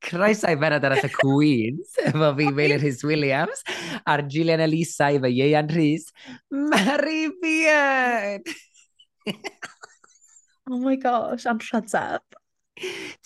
[0.00, 3.62] Croeso i benod arall y Queens, efo fi Meilir Rhys Williams,
[4.08, 6.08] a'r Gillian Elisa i fy Ieian Rhys,
[6.50, 8.48] Mary Beard!
[10.70, 12.38] oh my gosh, anrhydeb.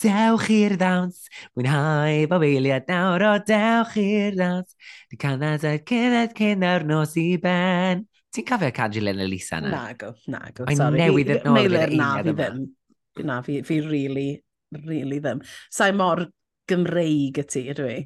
[0.03, 4.75] Dewch i'r ddawns, mwynhau bob eiliad nawr o dewch i'r ddawns.
[5.07, 8.03] Di canadau cynedd cyn ar nos i ben.
[8.35, 9.69] Ti'n cofio Cadilyn Elisa yna?
[9.71, 10.65] Nago, nago.
[10.67, 12.65] Mae'n newydd yn ôl i'r na fi ddim.
[13.23, 14.27] Na, fi, fi really,
[14.83, 15.39] really ddim.
[15.71, 16.25] Sa'i mor
[16.67, 17.97] Gymreig y ti, ydw i.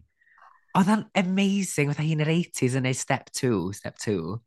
[0.77, 4.37] Oedd o'n amazing, oedd hi'n yr 80s yn ei step 2, step 2.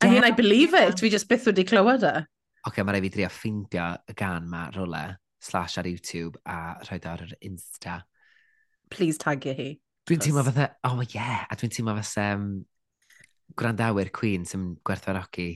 [0.00, 2.14] I mean, I believe it, fi just byth wedi clywed e.
[2.24, 5.04] Oce, okay, mae rai fi drio ffeindio y gan ma rola,
[5.44, 8.00] slash ar YouTube a rhoi ar yr Insta.
[8.88, 9.74] Please tagio hi.
[10.08, 12.48] Dwi'n teimlo fatha, oh yeah, a dwi'n teimlo fatha um,
[13.58, 15.48] gwrandawyr Queen sy'n gwerthfarogi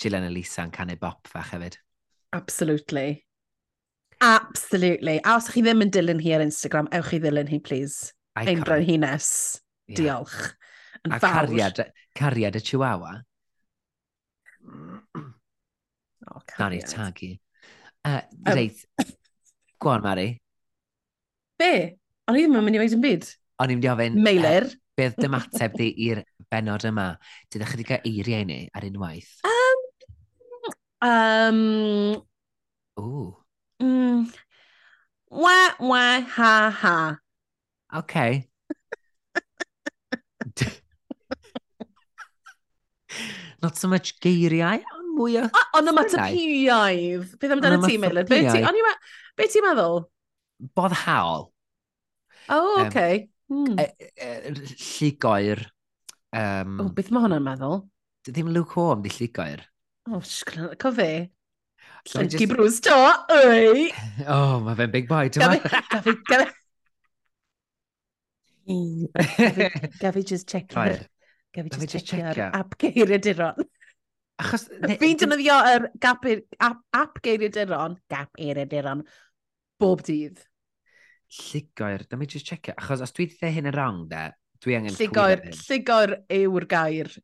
[0.00, 1.76] Gillian Elisa yn canu bop fach hefyd.
[2.32, 3.24] Absolutely.
[4.22, 5.18] Absolutely.
[5.24, 8.12] A os ych chi ddim yn dilyn hi ar Instagram, ewch chi ddilyn hi, please.
[8.38, 9.60] Ein bro'n hines.
[9.90, 9.98] Yeah.
[9.98, 10.36] Diolch.
[11.02, 11.50] Yn a fawr.
[11.50, 11.80] cariad,
[12.16, 13.16] cariad y Chihuahua.
[16.30, 16.58] Oh, cariad.
[16.58, 17.32] Na ni tagu.
[18.04, 18.84] Uh, um, reit,
[19.78, 20.28] go on, Mari.
[21.58, 21.98] Be?
[22.30, 23.28] O'n i ddim yn mynd i weid yn byd.
[23.62, 24.16] O'n i'n mynd i ofyn...
[24.18, 24.70] E, Meilir.
[24.70, 26.20] Uh, Beth dim ateb di i'r
[26.52, 27.06] benod yma?
[27.48, 29.30] Dydych chi wedi cael eiriau ni ar unwaith?
[29.48, 29.78] Um,
[31.08, 31.60] um,
[33.00, 33.30] Ooh.
[33.82, 34.26] Mm,
[35.32, 36.04] wa, wa,
[36.36, 36.96] ha, ha.
[38.02, 38.48] Okay.
[43.62, 45.48] Not so much geiriau, ond mwy o...
[45.78, 47.36] Ond y matapiaidd.
[47.40, 48.28] Beth amdano ti, Melod?
[48.28, 50.02] Be ti'n meddwl?
[50.76, 51.48] Boddhaol.
[51.48, 51.52] O,
[52.52, 53.24] Oh, okay.
[53.24, 53.76] Um, Mm.
[53.78, 55.66] E, e, lligoer...
[56.32, 57.82] Um, o, beth mae hwnna'n meddwl?
[58.28, 59.66] Ddim Luke Horn di lligoer.
[60.08, 61.12] O, oh, co fe?
[62.08, 62.52] Llynci just...
[62.52, 62.96] Bruce to,
[63.30, 63.90] oi!
[64.26, 65.60] O, oh, mae fe'n big boy, ti'n Gafi,
[65.92, 66.50] gafi, gafi...
[70.00, 70.98] Gafi just check ar...
[71.54, 73.68] Gafi just check ar ap geiriaduron.
[74.42, 74.68] Achos...
[74.72, 79.04] Fi'n defnyddio yr app geiriaduron, gap geiriaduron,
[79.82, 80.40] bob dydd
[81.32, 82.78] llugoer, dyma just check it.
[82.78, 84.26] Achos os dwi dde hyn yn wrong, de,
[84.64, 87.14] dwi angen llygoer, llugoer, llugoer yw'r gair.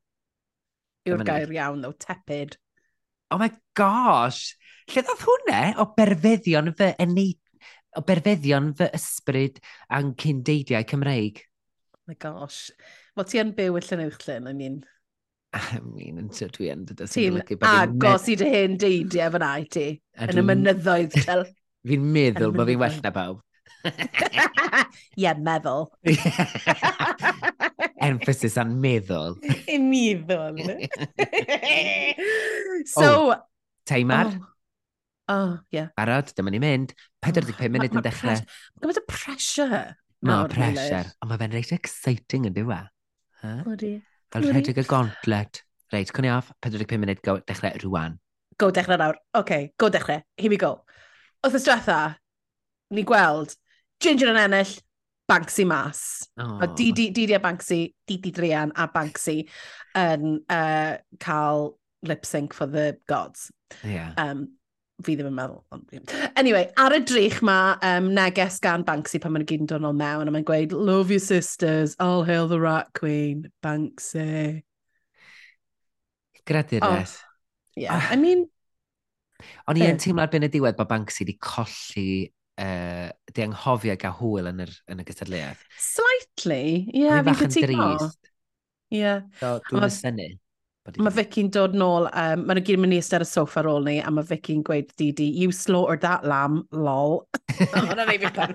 [1.09, 2.57] Yw'r gair iawn, ddo, tepid.
[3.33, 4.55] Oh my gosh!
[4.89, 7.41] Lle ddodd hwnna o berfeddion fy eneid...
[7.97, 9.59] o berfeddion fy ysbryd
[9.97, 11.43] a'n cyndeidiau Cymreig?
[11.97, 12.71] Oh my gosh.
[13.17, 14.79] Wel, ti yn byw y Llynewchlyn, I mean...
[15.59, 19.53] I mean, yn dydw dwi yn dydw i'n Ti'n agos i dy hen deidiau fyna
[19.61, 19.87] i ti,
[20.25, 21.21] yn y mynyddoedd.
[21.25, 21.45] tel.
[21.89, 23.45] Fi'n meddwl bod fi'n well na bawb.
[25.23, 25.89] Ie, meddwl.
[28.09, 29.39] Emphasis on meddwl.
[29.93, 30.59] meddwl.
[32.87, 33.07] so...
[33.07, 33.37] Oh,
[33.89, 34.35] Teimar.
[34.35, 34.47] Oh.
[35.29, 35.89] Oh, yeah.
[35.97, 36.95] Barod, dyma ni mynd.
[37.27, 38.39] 45 munud yn dechrau.
[38.39, 39.83] Mae gymaint o pressure.
[40.25, 41.05] Mae no, pressure.
[41.21, 42.57] Ond mae fe'n reit exciting yn e?
[42.63, 42.79] diwa.
[43.43, 43.99] Bloody.
[44.33, 45.55] Fel rhedeg y gauntlet.
[45.93, 48.17] Reit, cwni off, 45 munud go dechrau rwan.
[48.61, 49.21] Go dechrau nawr.
[49.39, 50.21] OK, go dechrau.
[50.37, 50.73] Here we go.
[51.45, 51.99] Oedd y stratha,
[52.95, 53.55] ni gweld
[54.03, 54.77] Ginger yn ennill,
[55.29, 56.29] Banksy mas.
[56.41, 56.57] Oh.
[56.63, 59.43] A Didi, Didi a Banksy, Didi Drian a Banksy
[59.99, 63.51] yn uh, cael lip sync for the gods.
[63.85, 64.15] Yeah.
[64.17, 64.47] Um,
[65.05, 65.61] fi ddim yn meddwl.
[65.75, 66.15] Ond...
[66.39, 69.99] Anyway, ar y drych mae um, neges gan Banksy pan mae'n gyd yn dod nôl
[69.99, 74.63] mewn a mae'n gweud, love your sisters, all hail the rat queen, Banksy.
[76.49, 77.05] Gradur oh.
[77.77, 78.09] Yeah.
[78.11, 78.49] I mean...
[79.69, 82.09] O'n i yn teimlo ar ben y diwedd bod Banksy wedi colli
[82.59, 85.63] uh, di anghofio gael hwyl yn, yr, yn y gystadleuaeth.
[85.79, 87.89] Slightly, ie, yeah, fi'n cytuno.
[88.91, 89.01] Ie.
[89.01, 89.25] Yeah.
[89.41, 90.29] So, dwi'n ysynu.
[90.97, 93.67] Mae Vicky'n dod nôl, um, maen nhw gyd yn mynd i ystod y sofa ar
[93.69, 97.27] ôl ni, a mae Vicky'n gweud Didi, you slaughtered that lamb, lol.
[97.59, 98.55] Hwna fi fi'n.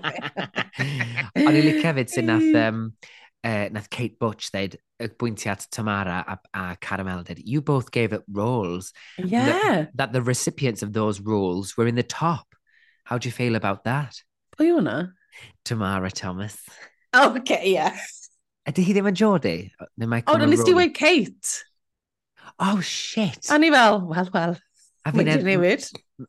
[1.44, 2.80] O'n i licio hefyd sy'n nath, um,
[3.46, 7.92] uh, nath Kate Butch ddeud, y bwyntiau at Tamara a, a Caramel did, you both
[7.94, 8.92] gave up roles.
[9.18, 9.46] Yeah.
[9.46, 12.48] That, that the recipients of those roles were in the top.
[13.04, 14.22] How do you feel about that?
[14.56, 14.98] Pwy yw hwnna?
[15.68, 16.56] Tamara Thomas.
[17.12, 17.92] Oh, okay, yeah.
[18.64, 19.56] Ydy hi ddim yn Jordi?
[20.00, 21.58] Neu mae O, oh, nes ti weid Kate.
[22.58, 23.50] Oh, shit.
[23.52, 24.56] A ni fel, wel, wel.
[25.04, 25.84] A fi'n edrych newid.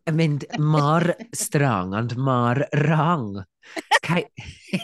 [0.10, 3.40] Yn mynd mor strong, ond mor wrong.
[4.04, 4.26] Cai...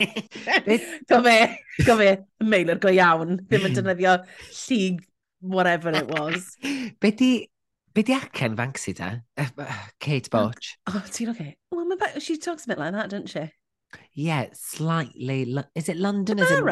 [1.12, 1.38] go fe,
[1.84, 3.42] go fe, mailer go iawn.
[3.52, 4.16] Ddim yn defnyddio
[4.48, 5.04] llig,
[5.42, 6.56] whatever it was.
[7.04, 7.34] Be di
[7.94, 9.20] Be di acen Banksy da?
[10.00, 10.78] Kate Botch.
[10.88, 11.58] Oh, ti'n okay?
[11.72, 13.52] Well, my back, she talks a bit like that, doesn't she?
[14.14, 15.44] Yeah, slightly.
[15.76, 16.40] Is it London?
[16.40, 16.64] Is it...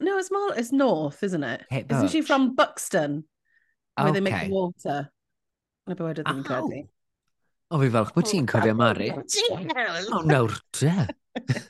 [0.00, 0.54] No, it's more.
[0.56, 1.64] It's north, isn't it?
[1.70, 3.24] Kate Isn't she from Buxton,
[4.00, 5.10] where they make the water?
[5.86, 6.48] Na bywyd ddim yn Ow.
[6.48, 6.80] credu.
[7.70, 9.10] O fi falch bod ti'n cofio Mari.
[9.12, 10.94] Oh, o nawr te.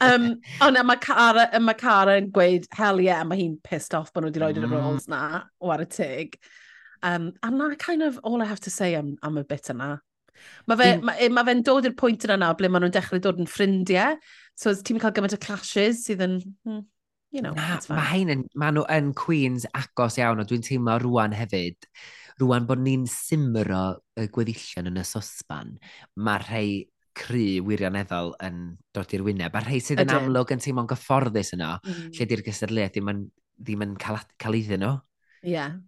[0.00, 3.96] Um, o na, mae Cara, a mae Cara yn gweud, hell yeah, mae hi'n pissed
[3.98, 4.60] off bod nhw wedi rhoi mm.
[4.60, 4.76] E y Mm.
[4.76, 5.22] rolls na,
[5.58, 6.36] o ar y tig.
[7.02, 9.96] Um, and that kind of all I have to say am, am y bit yna.
[10.66, 11.06] Mae fe'n mm.
[11.06, 14.16] ma, ma fe dod i'r pwynt yna nawr ble maen nhw'n dechrau dod yn ffrindiau.
[14.58, 16.40] So ti'n cael gymaint o clashes sydd yn...
[16.68, 16.82] Mm,
[17.32, 20.98] you know, Na, mae hein yn, maen nhw yn Queens agos iawn, a dwi'n teimlo
[21.00, 21.88] rwan hefyd,
[22.42, 23.84] rwan bod ni'n simro
[24.20, 25.78] y gweddillion yn y sosban,
[26.20, 26.66] mae rhai
[27.16, 28.58] cry wirioneddol yn
[28.96, 32.12] dod i'r wyneb, a rhai sydd yn amlwg yn teimlo'n gyfforddus yno, mm.
[32.18, 33.24] lle di'r gysadleuaeth ddim yn,
[33.64, 34.94] ddim yn cael, cael iddyn nhw.
[35.42, 35.80] Ie, yeah,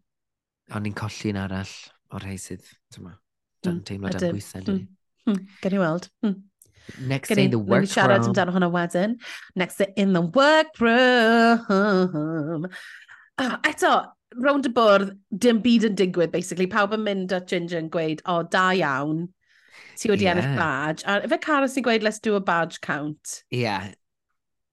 [0.72, 1.74] Ond ni'n colli un arall
[2.14, 2.64] o'r rhai sydd,
[2.94, 3.20] dyma, hmm,
[3.66, 4.64] dan mm, teimlo dan bwysau.
[4.64, 4.84] Mm,
[5.28, 6.08] mm, gen i weld.
[6.24, 6.38] Mm.
[7.08, 7.84] Next Gyn day in the workroom.
[7.84, 9.16] Ni'n siarad amdano hwnna wedyn.
[9.56, 11.60] Next day in the workroom.
[13.34, 13.92] Oh, eto,
[14.38, 16.68] round y bwrdd, dim byd yn digwydd, basically.
[16.70, 19.26] Pawb yn mynd at Ginger yn gweud, o, oh, da iawn,
[19.98, 20.36] ti wedi yeah.
[20.36, 21.02] ennill badge.
[21.08, 23.42] A fe Cara sy'n gweud, let's do a badge count.
[23.50, 23.64] Ie.
[23.64, 23.90] Yeah.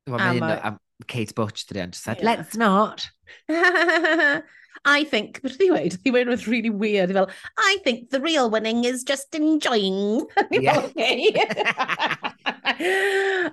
[0.08, 2.26] Well, a Kate Butch, dwi said, yeah.
[2.26, 3.10] let's not.
[4.86, 5.98] I think, beth ydi wedi?
[6.04, 7.12] He went with really weird.
[7.14, 10.26] Fel, I think the real winning is just enjoying.
[10.52, 10.78] Yeah.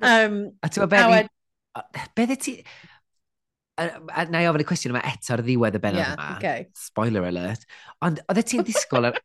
[0.03, 1.29] um, a ti'n meddwl,
[2.17, 2.65] beth ti...
[3.79, 6.31] A, a, Na i ofyn y cwestiwn yma eto ar ddiwedd y benod yeah, yma.
[6.39, 6.67] Okay.
[6.75, 7.63] Spoiler alert.
[8.03, 9.21] Ond oedd ti'n disgwyl ar,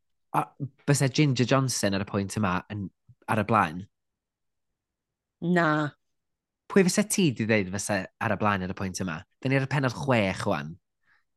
[0.85, 2.85] bysau Ginger Johnson ar y pwynt yma yn,
[3.31, 3.81] ar y blaen?
[5.55, 5.67] Na.
[6.69, 9.17] Pwy fysa ti di ddeud fysa ar y blaen ar y pwynt yma?
[9.41, 10.75] Dyn ni ar y penod chwech, chwan.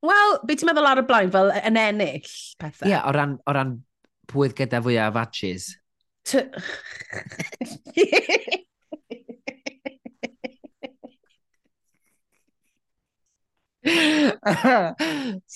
[0.04, 2.84] Wel, beth ti'n meddwl ar y blaen, fel yn ennill pethau?
[2.84, 3.72] Ie, yeah, o ran, o ran
[4.28, 5.70] pwydd gyda fwyaf fatches.
[6.26, 6.42] T...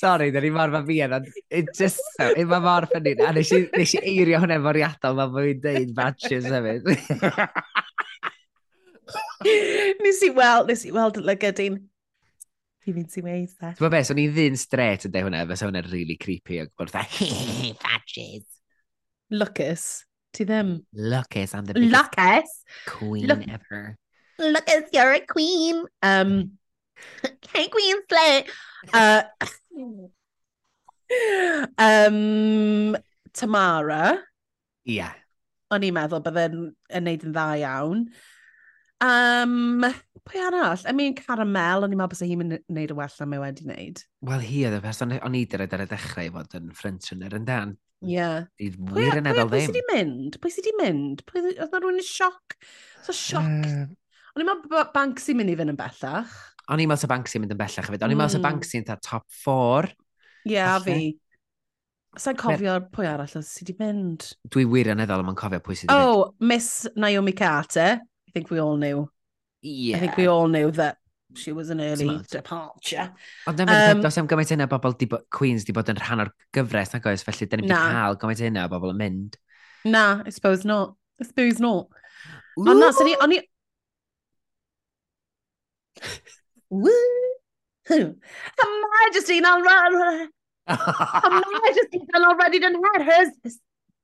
[0.01, 1.19] Sorry, dyn ni mor fa fi yna.
[1.51, 3.13] It just so, it ma mor ffynnu.
[3.27, 6.83] A nes i, nes i eirio hwnna efo'r iadol, ma fwy'n deud fatches hefyd.
[10.07, 11.81] nes i weld, nes i weld y lygydyn
[12.91, 13.73] creepy mynd i weid e.
[13.79, 16.61] Ti'n beth, so'n i ddyn stret yn deud hwnna, fysa hwnna'n really creepy.
[16.63, 17.29] Ac bod fatha,
[17.83, 18.47] fadges.
[19.31, 20.05] Lucas.
[20.35, 20.81] Ti ddim.
[20.95, 22.51] Lucas, I'm the biggest Lucas.
[22.87, 23.97] queen Look ever.
[24.39, 25.85] Lucas, you're a queen.
[26.03, 26.59] Um,
[27.53, 28.45] hey, queen slay.
[28.93, 29.23] Uh,
[31.79, 32.97] um,
[33.33, 34.19] Tamara.
[34.87, 34.95] Ia.
[34.95, 35.17] Yeah.
[35.71, 36.63] O'n i'n meddwl bydde'n
[36.99, 38.01] yn neud yn dda iawn.
[39.01, 39.85] Um,
[40.29, 40.83] pwy arall?
[40.87, 43.65] I mean, Caramel, o'n i'n meddwl bod hi'n mynd wneud y well na mae wedi
[43.65, 44.03] wneud.
[44.29, 47.37] Wel, hi oedd y person, o'n i dyred ar y dechrau i fod yn ffrensioner
[47.39, 47.73] yn dan.
[48.05, 48.13] Ie.
[48.17, 48.45] Yeah.
[48.61, 50.37] Pwy, pwy, pwy, pwy sydd wedi mynd?
[50.41, 51.25] Pwy sydd wedi mynd?
[51.29, 52.57] Pwy, oedd na rhywun yn sioc?
[53.07, 53.49] So sioc.
[53.65, 53.89] Uh,
[54.35, 56.37] o'n i'n meddwl bod Banksy mynd i fynd yn bellach.
[56.69, 58.05] O'n i'n meddwl bod Banksy mynd yn bellach hefyd.
[58.05, 58.87] O'n i'n meddwl bod Banksy mm.
[58.87, 59.91] yn top 4.
[60.45, 61.01] Ie, yeah, a fi.
[62.21, 62.87] Sa'n cofio Mer...
[62.93, 64.31] pwy arall oedd sydd wedi mynd?
[64.51, 66.41] Dwi wir wirioneddol am yn cofio pwy sydd wedi oh, mynd.
[66.41, 68.01] Oh, Miss Naomi Carter.
[68.31, 69.11] I think we all knew.
[69.61, 69.97] Yeah.
[69.97, 70.99] I think we all knew that
[71.35, 72.29] she was an early Smart.
[72.29, 73.13] departure.
[73.47, 76.31] Ond dyma um, dos am gymaint hynna bobl di Queens di bod yn rhan o'r
[76.55, 79.39] gyfres nag oes, felly dyn ni'n cael gymaint hynna o bobl yn mynd.
[79.83, 80.95] Na, I suppose not.
[81.19, 81.91] I suppose not.
[82.55, 83.17] Ond na, sy'n ni...
[83.19, 83.41] O'n i...
[87.91, 90.31] Am I just in already?
[90.71, 93.59] Am I just in already done had hers?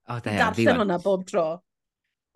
[0.09, 1.47] O, de, Darllen hwnna bob tro.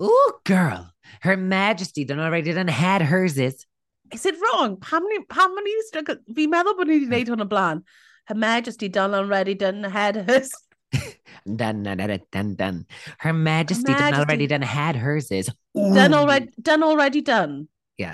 [0.03, 0.93] Ooh, girl.
[1.21, 3.67] Her Majesty done already done had hers is.
[4.13, 4.79] Is it wrong?
[4.83, 7.83] How many how many Fi'n meddwl bod ni wedi gwneud hwn o blaen.
[8.31, 10.51] Her Majesty done already done had hers.
[11.47, 12.87] Dun, dun, dun, dun, dun.
[13.19, 15.49] Her Majesty done Majesty- already done had hers is.
[15.75, 17.69] Done already, done already done.
[18.01, 18.11] Ie.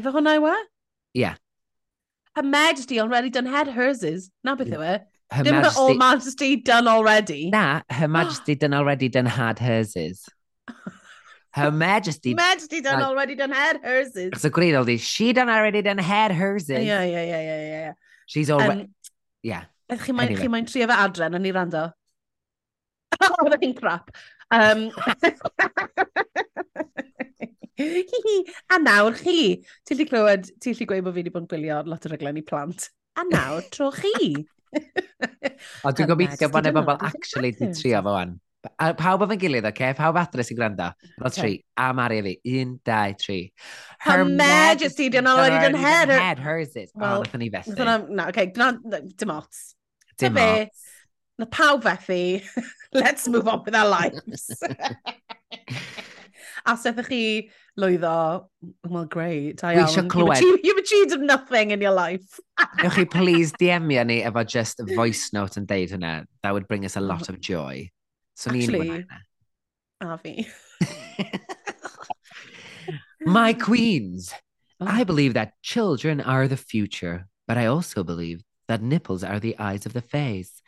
[0.00, 0.56] Efo hwnna yw e?
[1.20, 1.30] Ie.
[2.34, 4.30] Her Majesty already done had hers is.
[4.42, 4.96] Na beth yw e?
[5.30, 5.98] Her Dim her All Majesty...
[5.98, 7.50] Majesty done already.
[7.50, 10.24] Na, Her Majesty done already done had hers is.
[11.56, 12.34] Her Majesty...
[12.34, 14.28] Majesty done like, already done had herses.
[14.32, 15.00] It's so gwneud oldie.
[15.00, 16.84] She done already done had herses.
[16.84, 17.92] Yeah, yeah, yeah, yeah, yeah.
[18.26, 18.82] She's already...
[18.82, 18.94] Um,
[19.42, 19.64] yeah.
[19.88, 20.42] Chi mae'n anyway.
[20.42, 21.86] chi mae'n trio fe adren yn ni rando?
[23.22, 24.10] oh, Oedd hi'n crap.
[24.52, 24.90] Um,
[28.74, 29.64] a nawr chi.
[29.88, 32.42] Ti'n lli clywed, ti'n lli gweud bod fi wedi bod yn gwylio lot o raglen
[32.42, 32.90] i plant.
[33.16, 34.44] A nawr, tro chi.
[35.86, 38.36] o, dwi'n gobeithio bod e bobl actually di trio fo wan.
[38.78, 39.74] A pawb efo'n gilydd, oce?
[39.74, 39.92] Okay?
[39.98, 40.88] Pawb adre sy'n gwrando.
[41.20, 41.52] Fel tri.
[41.78, 42.34] A Mari fi.
[42.60, 43.52] Un, dau, tri.
[44.00, 46.08] Her, her majesty, di'n already done head.
[46.08, 46.90] Her head, hers is.
[46.94, 48.08] Well, oh, nath ni fethu.
[48.10, 49.62] Na, oce, dim ots.
[50.18, 50.82] Dim ots.
[51.38, 52.42] Na pawb fethu.
[52.92, 54.50] Let's move on with our lives.
[56.66, 57.48] a sethwch chi
[57.78, 58.46] lwyddo,
[58.88, 59.94] well, great, da iawn.
[59.94, 60.36] You've clywed.
[60.36, 62.40] achieved, you've achieved nothing in your life.
[62.82, 66.24] Newch chi please DM ni efo just voice note yn deud hynna.
[66.42, 67.90] That would bring us a lot of joy.
[68.36, 69.20] So Actually- gwneud hynna.
[70.00, 70.46] A.
[73.26, 74.32] My queens,
[74.78, 74.86] Oh.
[74.86, 79.58] I believe that children are the future, but I also believe that nipples are the
[79.58, 80.60] eyes of the face.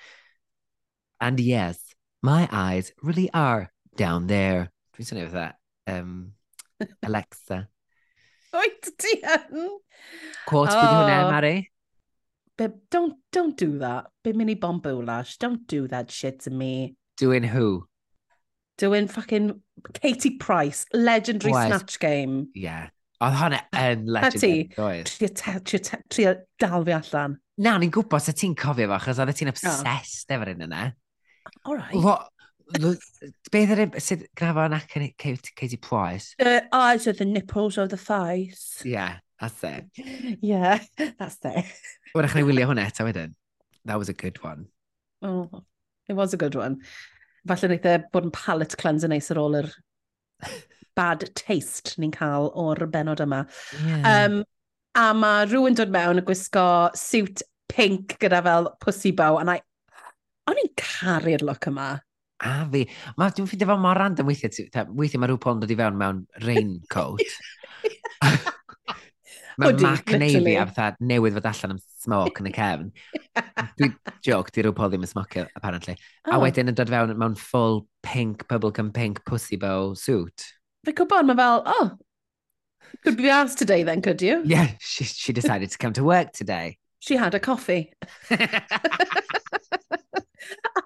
[1.20, 1.78] And yes,
[2.22, 4.72] my eyes really are down there.
[4.96, 5.56] Dwi'n swnio fatha,
[5.86, 6.32] um,
[7.02, 7.68] Alexa.
[8.54, 9.76] Oed ti yn?
[10.46, 10.80] Quote oh.
[10.80, 11.30] hwnna.
[11.30, 11.70] Mari?
[12.56, 14.06] Babe, don't, don't do that.
[14.24, 15.04] Be mini bombo.
[15.38, 16.96] Don't do that shit to me.
[17.18, 17.86] Doing who?
[18.78, 19.60] Doing fucking
[20.00, 21.66] Katie Price, legendary Was.
[21.66, 22.48] snatch game.
[22.54, 22.88] Yeah.
[23.18, 25.08] Oedd hwnna yn legendary, doedd.
[25.10, 26.32] Tria, te- tria, te- tria
[26.62, 27.32] dal fi allan.
[27.58, 30.82] Na, ni'n gwybod sa ti'n cofio fo, achos oedd ti'n obsessed efo'r un yna.
[31.64, 31.96] All right.
[31.98, 32.14] Fo,
[32.78, 32.94] l-
[33.50, 36.36] beth yr un, sydd grafo yn acen Katie Katie Price?
[36.38, 38.84] The eyes are the nipples of the face.
[38.86, 39.90] Yeah, that's it.
[40.38, 40.78] Yeah,
[41.18, 41.66] that's it.
[42.14, 43.34] Wrach ni wylio hwnna eto wedyn.
[43.90, 44.68] That was a good one.
[45.26, 45.64] Oh,
[46.08, 46.80] It was a good one.
[47.48, 49.70] Falle wneud e bod yn palate cleanser neis ar ôl yr
[50.98, 53.44] bad taste ni'n cael o'r benod yma.
[53.84, 54.08] Yeah.
[54.24, 54.40] Um,
[54.98, 56.66] a mae rhywun dod mewn yn gwisgo
[56.98, 59.62] suit pink gyda fel pussy bow, a I...
[60.48, 61.90] O'n i'n caru'r look yma.
[62.48, 62.84] A fi.
[63.18, 64.86] Ma, dwi'n ffeindio fel mor random weithiau.
[64.96, 67.36] Weithiau mae rhyw pon dod i fewn mewn raincoat.
[69.58, 72.90] Mae Mac Navy a fatha newydd fod allan am smoke yn y cefn.
[73.80, 73.94] Dwi'n
[74.26, 75.96] joc, di rhyw pol ddim yn smocio, apparently.
[76.28, 76.38] Oh.
[76.44, 80.46] Wedyn yn dod fewn mewn full pink, bubblegum pink pussy bow suit.
[80.86, 81.90] Fe cwbon, mae fel, oh,
[83.02, 84.42] could be asked today then, could you?
[84.44, 86.78] Yeah, she, she decided to come to work today.
[87.00, 87.92] She had a coffee.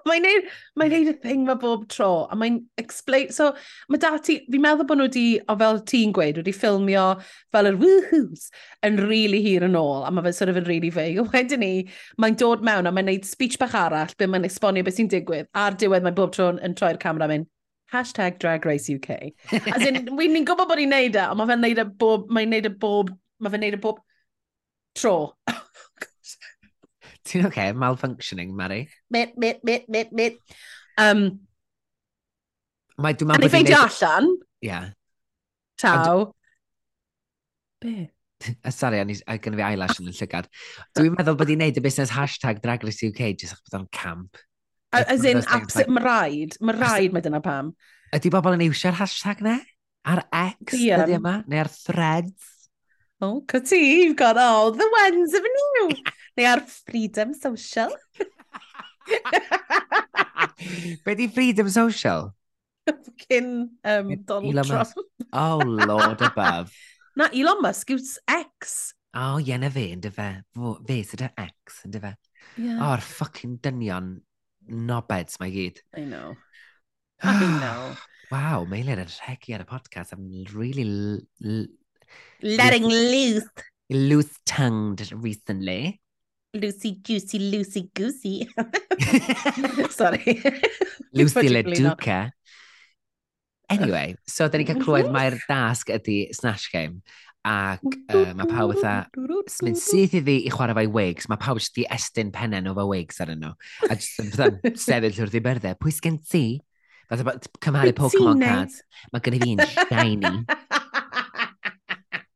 [0.09, 3.51] mae'n neud, mae neud y thing mae bob tro, a mae'n explain, so
[3.91, 7.05] mae dati, fi'n meddwl bod nhw wedi, o fel ti'n gweud, wedi ffilmio
[7.53, 8.47] fel yr woohoos
[8.87, 11.25] yn really hir yn ôl, a mae fe'n sort of yn really vague.
[11.33, 11.73] Wedyn ni,
[12.21, 15.51] mae'n dod mewn a mae'n neud speech bach arall, be mae'n esbonio beth sy'n digwydd,
[15.57, 17.49] a'r diwedd mae bob tro yn troi'r camera mynd,
[17.93, 19.33] hashtag Drag Race UK.
[19.73, 22.51] As in, ni'n gwybod bod ni'n neud e, ond mae fe'n neud e bob, mae'n
[22.55, 24.01] neud e bob, mae fe'n neud e bob
[24.97, 25.15] tro.
[27.29, 27.51] Ti'n oce?
[27.51, 27.73] Okay?
[27.77, 28.85] Malfunctioning, Mary.
[29.09, 30.39] Mit, mit, mit, mit, mit.
[30.99, 31.27] Um,
[33.01, 33.41] Mae dwi'n meddwl...
[33.41, 34.01] A ni ffeindio neud...
[34.01, 34.33] allan.
[34.63, 34.69] Ia.
[34.69, 34.89] Yeah.
[35.81, 36.27] Taw.
[37.81, 37.95] Be?
[38.75, 40.49] Sorry, a gynnu fi eyelash yn y llygad.
[40.97, 43.87] Dwi'n meddwl bod i'n neud y busnes hashtag Drag Race UK jyst achos bod o'n
[43.95, 44.41] camp.
[44.93, 47.71] As in, absolute, mae rhaid, mae rhaid mae dyna pam.
[48.13, 49.57] Ydy bobl yn iwsio'r hashtag ne?
[50.05, 51.01] Ar X, yeah.
[51.01, 51.39] ydy yma?
[51.49, 52.62] Neu ar threads?
[53.23, 55.95] Oh, cyti, you've got all the ones, haven't you?
[56.35, 57.95] Neu ar freedom social.
[61.05, 62.35] Be di freedom social?
[62.85, 64.89] Fucking um, Donald Elon Trump.
[64.89, 64.97] Musk.
[65.31, 66.73] Oh, Lord above.
[67.15, 68.93] Na, Elon Musk yw's ex.
[69.15, 70.43] Oh, ie, na fe, ynddo fe.
[70.89, 72.11] Fe sydd y ex, ynddo fe.
[72.57, 72.83] Yeah.
[72.89, 74.17] O'r oh, ffucking dynion
[74.67, 75.79] nobeds mae gyd.
[75.95, 76.35] I know.
[77.23, 77.95] I know.
[78.33, 80.11] Waw, mae Eileen yn rhegi ar y podcast.
[80.11, 80.83] I'm really
[82.43, 83.47] Letting loose.
[83.89, 86.01] Loose tongued recently.
[86.53, 88.47] Lucy Juicy Lucy Goosey.
[89.89, 90.43] Sorry.
[91.13, 92.31] Lucy Leduca.
[93.69, 97.01] Anyway, so da ni cael clywed mae'r dasg ydy Snatch Game.
[97.47, 99.07] Ac uh, mae pawb fatha,
[99.65, 101.29] mynd syth iddi i chwarae fo'i wigs.
[101.31, 103.55] Mae pawb sydd wedi estyn penen o fo wigs ar yno.
[103.87, 105.79] A jyst yn fatha sefyll wrth i berddau.
[105.79, 106.45] Pwy sgen ti?
[107.09, 108.83] Fatha cymharu Pokemon cards.
[109.15, 110.35] Mae gen i fi'n shiny.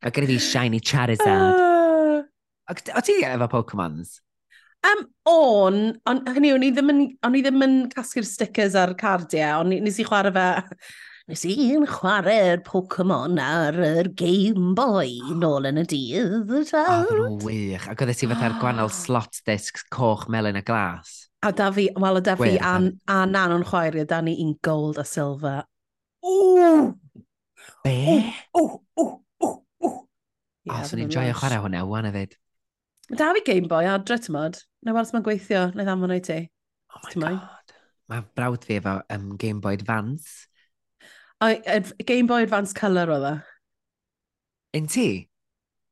[0.08, 1.58] Mae gen i fi shiny Charizard.
[1.60, 2.22] Uh...
[2.72, 4.22] O ti efo Pokemons?
[4.88, 8.94] Um, on, on, hynny, o'n i ddim yn, on i ddim yn casgu'r stickers ar
[8.96, 10.48] cardiau, ond nes i chwarae fe...
[11.28, 16.54] Nes i'n chwarae'r Pokemon ar yr Game Boy nôl yn y dydd.
[16.56, 17.90] Oedd nhw wych.
[17.92, 18.62] Ac oedd ti fatha'r ah.
[18.62, 21.26] gwannol slot discs coch melyn a glas.
[21.44, 22.78] A da fi, wel, o da fi a,
[23.12, 25.66] a nan o'n chwaer i, da ni un gold a silver.
[26.24, 26.94] Ww!
[27.84, 27.98] Be?
[28.56, 29.10] O, o, o,
[30.68, 32.26] Yeah, oh, so ni'n joio chwarae hwnna, wan efo.
[33.08, 34.58] Mae da fi Game Boy adre, ti'n modd?
[34.84, 36.40] Na wals mae'n gweithio, na ddam hwnna i ti.
[36.92, 37.38] Oh my Tymod?
[37.40, 37.76] god.
[38.12, 40.50] Mae brawd fi efo um, Game Boy Advance.
[41.40, 43.34] O, ad Game Boy Advance Colour oedd e.
[44.82, 45.08] Un ti?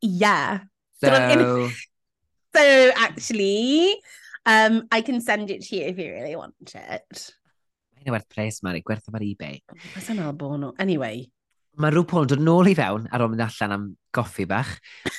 [0.01, 0.65] Yeah.
[0.99, 1.13] So...
[1.13, 1.71] In...
[2.55, 2.65] so,
[2.97, 3.95] actually,
[4.45, 7.29] um, I can send it to you if you really want it.
[7.95, 8.83] Mae'n werth pres, Mari.
[8.85, 9.61] Gwerth o'r eBay.
[9.95, 10.75] Mae'n anodd bod nhw.
[10.83, 11.29] Anyway,
[11.81, 14.69] Mae rhyw Paul yn dod nôl i fewn ar ôl mynd allan am goffi bach.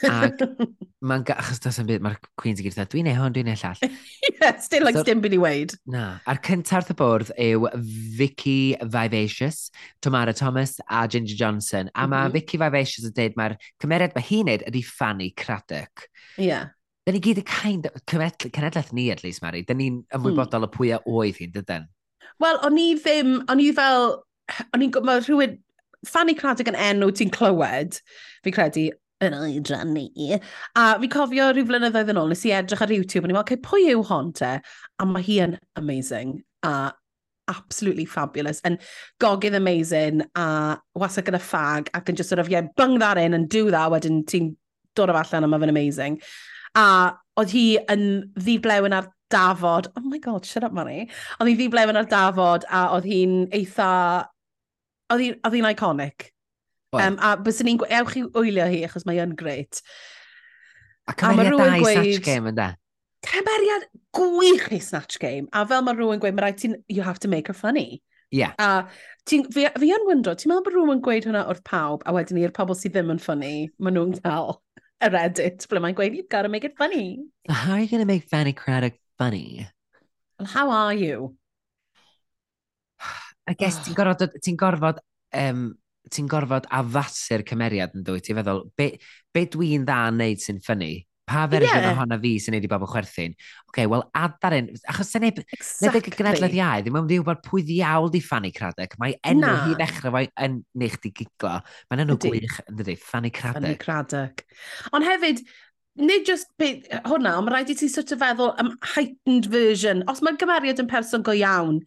[0.09, 0.41] Ac
[1.09, 1.25] mae'n...
[1.35, 3.83] Achos dos yn byd, mae'r Queen's i gyd dweud, dwi'n ei hon, dwi'n ei llall.
[4.31, 5.75] yeah, still like, so, dim byd i weid.
[5.93, 6.07] Na.
[6.29, 7.69] A'r cyntaf y bwrdd yw
[8.17, 9.67] Vicky Vivacious,
[10.05, 11.93] Tamara Thomas a Ginger Johnson.
[11.95, 12.39] A mae mm -hmm.
[12.39, 16.09] Vicky Vivacious yn dweud mae'r cymeriad mae hi'n neud ydy Fanny Craddock.
[16.41, 16.73] Yeah.
[17.07, 19.63] Da ni gyd y kind of, cenedlaeth ni, at least, Mari.
[19.63, 20.17] Da ni'n hmm.
[20.17, 20.73] ymwybodol mm.
[20.73, 21.85] y pwy a oedd hi'n dydyn.
[22.43, 24.09] Wel, o'n i ddim, o'n i fel,
[24.75, 25.55] o'n i'n gwybod, mae rhywun
[26.07, 28.01] Fanny Craddock yn enw ti'n clywed,
[28.45, 28.89] fi credu,
[29.25, 30.37] yn oedran ni.
[30.77, 33.47] A fi cofio rhyw flynyddoedd yn ôl, nes i edrych ar YouTube, a ni'n meddwl,
[33.47, 34.53] okay, pwy yw hon te?
[35.01, 36.93] A mae hi yn amazing, a
[37.49, 38.83] absolutely fabulous, and
[39.23, 43.35] gogydd amazing, a wasag gyda ffag, ac yn just sort of, yeah, bung that in,
[43.35, 44.55] and do that, wedyn ti'n
[44.99, 46.21] dod o allan, a mae fe'n amazing.
[46.77, 46.87] A
[47.41, 51.07] oedd hi yn ddiblewn ar dafod, oh my god, shut up Mari,
[51.39, 53.93] oedd hi'n ddiblewn ar dafod, a oedd hi'n eitha
[55.13, 56.31] Oedd hi'n iconic.
[56.97, 57.89] Um, a bys ni'n gwe...
[57.99, 59.83] ewch i wylio hi, achos mae yn greit.
[61.07, 62.69] A cymeriad da i Snatch Game yn da.
[63.27, 63.87] Cymeriad
[64.17, 65.51] gwych i Snatch Game.
[65.53, 68.01] A fel mae rhywun gweud, mae rhaid ti'n, you have to make her funny.
[68.33, 68.41] Ie.
[68.41, 68.55] Yeah.
[68.59, 68.89] A
[69.29, 72.15] ti, fi, fi yn wyndro, ti'n meddwl bod rhywun yn gweud hwnna wrth pawb, a
[72.17, 74.57] wedyn i'r pobl sydd ddim yn ffynnu, maen nhw'n cael
[75.05, 77.21] y Reddit, ble mae'n gweud, you've got to make it funny.
[77.47, 79.69] So How are you going to make Fanny Craddock funny?
[80.39, 81.37] Well, how are you?
[83.47, 85.03] I guess ti'n gorfod, ti'n gorfod,
[85.39, 85.67] um,
[86.13, 88.95] ti'n gorfod addasu'r cymeriad yn dwy, ti'n feddwl, be,
[89.35, 90.95] be dwi'n dda yn neud sy'n ffynnu?
[91.27, 91.91] Pa fersiwn yeah.
[91.91, 93.33] ohono fi sy'n neud i bobl chwerthin?
[93.35, 95.89] Oce, okay, wel, adar un, achos sy'n neud, exactly.
[95.89, 99.75] neud y gynadledd iau, ddim yn wybod pwy ddiawl di Fanny Craddock, mae enw hi
[99.79, 101.57] ddechrau fo yn neich di giglo.
[101.91, 103.67] Mae'n enw gwych, yn dydi, Fanny Craddock.
[103.67, 104.45] Fanny Craddock.
[104.95, 105.43] Ond hefyd,
[105.99, 106.77] nid just be,
[107.09, 110.07] hwnna, ond mae rhaid i ti sort of feddwl am heightened version.
[110.11, 111.83] Os mae gymeriad yn person go iawn,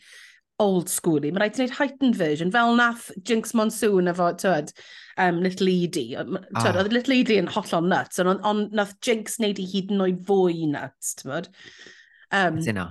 [0.60, 1.32] old schooly.
[1.32, 4.74] Mae rhaid ti wneud heightened version, fel nath Jinx Monsoon efo, tywed,
[5.18, 6.16] um, Little Edie.
[6.16, 6.82] Tywed, ah.
[6.84, 10.06] oedd Little Edie yn hollol nuts, ond on, on, nath Jinx wneud i hyd yn
[10.06, 11.52] oed fwy nuts, tywed.
[12.36, 12.90] Um, Dyna.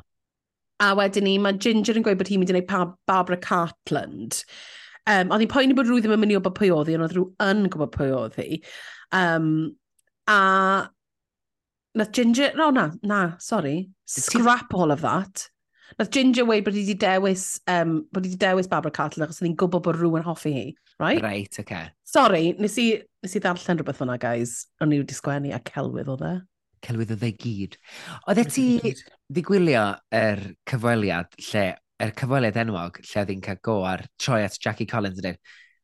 [0.78, 2.68] A wedyn ni, mae Ginger yn gweud bod hi'n mynd i wneud
[3.08, 4.44] Barbara Cartland.
[5.08, 7.08] Um, oedd hi'n poeni bod rhyw ddim yn mynd i o pwy oedd hi, ond
[7.08, 8.62] oedd rhyw yn gwybod pwy oedd hi.
[9.16, 9.50] Um,
[10.30, 10.38] a
[11.98, 12.52] Nath Ginger...
[12.54, 13.90] No, na, na, sorry.
[14.06, 15.48] Scrap all of that.
[15.96, 19.40] Nath Ginger weid bod hi wedi dewis, um, bod hi wedi dewis Barbara Cartland achos
[19.40, 20.64] oedd hi'n gwybod bod rhywun hoffi hi,
[21.00, 21.22] right?
[21.24, 21.64] Right, oce.
[21.64, 21.88] Okay.
[22.04, 22.88] Sorry, nes i,
[23.24, 24.58] nes i ddarllen rhywbeth fyna, guys.
[24.84, 26.34] O'n i wedi sgwennu a celwydd o dde.
[26.84, 27.78] Celwydd o dde gyd.
[28.28, 28.66] Oedd e ti
[29.32, 31.64] ddigwylio yr er cyfweliad lle,
[32.02, 35.40] yr er cyfweliad enwog lle oedd hi'n cael go ar troi at Jackie Collins yn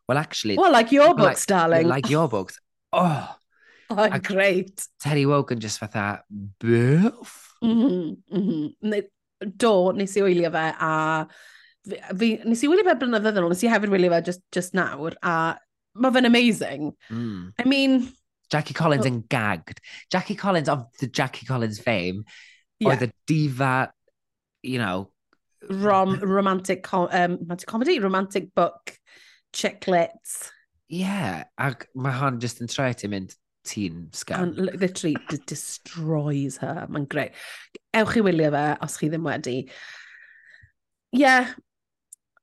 [0.06, 0.58] Well, actually...
[0.58, 1.88] Well, like your books, like, darling.
[1.88, 2.58] Like your books.
[2.92, 3.24] Oh,
[3.90, 4.86] Oh, a great.
[4.98, 7.32] Terry Wogan just fatha, bwff.
[7.62, 8.42] Mm -hmm, mm
[8.82, 9.04] -hmm
[9.44, 10.92] do, nes i wylio fe, a
[12.16, 14.76] fi, nes i wylio fe blynyddoedd yn ôl, nes i hefyd wylio fe just, just
[14.76, 15.34] nawr, a
[15.94, 16.92] mae fe'n amazing.
[17.10, 17.52] Mm.
[17.58, 18.04] I mean...
[18.52, 19.80] Jackie Collins yn gagged.
[20.12, 22.24] Jackie Collins of the Jackie Collins fame
[22.78, 22.92] yeah.
[22.92, 23.92] oedd y diva,
[24.62, 25.10] you know...
[25.70, 28.98] Rom, romantic, com um, romantic comedy, romantic book,
[29.54, 30.12] chick lit.
[30.88, 33.32] Yeah, ac mae hon just yn troi ti mynd,
[33.64, 34.42] teen scam.
[34.42, 36.86] And literally destroys her.
[36.90, 37.28] Mae'n greu.
[37.96, 39.60] Ewch i wylio fe os chi ddim wedi.
[41.14, 41.54] Ie, yeah.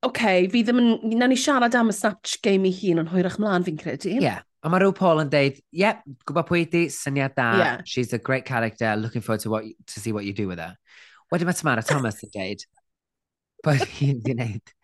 [0.06, 1.18] okay, fi ddim yn...
[1.18, 4.16] Na ni siarad am y Snatch game i hun ond hwyrach mlaen fi'n credu.
[4.22, 4.42] Yeah.
[4.62, 7.80] A mae Rhw Paul yn deud, yep, gwybod pwy di, syniad da, yeah.
[7.84, 10.76] she's a great character, looking forward to, what, to see what you do with her.
[11.34, 12.62] Wedyn mae Tamara Thomas yn deud,
[13.66, 14.74] bod hi'n gwneud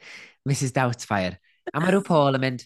[0.51, 1.39] Mrs Doubtfire.
[1.71, 2.65] A mae Rhw Paul yn mynd,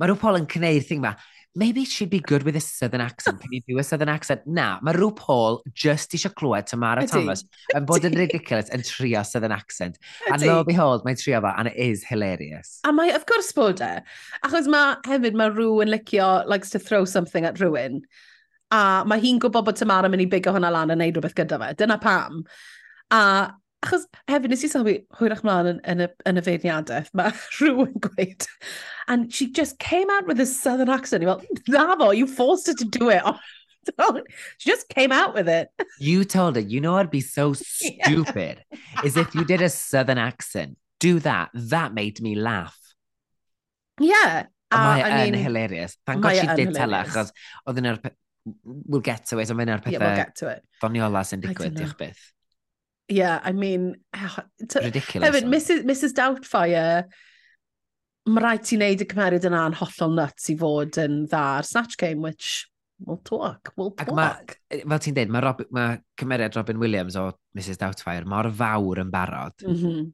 [0.00, 1.12] mae Rhw Paul yn cneud thing ma,
[1.56, 3.40] maybe she'd be good with a southern accent.
[3.40, 4.42] Can you do a southern accent?
[4.46, 7.42] Na, mae rhyw Paul just eisiau clywed Tamara Thomas
[7.74, 9.98] yn bod yn ridiculous yn trio southern accent.
[10.30, 12.78] And lo behold, mae'n trio fo, and it is hilarious.
[12.84, 13.92] A mae, of course bod e.
[14.44, 18.02] Achos mae hefyd mae rhyw yn licio, likes to throw something at rhywun.
[18.70, 21.58] A mae hi'n gwybod bod Tamara mynd i bigo hwnna lan a neud rhywbeth gyda
[21.62, 21.72] fe.
[21.80, 22.44] Dyna pam.
[23.14, 23.22] A
[23.84, 27.98] Achos hefyd, nes i sylwi hwyrach mlaen yn, yn, y, yn y feirniadaeth, mae rhywun
[28.06, 28.46] gweud,
[29.06, 31.24] and she just came out with a southern accent.
[31.24, 33.22] Well, na fo, you forced her to do it.
[34.58, 35.68] she just came out with it.
[36.00, 39.02] You told her, you know what'd be so stupid yeah.
[39.04, 40.76] is if you did a southern accent.
[40.98, 41.50] Do that.
[41.52, 42.76] That made me laugh.
[44.00, 44.46] Yeah.
[44.70, 45.96] Uh, mae I mean, hilarious.
[46.06, 47.30] Thank God she did tell her, achos
[47.68, 48.00] oedd yna'r...
[48.64, 49.98] We'll get to it, ond mae yna'r pethau...
[49.98, 50.64] Yeah, we'll get to it.
[50.82, 52.24] Doniola sy'n digwydd, diolch byth
[53.08, 53.96] yeah, I mean...
[54.14, 54.28] Eh,
[54.82, 55.28] Ridiculous.
[55.28, 57.06] Hefyd, Mrs, Mrs Doubtfire,
[58.26, 61.66] mae rhaid ti wneud y cymeriad yna yn hollol nuts i fod yn dda ar
[61.66, 62.66] Snatch Game, which
[62.98, 64.08] we'll talk, we'll talk.
[64.08, 64.28] Ac ma,
[64.70, 65.88] eh, fel ti'n dweud, mae Rob, ma
[66.18, 69.54] cymeriad Robin Williams o Mrs Doubtfire mor fawr yn barod.
[69.66, 70.06] Mm -hmm.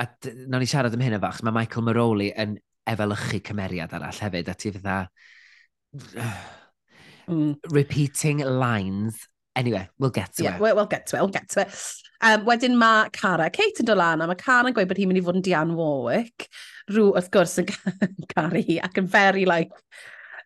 [0.00, 0.06] A
[0.46, 2.54] nawn ni siarad am hyn efo, mae Michael Maroli yn
[2.88, 5.00] efelychu cymeriad arall hefyd, a ti fydda...
[7.26, 7.58] mm.
[7.80, 9.26] Repeating lines.
[9.56, 10.60] Anyway, we'll get to yeah, it.
[10.60, 11.74] We'll, we'll get to it, we'll get to it.
[12.20, 15.08] Um, wedyn mae Cara, Kate yn dod lan, a mae Cara yn gweud bod hi'n
[15.08, 16.50] mynd i fod yn Dian Warwick,
[16.92, 17.70] rhyw wrth gwrs yn
[18.34, 19.72] caru hi, ac yn very, like,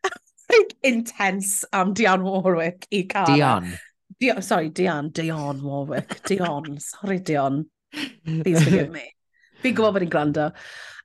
[0.54, 3.34] like intense am Dian Warwick i Cara.
[3.34, 3.74] Diane.
[4.22, 9.08] Dion, sorry, Dion, Dion Warwick, Dion, sorry Dion, please forgive me.
[9.64, 10.48] Fi'n gwybod bod ni'n gwrando.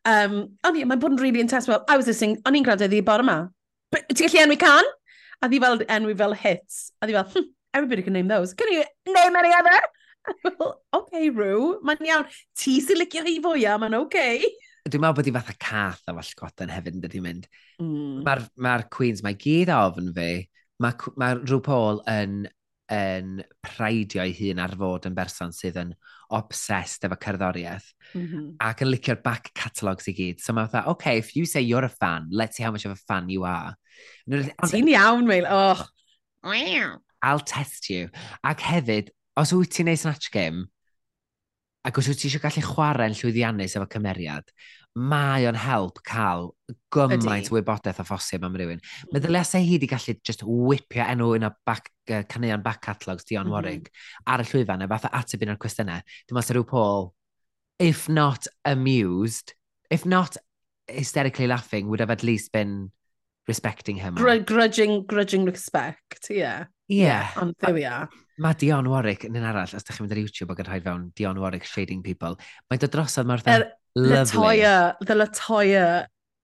[0.05, 1.67] Um, o'n i, mae'n bod yn really intense.
[1.67, 3.41] Well, I was listening, o'n i'n gwrando iddi bore yma.
[3.95, 4.97] Ti'n gallu enwi can?
[5.41, 6.91] A ddi fel enwi fel hits.
[7.01, 8.53] A ddi fel, hm, everybody can name those.
[8.53, 9.79] Can you name any other?
[10.43, 12.27] Fel, oce, Rw, mae'n iawn.
[12.57, 13.97] Ti sy'n licio hi fwyaf, mae'n.
[14.03, 14.43] Okay.
[14.89, 17.49] Dwi'n meddwl bod hi fatha cath a fall coten hefyd yn dydi mynd.
[17.81, 18.21] Mm.
[18.25, 20.29] Mae'r ma Queens, mae gyd a ofn fi,
[20.81, 22.39] mae ma rhyw Paul yn,
[22.93, 25.91] yn praidio ei hun ar fod yn berson sydd yn
[26.33, 28.47] obsessed efo cerddoriaeth mm -hmm.
[28.65, 30.41] ac yn licio'r back catalogs i gyd.
[30.41, 32.95] So mae'n fatha, okay, if you say you're a fan, let's see how much of
[32.95, 33.75] a fan you are.
[34.29, 35.85] Ti'n iawn, Meil, oh.
[37.21, 38.09] I'll test you.
[38.47, 40.67] Ac hefyd, os wyt ti'n neud snatch game,
[41.87, 44.51] ac os wyt ti eisiau gallu chwarae'n llwyddiannus efo cymeriad,
[44.99, 46.49] mae o'n help cael
[46.91, 48.81] gymaint o wybodaeth o ffosib am rywun.
[49.13, 53.25] Meddylia se hi wedi gallu just whipio enw un o back, uh, caneuon back catalogs
[53.25, 53.53] Dion mm -hmm.
[53.53, 54.33] Warwick mhm.
[54.33, 56.01] ar y llwyfan, a fath ateb un o'r cwestiynau.
[56.27, 57.13] Dim os rhyw Paul,
[57.79, 59.53] if not amused,
[59.89, 60.37] if not
[60.87, 62.91] hysterically laughing, would have at least been
[63.47, 64.15] respecting him.
[64.15, 66.65] Gr grudging, grudging respect, yeah.
[66.89, 67.29] Yeah.
[67.37, 68.09] Ond there we are.
[68.41, 70.85] Mae Dion Warwick yn un arall, os ydych chi'n mynd ar YouTube ac yn rhaid
[70.87, 72.37] fewn Dion Warwick Shading People,
[72.71, 73.65] mae'n dod drosodd mae'r er,
[73.99, 74.15] lovely.
[74.15, 74.75] Latoya,
[75.05, 75.89] the Latoya,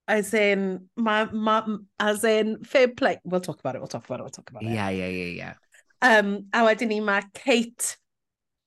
[0.06, 1.56] as in, ma, ma,
[1.98, 3.18] as in, fair play.
[3.24, 4.70] We'll talk about it, we'll talk about it, we'll talk about it.
[4.70, 5.54] Yeah, yeah, yeah, yeah.
[6.02, 7.96] Um, a wedyn ni mae Kate,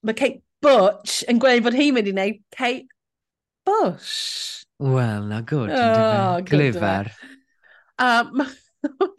[0.03, 2.89] mae Kate Butch yn gweud fod hi'n mynd i wneud Kate
[3.69, 4.65] Bush.
[4.79, 5.69] Wel, na, good.
[5.69, 7.13] Oh, Glyfer.
[7.99, 8.43] Um,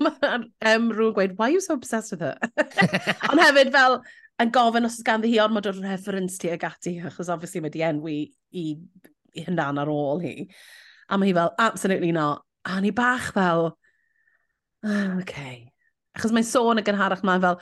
[0.00, 2.36] Mae'r um, rhywun gweud, why are you so obsessed with her?
[3.30, 3.98] Ond hefyd fel,
[4.40, 7.74] yn gofyn os oes ganddi hi ormod o'r reference ti ag ati, achos obviously mae
[7.74, 8.16] di enwi
[8.56, 8.64] i,
[9.36, 10.34] i hynna'n ar ôl hi.
[11.10, 12.44] A mae hi fel, absolutely not.
[12.64, 13.70] A ni bach fel,
[14.84, 15.70] oh, okay.
[16.16, 17.60] Achos mae'n sôn y gynharach mae fel,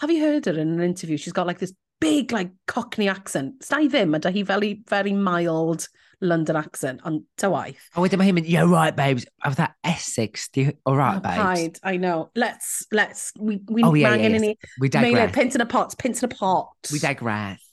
[0.00, 1.18] have you heard her in an interview?
[1.18, 3.60] She's got like this big, like, cockney accent.
[3.66, 5.88] Sna i ddim, a da hi fel i very mild,
[6.20, 7.80] London accent, ond ta waith.
[7.96, 9.26] A wedyn mae hi'n mynd, yeah, right, babes.
[9.44, 11.60] A fatha Essex, di, all right, babes.
[11.60, 12.30] Paid, I know.
[12.34, 14.58] Let's, let's, we, we oh, yeah, angen yeah, i ni.
[14.78, 15.34] We digress.
[15.34, 16.74] Pint in a pot, pint in a pot.
[16.92, 17.64] We digress.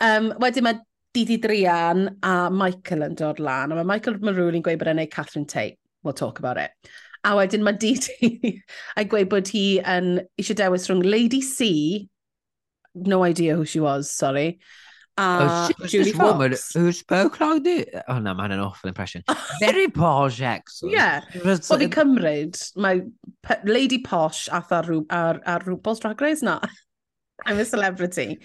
[0.00, 0.80] Um, wedyn mae
[1.14, 5.00] Didi Drian a Michael yn dod lan, a mae Michael Marwyn yn gweud bod e'n
[5.00, 5.78] neud Catherine Tate.
[6.02, 6.72] We'll talk about it.
[7.24, 8.58] A wedyn mae Didi
[9.00, 12.08] yn gweud bod hi yn eisiau dewis rhwng Lady C,
[12.94, 14.58] no idea who she was, sorry,
[15.16, 16.32] a oh, Julie this Fox.
[16.32, 17.86] woman who spoke like this.
[18.08, 19.22] Oh no, mae'n an awful impression.
[19.60, 20.92] Very posh accent.
[20.92, 21.22] Yeah.
[21.44, 23.04] Oedd i cymryd, mae
[23.64, 26.58] Lady Posh ath ar, ar, ar RuPaul's Drag Race na.
[27.46, 28.40] I'm a celebrity.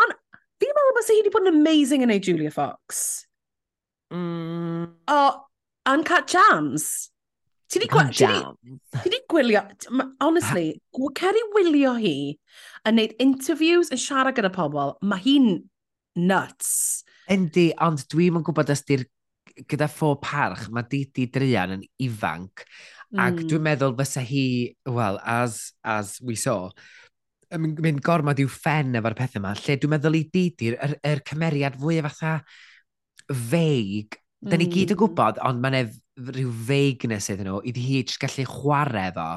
[0.00, 0.16] Ond
[0.62, 3.04] fi'n meddwl bod hi wedi bod yn amazing yn ei Julia Fox.
[4.14, 4.88] Mm.
[5.12, 5.20] O,
[5.92, 7.08] Uncut Jams.
[7.68, 8.56] Ti di gwylio...
[9.02, 9.66] Ti di gwylio...
[10.24, 10.70] Honestly,
[11.18, 12.18] cer i wylio hi
[12.88, 15.50] yn neud interviews yn siarad gyda pobl, mae hi'n
[16.18, 17.04] nuts.
[17.30, 19.06] Yndi, ond dwi'm yn gwybod os di'r
[19.68, 22.64] gyda ffô parch, mae Didi Drian yn ifanc.
[23.16, 23.48] Ac Mm.
[23.48, 26.68] Dwi'n meddwl fysa hi, well, as, as we saw,
[27.56, 31.22] yn mynd gormod i'w ffen efo'r pethau yma, lle dwi'n meddwl i Didi'r er, er
[31.24, 32.34] cymeriad fwy o fatha
[33.32, 34.18] feig.
[34.44, 34.50] Mm.
[34.52, 35.88] Da ni gyd yn gwybod, ond mae'n
[36.28, 39.28] rhyw vagueness iddyn nhw, iddi hi jyst gallu chwarae efo.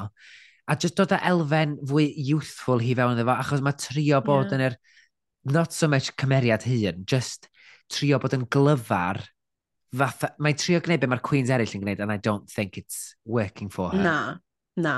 [0.68, 4.50] A jyst dod â elfen fwy youthful hi fewn iddo fo, achos mae trio bod
[4.50, 4.58] yeah.
[4.58, 4.76] yn yr...
[4.76, 4.91] Er,
[5.44, 7.48] not so much cymeriad hun, just
[7.92, 9.22] trio bod yn glyfar
[9.92, 13.14] fatha, mae trio gwneud be mae'r Queens eraill yn gwneud and I don't think it's
[13.24, 14.02] working for her.
[14.02, 14.36] Na,
[14.76, 14.94] na.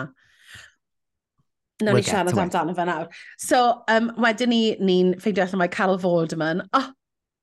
[1.83, 3.09] Na we'll ni siarad amdano fe nawr.
[3.41, 6.63] So, um, wedyn ni, ni'n ffeindio allan mae Carol Vorderman.
[6.73, 6.93] Oh,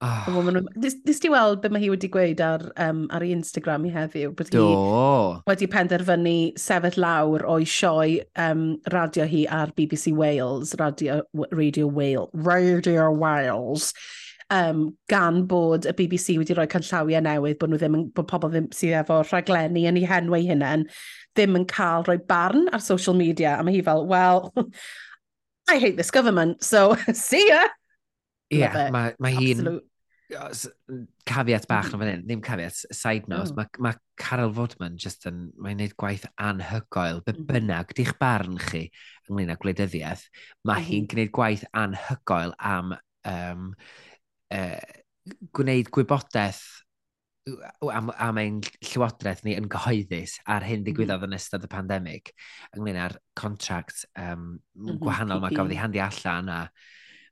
[0.02, 0.26] Ah.
[0.28, 0.36] Oh.
[0.36, 3.92] Woman, Nes ti weld beth mae hi wedi gweud ar, um, ar ei Instagram i
[3.94, 4.32] heddiw?
[4.34, 4.64] Bod Do.
[4.66, 8.64] hi wedi penderfynu sefyll lawr o'i sioe um,
[8.96, 11.22] radio hi ar BBC Wales, Radio,
[11.54, 13.92] radio Wales, Radio Wales,
[14.50, 18.50] um, gan bod y BBC wedi rhoi canllawiau newydd bod nhw ddim yn, bod pobl
[18.50, 20.88] ddim sydd efo rhaglenni yn ei henwau hunain
[21.38, 23.54] ddim yn cael rhoi barn ar social media.
[23.60, 24.50] A mae hi fel, well,
[25.70, 27.68] I hate this government, so see ya!
[28.52, 29.78] Ie, yeah, mae ma hi'n
[30.32, 32.00] caveat bach mm-hmm.
[32.00, 33.60] na fan hyn, ddim caveat, side note, mm.
[33.60, 37.48] mae ma Carol Fodman just yn, mae'n neud gwaith anhygoel, be mm-hmm.
[37.50, 38.86] bynnag, di'ch barn chi
[39.30, 40.28] ynglyn â gwleidyddiaeth,
[40.68, 41.12] mae hi'n mm-hmm.
[41.16, 42.96] gwneud gwaith anhygoel am
[43.32, 43.72] um,
[44.56, 44.78] uh,
[45.58, 46.64] gwneud gwybodaeth
[47.90, 52.34] am, am ein llywodraeth ni yn gyhoeddus ar hyn ddigwyddodd yn ystod y pandemig
[52.78, 55.48] ynglyn â'r contract um, gwahanol mm -hmm.
[55.48, 56.60] mae gafodd ei handi allan a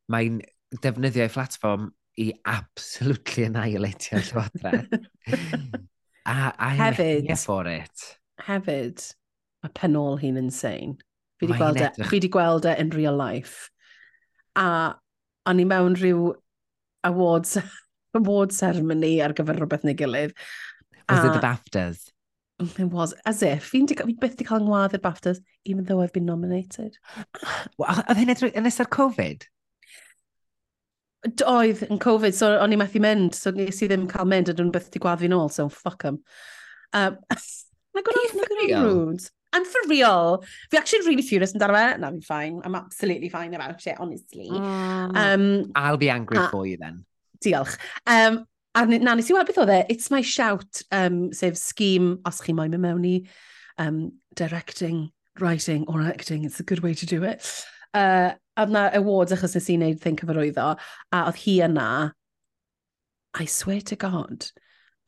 [0.10, 0.42] mae'n
[0.82, 5.06] defnyddio ei platform i absolutely annihilatio'r llywodraeth.
[6.28, 8.06] a, a hefyd, for it.
[8.44, 9.04] Hefyd,
[9.64, 10.98] mae penol hi'n insane.
[11.40, 12.12] Fi wedi gweld, e- edrych...
[12.12, 13.70] fi gweld e in real life.
[14.60, 14.96] A
[15.50, 16.34] o'n i mewn rhyw
[17.08, 17.58] awards,
[18.20, 20.36] award ceremony ar gyfer rhywbeth neu gilydd.
[21.10, 22.10] Was a, it the BAFTAs?
[22.60, 23.70] It was, as if.
[23.72, 27.00] Fi'n fi byth wedi cael ngwadd i'r BAFTAs, even though I've been nominated.
[27.80, 29.48] Oedd hyn yn ystod Covid?
[31.28, 34.56] Oedd yn Covid, so o'n i methu mynd, so nes i ddim cael mynd, a
[34.56, 36.22] dwi'n byth wedi gwaddu nôl, so fuck em.
[36.96, 37.18] Um,
[37.96, 39.28] na gwrdd rude.
[39.52, 40.44] I'm for real.
[40.70, 41.98] Fi actually really furious amdano fe.
[41.98, 42.62] Na, fi'n fine.
[42.64, 44.50] I'm absolutely fine about it, honestly.
[44.50, 45.18] Mm.
[45.18, 47.06] Um, I'll be angry a, for you then.
[47.44, 47.78] Diolch.
[48.06, 49.80] Um, a na, nes i weld beth oedd e.
[49.90, 53.16] It's my shout, um, sef scheme, os chi moyn mynd mewn i
[53.82, 56.46] um, directing, writing or acting.
[56.46, 57.42] It's a good way to do it.
[57.94, 60.72] Uh, oedd na awards achos nes i wneud Think of a Rwyddo,
[61.16, 61.90] a oedd hi yna,
[63.40, 64.50] I swear to God,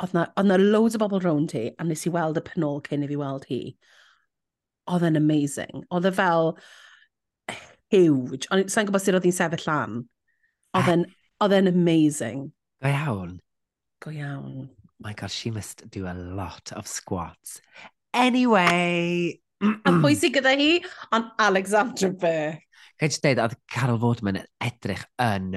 [0.02, 2.82] oedd na, oedd na loads o bobl rownd hi, a nes i weld y penol
[2.86, 3.62] cyn i fi weld hi.
[4.92, 5.86] Oedd e'n amazing.
[5.94, 6.56] Oedd e fel
[7.92, 8.48] huge.
[8.50, 10.02] Sa'n gwybod sut oedd hi'n sefyll lan.
[10.78, 12.50] Oedd e'n amazing.
[12.82, 13.40] Go iawn.
[14.02, 14.70] Go iawn.
[15.02, 17.62] My God, she must do a lot of squats.
[18.14, 19.40] Anyway.
[19.62, 20.74] A pwy sy'n gyda hi?
[21.14, 22.62] Ond Alexandra Burke.
[23.02, 25.56] Gael jyst dweud, oedd Carol Fodman yn edrych yn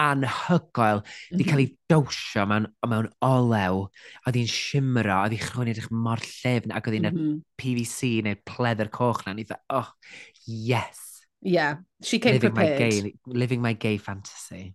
[0.00, 1.66] anhygoel, wedi cael mhm.
[1.66, 3.82] ei dawsio mewn, mewn olew,
[4.24, 7.38] oedd hi'n simro, oedd hi'n chwn edrych mor llefn, ac oedd hi'n mm -hmm.
[7.60, 9.92] PVC neu pleddar coch na, Ni dda, oh,
[10.46, 11.26] yes.
[11.44, 12.80] Yeah, she came living prepared.
[12.80, 14.74] My gay, living my gay fantasy.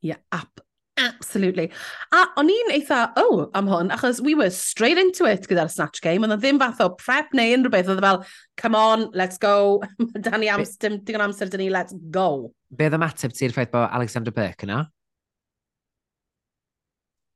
[0.00, 1.70] Yeah, absolutely Absolutely.
[2.12, 6.02] A o'n i'n eitha, oh, am hwn, achos we were straight into it gyda'r Snatch
[6.04, 8.20] Game, ond ddim fath o prep neu unrhyw beth, oedd e fel,
[8.60, 9.82] come on, let's go,
[10.26, 12.52] da ni amser, digon amser dyn ni, let's go.
[12.68, 14.80] Be oedd ymateb ti'r ffaith bod Alexander Burke yna?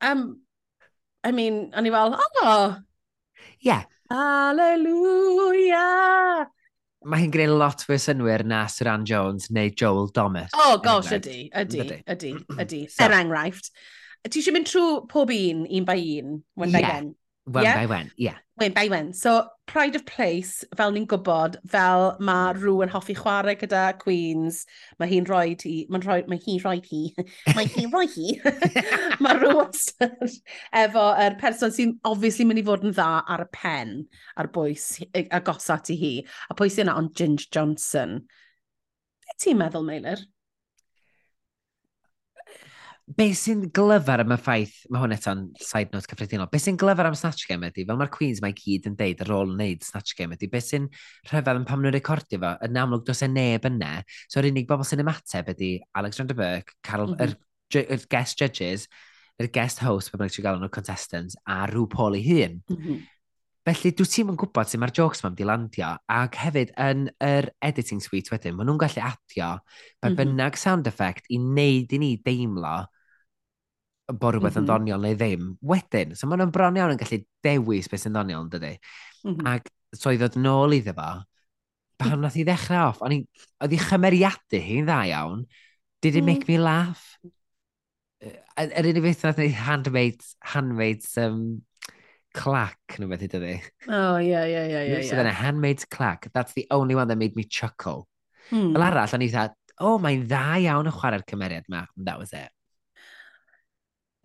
[0.04, 0.20] Um,
[1.24, 2.76] I mean, o'n i fel, oh!
[3.64, 3.84] Yeah.
[4.12, 5.80] Hallelujah!
[7.06, 10.50] mae hi'n gwneud lot fwy synwyr na Saran Jones neu Joel Domus.
[10.56, 12.80] Oh er gosh, ydy, ydy, ydy, ydy.
[13.02, 13.70] Er enghraifft.
[14.26, 16.80] Ti eisiau mynd trwy pob un, un by un, one yeah.
[16.80, 17.12] by one?
[17.46, 17.76] One yeah?
[17.76, 18.24] by one, ie.
[18.24, 18.38] Yeah.
[18.58, 19.12] Wen by wen.
[19.12, 22.58] So, Pride of Place, fel ni'n gwybod, fel mae hmm.
[22.58, 24.64] rhyw yn hoffi chwarae gyda Queens,
[24.98, 27.02] mae hi'n rhoi hi, mae'n rhoi, mae hi'n rhoi hi,
[27.54, 28.34] mae hi'n rhoi hi,
[29.22, 30.34] mae rhyw wastad
[30.82, 33.94] efo yr er person sy'n obviously mynd i fod yn dda ar y pen,
[34.34, 34.88] ar bwys
[35.26, 36.14] agosat i hi.
[36.50, 38.24] A pwy sy'n ond Ginge Johnson.
[39.22, 40.26] Be ti'n meddwl, Meilir?
[43.06, 47.06] be sy'n glyfar am y ffaith, mae hwn eto'n side note cyffredinol, be sy'n glyfar
[47.06, 50.16] am Snatch Game ydy, fel mae'r Queens mae gyd yn deud ar ôl wneud Snatch
[50.18, 50.88] Game ydy, be sy'n
[51.30, 53.92] rhyfedd yn pam nhw'n recordio fo, yn amlwg dos e neb yna,
[54.26, 55.70] so yr unig bobl sy'n ymateb ydy
[56.02, 57.36] Alexander Burke, Carol, mm -hmm.
[57.92, 58.88] er, guest judges,
[59.38, 62.58] yr guest host, pe bynnag ti'n gael nhw'r contestants, a rhyw Paul ei hun.
[62.66, 63.06] Mm -hmm.
[63.66, 67.50] Felly, dwi ti'n yn gwybod sy'n mae'r jokes ma'n di landio, ac hefyd yn yr
[67.62, 69.54] editing suite wedyn, maen nhw'n gallu adio,
[70.02, 70.18] pe mm -hmm.
[70.18, 72.76] bynnag sound effect i wneud i ni deimlo
[74.12, 74.62] bod rhywbeth mm -hmm.
[74.62, 75.46] yn ddoniol neu ddim.
[75.66, 78.74] Wedyn, so maen nhw'n bron iawn yn gallu dewis beth sy'n ddoniol, yn dydy.
[79.24, 79.48] Mm -hmm.
[79.54, 81.10] Ac so i ddod nôl iddo fo,
[82.00, 83.20] pan nath i ddechrau off, o'n i,
[83.64, 85.46] oedd i chymeriadu hi'n dda iawn,
[86.04, 86.32] did it mm.
[86.32, 87.04] make me laugh?
[88.56, 91.40] Yr unig beth nath i handmaids, handmaids um,
[92.36, 93.54] clack, nhw beth i dydy.
[93.88, 95.00] Oh, yeah, yeah, yeah, yeah.
[95.02, 95.22] So yeah.
[95.22, 98.06] then a handmade clack, that's the only one that made me chuckle.
[98.50, 98.74] Mm.
[98.76, 99.48] Fel arall, o'n i dda,
[99.80, 102.52] oh, mae'n dda iawn yn chwarae'r cymeriad yma, and that was it.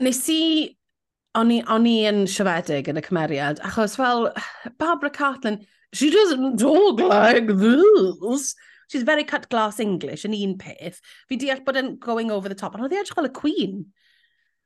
[0.02, 0.44] Nes i...
[1.40, 4.26] O'n i, on i yn siomedig yn y cymeriad, achos fel
[4.82, 5.62] Barbara Cartlin,
[5.96, 8.50] she doesn't talk like this.
[8.92, 11.00] She's very cut glass English yn un peth.
[11.30, 13.78] Fi deall bod yn going over the top, ond oedd i edrych fel y Queen.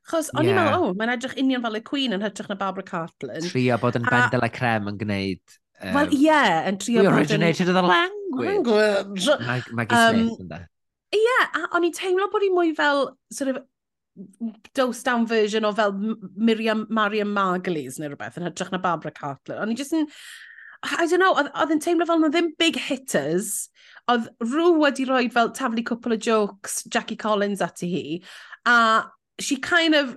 [0.09, 0.55] Chos o'n yeah.
[0.55, 3.45] i'n meddwl, oh, mae'n edrych union fel y Queen yn hytrach na Barbara Cartlin.
[3.45, 4.15] Trio bod yn a...
[4.15, 5.57] bendel a crem yn gwneud...
[5.83, 7.13] Um, Wel, ie, yeah, yn trio bod yn...
[7.13, 8.49] We originated in the language.
[8.49, 9.29] language.
[9.45, 10.63] Mae ma um, Smith yn da.
[11.13, 13.61] Ie, yeah, a o'n i'n teimlo bod hi mwy fel, sort of,
[14.73, 15.93] dose down version o fel
[16.35, 19.59] Miriam, Mariam Margulies neu rhywbeth yn hytrach na Barbara Cartler.
[19.61, 20.07] O'n i just yn,
[20.85, 23.69] I don't know, oedd yn teimlo fel na ddim big hitters,
[24.11, 28.05] oedd rhyw wedi rhoi fel taflu cwpl o jokes Jackie Collins ati hi,
[28.69, 28.75] a
[29.39, 30.15] she kind of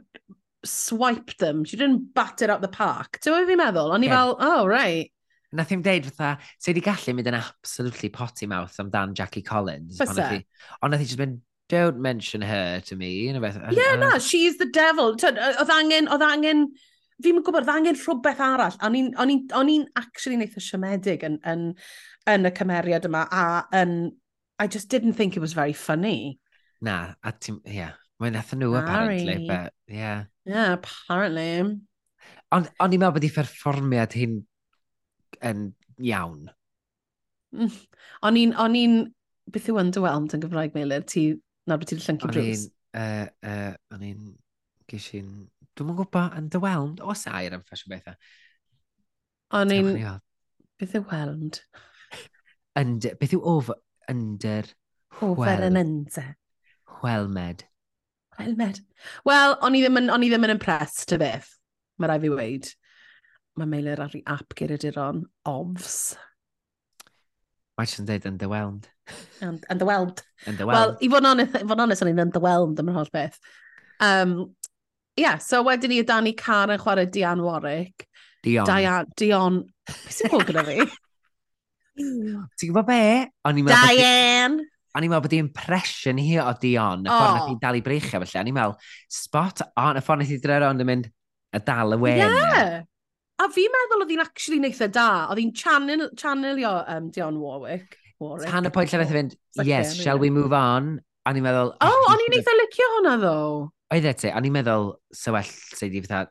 [0.64, 3.18] swiped them, she didn't bat it out the park.
[3.22, 3.94] Ti'n meddwl fi'n meddwl?
[3.94, 4.18] O'n i yeah.
[4.18, 5.10] fel, oh, right.
[5.56, 9.96] Nath i'n deud fatha, ti wedi gallu mynd yn absolutely potty mouth amdan Jackie Collins.
[9.96, 10.28] Fysa?
[10.82, 13.28] Ond nath i just mynd, don't mention her to me.
[13.28, 15.14] Ie, yeah, na, uh, she's the devil.
[15.14, 16.66] Oedd angen, oedd angen,
[17.24, 18.76] fi'n gwybod, oedd angen rhywbeth arall.
[18.86, 21.70] O'n i'n actually neitha siomedig yn, yn,
[22.30, 23.46] yn y cymeriad yma, a
[23.82, 23.94] yn,
[24.58, 26.38] I just didn't think it was very funny.
[26.80, 27.96] Na, a ti'n, ie, yeah.
[28.18, 30.24] mae'n nath nhw apparently, but, yeah.
[30.48, 31.50] Yeah, apparently.
[32.50, 34.40] Ond on i'n meddwl bod i perfformiad hi'n
[35.44, 35.60] yn
[36.02, 36.48] iawn.
[37.54, 37.76] Mm.
[38.26, 38.96] O'n i'n, o'n i'n,
[39.52, 41.28] beth yw underwhelmed yn Gymraeg Meilir, ti
[41.68, 42.68] Na, beth ti'n llyncu Bruce.
[42.96, 44.32] O'n i'n, uh, uh, i'n,
[44.88, 45.32] gysi'n,
[45.76, 48.16] dwi'n mwyn gwybod, underwhelmed, O, sair am ffasiwn bethau.
[48.16, 48.32] E.
[49.58, 49.92] O'n i'n,
[50.80, 51.60] beth yw whelmed?
[52.78, 53.76] Under, beth yw over,
[54.08, 54.64] under,
[55.20, 56.36] Over and under.
[57.02, 57.64] Whelmed.
[58.36, 58.80] Whelmed.
[59.24, 61.48] Wel, o'n i ddim yn, o'n i ddim yn impressed, y beth.
[61.98, 62.68] Mae rai fi weid.
[63.58, 66.14] Mae Meilir ar ei app gyrraeduron, ofs.
[67.78, 68.86] Mae jyst yn dweud underwhelmed.
[69.40, 70.22] And, and the weld.
[70.46, 70.76] And the weld.
[70.76, 73.12] Wel, i fod yn onest, i fod yn onest, o'n i'n underwhelmed am yr holl
[73.14, 73.40] beth.
[74.04, 74.38] Um,
[75.18, 78.08] yeah, so wedyn ni o Danny Car yn chwarae Dian Warwick.
[78.46, 78.68] Dion.
[78.68, 79.60] Dian, Dion.
[79.88, 80.82] Beth sy'n bod gyda fi?
[82.58, 83.04] Ti'n gwybod be?
[83.48, 83.94] O'n i'n meddwl...
[83.94, 84.66] Diane!
[84.96, 87.54] O'n i'n meddwl bod i impression hi o Dion, y ffordd nath oh.
[87.54, 88.40] i dal i breichio felly.
[88.40, 91.96] O'n i'n meddwl, spot on, y ffordd nath i dre rownd yn mynd y dal
[91.96, 92.22] y wen.
[92.24, 92.78] Yeah.
[93.38, 95.08] A fi'n meddwl oedd hi'n actually neitha da.
[95.30, 98.48] Oedd hi'n channel, channelio um, Dion Warwick for it.
[98.50, 100.98] Hanna pwynt lle fath e fynd, yes, shall we move on?
[101.26, 101.74] A ni'n meddwl...
[101.76, 103.36] O, Oh, o'n i'n eitha licio hwnna ddo.
[103.94, 106.26] Oedd e ti, o'n i'n meddwl, so well, sef di fatha,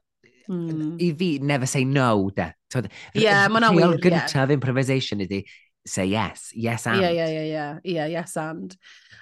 [0.50, 0.98] mm.
[1.04, 2.52] i fi, never say no, de.
[2.74, 2.84] da.
[3.18, 4.04] Yeah, mae'n awyr, yeah.
[4.08, 5.44] gyntaf improvisation ydi,
[5.88, 7.04] say yes, yes and.
[7.04, 8.78] Ie, ie, ie, ie, ie, yes and.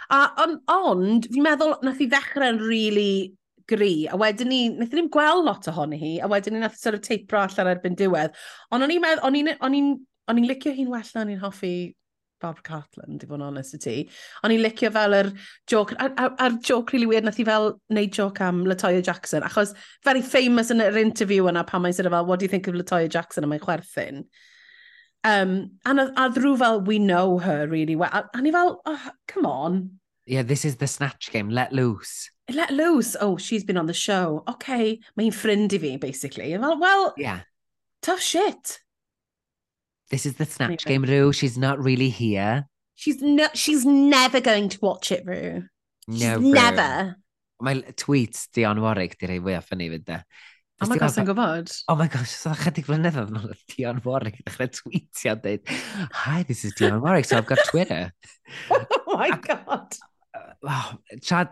[0.09, 3.33] A, on, ond, fi'n meddwl, nath i ddechrau'n really
[3.69, 6.97] gri, a wedyn ni, nath ni'n gweld lot ohoni hi, a wedyn ni nath sort
[6.97, 8.35] of teipro allan erbyn diwedd.
[8.71, 9.93] Ond o'n i'n meddwl, o'n i'n, o'n i'n,
[10.29, 11.75] o'n i'n licio hi'n well na o'n i'n hoffi
[12.41, 13.95] Barbara Cartland, i fod yn honest i ti.
[14.43, 15.31] O'n i'n licio fel yr
[15.71, 19.45] joc, a'r, ar, ar joc really weird nath i fel neud joc am Latoya Jackson,
[19.47, 19.73] achos
[20.05, 22.67] very famous yn yr interview yna pan mae'n sort of fel, what do you think
[22.67, 24.25] of Latoya Jackson a mae'n chwerthin?
[25.25, 28.11] Um, a, a ddrw fel, we know her really well.
[28.13, 29.99] A, a ni fel, oh, come on.
[30.25, 32.29] Yeah, this is the snatch game, let loose.
[32.51, 34.43] Let loose, oh, she's been on the show.
[34.47, 36.51] Okay, mae'n ffrind i fi, basically.
[36.53, 37.41] Fel, well, yeah.
[38.01, 38.79] tough shit.
[40.15, 41.33] This is the snatch game, Rue.
[41.33, 42.69] She's not really here.
[42.95, 45.63] She's no, she's never going to watch it, Rue.
[46.07, 46.39] Never.
[46.39, 46.53] Rue.
[46.53, 47.17] never.
[47.59, 50.21] Mae tweets Dion Warwick di rei fwy o ffynnu fyd de.
[50.79, 51.73] Oh my gosh, yn gwybod?
[51.91, 55.75] Oh my gosh, so chydig flynedd oedd nhw'n Dion Warwick dechrau tweetio a dweud,
[56.21, 58.13] Hi, this is Dion Warwick, so I've got Twitter.
[58.71, 59.99] oh my god.
[60.63, 61.51] Oh, Chad,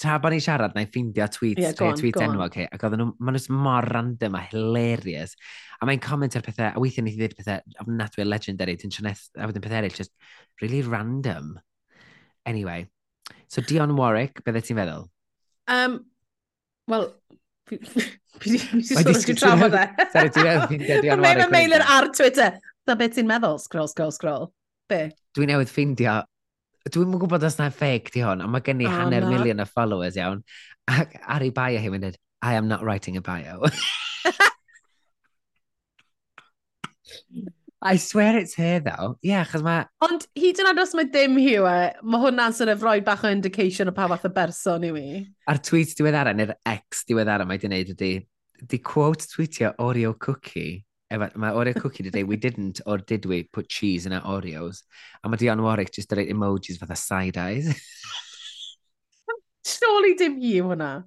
[0.00, 2.66] ta bod ni'n siarad, na i ffeindio tweets, yeah, go on, tweet enwog okay.
[2.72, 5.36] ac oedden nhw, maen nhw'n mor random a hilarious.
[5.78, 9.46] A mae'n comment ar pethau, a weithiau ni ddweud pethau ofnadwy legendary, ti'n sianeth, a
[9.50, 10.14] wedyn pethau eraill, just
[10.62, 11.54] really random.
[12.46, 12.88] Anyway,
[13.46, 15.06] so Dion Warwick, bydde ti'n feddwl?
[15.70, 16.02] Um,
[16.90, 17.06] Wel,
[17.68, 17.78] fi
[18.44, 19.86] wedi sôn yn trafod e.
[20.12, 21.40] Sorry, ti'n meddwl, ffeindio Dion Warwick.
[21.40, 22.58] Mae'n mailer ar Twitter.
[22.84, 24.50] Da beth ti'n meddwl, scroll, scroll, scroll.
[24.90, 25.06] Be?
[25.36, 26.18] Dwi'n newydd ffeindio
[26.84, 29.30] Dwi'n mwyn gwybod os na fake di hon, ond mae gen i oh, hanner no.
[29.32, 30.42] milion o followers iawn.
[30.92, 33.64] Ac ar ei bio hi'n mynd, I am not writing a bio.
[37.84, 39.16] I swear it's her though.
[39.24, 39.84] Ie, yeah, chos mae...
[40.04, 43.00] Ond hyd yn oed os mae dim hiw e, eh, mae hwnna'n sort of roi
[43.04, 45.24] bach o indication o pa fath o berson i mi.
[45.48, 48.12] A'r tweet diweddara, neu'r ex diweddara mae di wneud ydi,
[48.60, 53.42] di quote tweetio Oreo cookie Efa, mae Oreo cookie today, we didn't, or did we,
[53.44, 54.82] put cheese in our Oreos.
[55.22, 57.68] A mae Dion Warwick just dweud emojis fatha side eyes.
[59.66, 61.04] Surely dim you hwnna.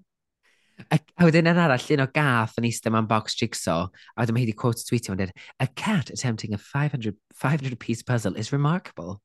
[0.91, 4.37] A, a wedyn yn arall, un o gath yn eistedd mewn box jigsaw, a wedyn
[4.37, 8.37] mae hi wedi quote tweetio yn dweud, a cat attempting a 500, 500 piece puzzle
[8.37, 9.17] is remarkable.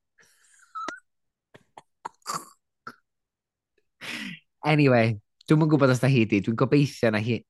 [4.65, 7.43] anyway, dwi'n mwyn gwybod os da hi di, dwi'n gobeithio na hi,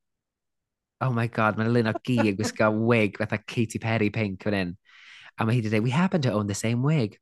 [1.04, 4.58] oh my god, mae'n lun o gi yn gwisgo wig fatha Katy Perry pink fan
[4.58, 4.74] hyn.
[5.38, 7.18] A mae hi wedi dweud, we happen to own the same wig.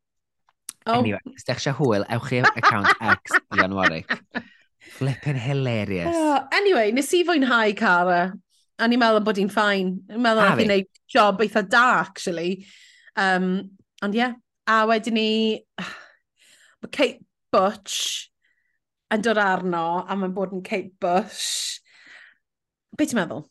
[0.86, 1.00] Oh.
[1.00, 4.10] Anyway, os ddech eisiau hwyl, ewch i account X Ian Warwick.
[4.98, 6.10] Flippin' hilarious.
[6.10, 8.22] Oh, anyway, nes i fwynhau Cara.
[8.82, 9.94] A ni'n meddwl bod hi'n ffain.
[10.10, 12.66] Ni'n meddwl bod hi'n gwneud job eitha da, actually.
[13.16, 14.24] Um, ond ie.
[14.24, 14.34] Yeah.
[14.70, 15.30] A wedyn ni...
[16.82, 17.22] Mae Kate
[17.54, 18.32] Butch
[19.14, 21.78] yn dod arno a mae'n bod yn Kate Bush.
[22.98, 23.46] Be ti'n meddwl?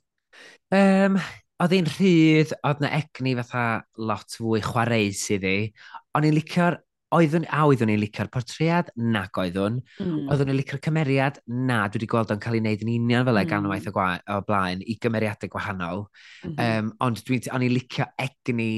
[0.71, 1.19] Um,
[1.61, 3.65] oedd hi'n rhydd, oedd na egni fatha
[3.99, 5.73] lot fwy chwareus iddi.
[6.17, 6.79] O'n i'n licio'r
[7.17, 8.93] oeddwn, a oeddwn i'n licio'r portread?
[8.97, 9.81] Nac oeddwn.
[9.99, 10.29] Mm.
[10.31, 11.41] Oeddwn i'n licio'r cymeriad?
[11.51, 13.51] Na, dwi wedi gweld o'n cael ei wneud yn union fel e mm.
[13.51, 16.07] ganwaith o, gwa, o blaen i gymeriadau gwahanol.
[16.45, 16.85] Mm -hmm.
[16.87, 18.71] um, ond dwi, o'n i'n licio egni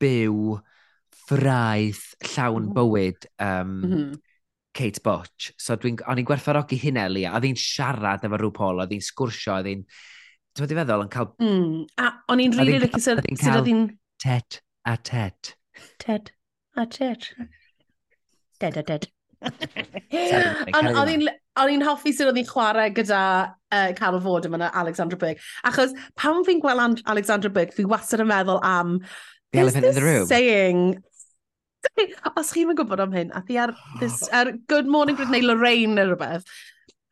[0.00, 0.58] byw,
[1.30, 2.74] ffraith, llawn hmm.
[2.74, 4.14] bywyd um, mm -hmm.
[4.74, 5.50] Kate Butch.
[5.58, 7.34] So dwi'n, o'n i'n gwerthfarogi hynna, Lia.
[7.34, 9.84] Oedd hi'n siarad efo rhyw pol, oedd hi'n sgwrsio, oedd hi'n
[10.60, 11.28] Ti'n fod i feddwl yn cael...
[11.40, 11.76] Mm.
[12.04, 13.86] A o'n i'n rili lygu sydd oedd hi'n...
[14.20, 15.54] Tet a tet.
[16.02, 16.28] Tet
[16.76, 17.30] a tet.
[18.60, 19.06] Ted a tet.
[20.76, 25.16] Ond o'n i'n hoffi sydd oedd hi'n chwarae gyda uh, Carol Ford yma na Alexandra
[25.22, 25.40] Berg.
[25.64, 28.98] Achos pan fi'n gweld Alexandra Berg, fi wastad yn meddwl am...
[29.56, 30.26] The elephant in the room.
[30.28, 30.98] saying...
[32.36, 35.96] Os chi'n gwybod am hyn, a thi ar, this, ar Good Morning Britain neu Lorraine
[35.96, 36.44] neu rhywbeth,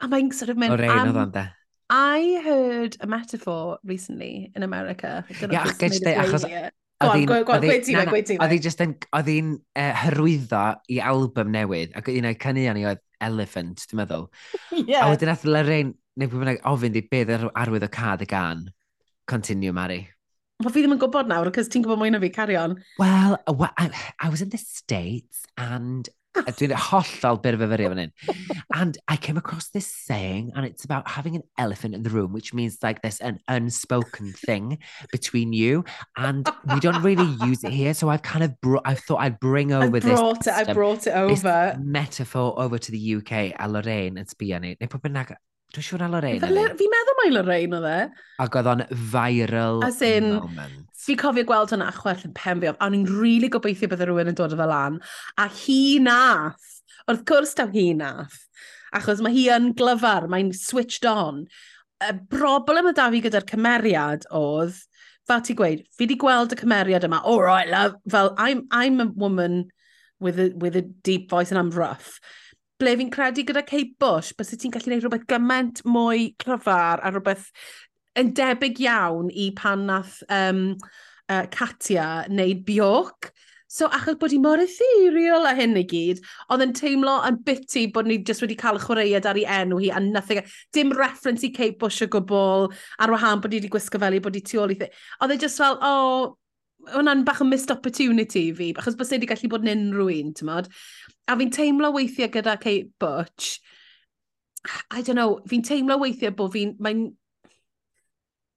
[0.05, 0.76] a mae'n sort of mynd...
[0.76, 1.53] Lorraine oedd o'n de.
[1.91, 5.24] I heard a metaphor recently in America.
[5.41, 6.45] Yeah, ac gyd dweud, achos...
[6.99, 8.97] Oedd hi just yn...
[9.14, 14.03] Oedd hi'n uh, hyrwyddo i album newydd, ac un o'i cynnion ni oedd Elephant, dwi'n
[14.03, 14.28] meddwl.
[14.91, 15.07] yeah.
[15.07, 18.28] A wedyn ath Lorraine, neu pwy bynnag, ofyn di beth yr arwydd o cad y
[18.30, 18.66] gan.
[19.30, 20.03] Continue, Mari.
[20.59, 22.76] Wel, fi ddim yn gwybod nawr, cos ti'n gwybod mwy na fi, carry on.
[22.99, 28.12] Well, well I, I was in the States, and Dwi'n hollol byrfyfyrio fan hyn.
[28.74, 32.33] And I came across this saying, and it's about having an elephant in the room,
[32.33, 34.79] which means like there's an unspoken thing
[35.11, 35.85] between you,
[36.16, 37.95] and we don't really use it here.
[37.95, 40.05] So I've kind of brought, I thought I'd bring over I this.
[40.05, 41.76] Brought it, system, I brought it over.
[41.83, 44.76] metaphor over to the UK a Lorraine yn sbio ni.
[44.81, 45.35] Neu pob yn nag...
[45.68, 46.41] Dwi'n siŵr na Lorraine.
[46.41, 46.68] E.
[46.79, 47.97] Fi'n meddwl mai Lorraine o dde.
[48.41, 50.88] Ac oedd o'n viral As in, moment.
[51.09, 54.11] Fi cofio gweld hwnna chwerth yn pen fi, a o'n i'n rili really gobeithio bydde
[54.11, 54.98] rhywun yn dod o fel lan.
[55.40, 56.66] A hi nath,
[57.09, 58.36] wrth gwrs daw hi nath,
[58.92, 61.46] achos mae hi yn glyfar, mae'n switched on.
[62.04, 64.76] Y broblem y da fi gyda'r cymeriad oedd,
[65.28, 68.66] fel ti gweud, fi wedi gweld y cymeriad yma, oh, all right love, fel I'm,
[68.70, 69.70] I'm a woman
[70.20, 72.20] with a, with a deep voice and I'm rough
[72.78, 77.11] ble fi'n credu gyda Kate Bush, bys ti'n gallu gwneud rhywbeth gymaint mwy clyfar a
[77.11, 77.48] rhywbeth
[78.19, 80.73] yn debyg iawn i pan nath um,
[81.29, 83.33] uh, Katia wneud Bjork.
[83.69, 87.83] So achos bod hi mor ethereal a hyn i gyd, oedd yn teimlo yn biti
[87.93, 90.41] bod ni jyst wedi cael chwaraead ar ei enw hi a nothing.
[90.73, 94.23] Dim reference i Kate Bush o gwbl, ar wahan bod hi wedi gwisgo fel i
[94.25, 94.89] bod hi tu ôl i thi.
[95.21, 99.12] Oedd e just fel, o, oh, hwnna'n bach o missed opportunity i fi, achos bod
[99.12, 100.73] wedi gallu bod yn unrhyw un, ti'n modd.
[101.29, 103.59] A fi'n teimlo weithiau gyda Kate Butch,
[104.91, 107.11] I don't know, fi'n teimlo weithiau bod fi'n, mae'n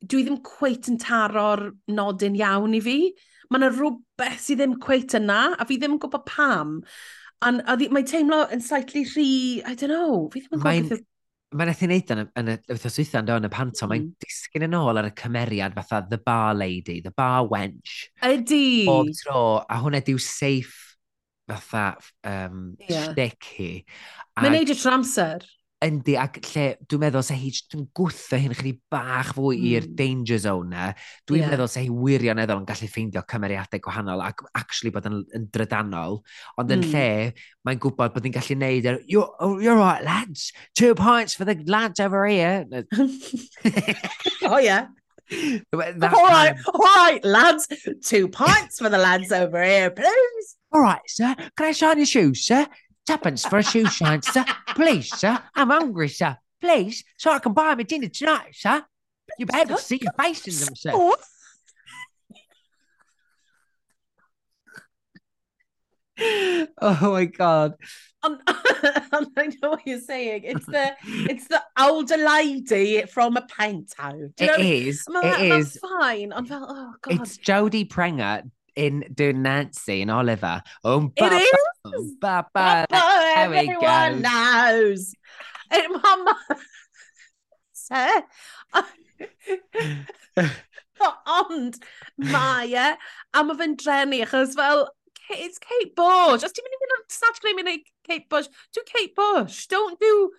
[0.02, 2.98] dwi ddim cweit yn taro'r nodyn iawn i fi.
[3.52, 6.80] Mae yna rhywbeth sydd ddim cweit yna, a fi ddim yn gwybod pam.
[7.46, 9.32] An, a ddi, mae'n teimlo yn slightly rhy,
[9.66, 11.08] I don't know, fi ddim yn gwybod beth
[11.52, 14.12] Mae'n eithaf wneud yn y, yn y wythnos wytha yn yn y panto, mae'n mm.
[14.24, 18.06] disgyn yn ôl ar y cymeriad fatha The Bar Lady, The Bar Wench.
[18.24, 18.86] Ydy.
[18.88, 20.96] Bob tro, a hwnna diw safe
[21.52, 23.10] fatha um, yeah.
[23.10, 23.72] shtick hi.
[24.40, 25.44] Mae'n neud y tramser.
[25.82, 29.64] Yndi, ac lle, dwi'n meddwl se hi, dwi'n gwthio hyn chydig bach fwy mm.
[29.72, 29.96] i'r hmm.
[29.98, 30.92] danger zone na.
[31.26, 31.54] Dwi'n yeah.
[31.56, 36.20] meddwl se hi wirioneddol yn gallu ffeindio cymeriadau gwahanol ac actually bod yn, yn drydanol.
[36.62, 36.94] Ond yn mm.
[36.94, 41.34] lle, mae'n gwybod bod hi'n gallu neud er, you're, oh, you're right lads, two points
[41.34, 42.66] for the lads over here.
[44.46, 44.86] oh yeah.
[45.74, 47.68] all right, all right, lads.
[48.06, 50.58] Two points for the lads over here, please.
[50.72, 51.36] All right, sir.
[51.56, 52.68] Can I shine your shoes, sir?
[53.08, 54.46] Tuppence for a shoe shine, sir.
[54.76, 55.40] Please, sir.
[55.56, 56.38] I'm hungry, sir.
[56.62, 58.84] Please, so I can buy me dinner tonight, sir.
[59.40, 60.92] You better see your face in them, sir.
[60.94, 61.16] Oh.
[67.02, 67.74] My god.
[68.24, 68.38] And,
[69.12, 70.42] and I know what you're saying.
[70.44, 74.30] It's the it's the older lady from a panto.
[74.38, 74.88] Do you know It what I mean?
[74.88, 75.06] is.
[75.10, 75.78] Ma- It ma- is.
[75.78, 76.34] fine.
[76.34, 77.22] Ond fel, oh god.
[77.22, 78.44] It's Jodie Prenger
[78.76, 80.62] in doing Nancy and Oliver.
[80.84, 81.50] Oh, It is.
[81.84, 82.86] Bye bye.
[82.90, 85.14] Bye everyone knows.
[85.72, 86.38] And eh, mama.
[87.74, 88.24] Sir.
[91.26, 91.78] Ond,
[92.18, 92.88] mae e,
[93.34, 94.84] a mae fe'n drenu, achos fel,
[95.34, 96.46] it's Kate Bush.
[96.46, 99.66] Os ti'n mynd i fynd o'r snatch gwneud mynd Kate Bush, do Kate Bush.
[99.72, 100.30] Don't do,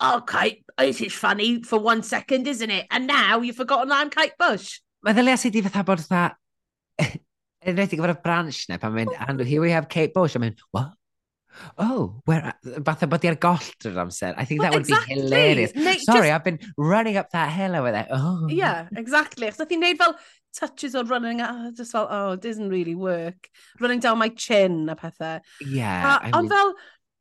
[0.00, 2.86] oh, Kate, this is funny for one second, isn't it?
[2.90, 4.80] And now you've forgotten I'm Kate Bush.
[5.04, 6.34] Mae ddylia sydd i fatha bod fatha,
[7.64, 9.24] Enwedig efo'r branch neu pan mynd, oh.
[9.28, 10.92] and here we have Kate Bush, I mynd, what?
[11.78, 12.54] Oh, where?
[12.84, 14.32] Fatha bod i ar goll drwy'r amser.
[14.36, 15.14] I think well, that would exactly.
[15.14, 15.72] be hilarious.
[15.72, 16.34] Neu, Sorry, just...
[16.34, 18.08] I've been running up that hill over there.
[18.10, 18.48] Oh.
[18.48, 19.50] Yeah, exactly.
[19.50, 20.16] Chos ti'n neud fel
[20.54, 23.48] touches o running, uh, just fel, oh, it doesn't really work.
[23.80, 25.40] Running down my chin a pethau.
[25.60, 26.14] Yeah.
[26.14, 26.58] Uh, I ond mean...
[26.58, 26.74] fel,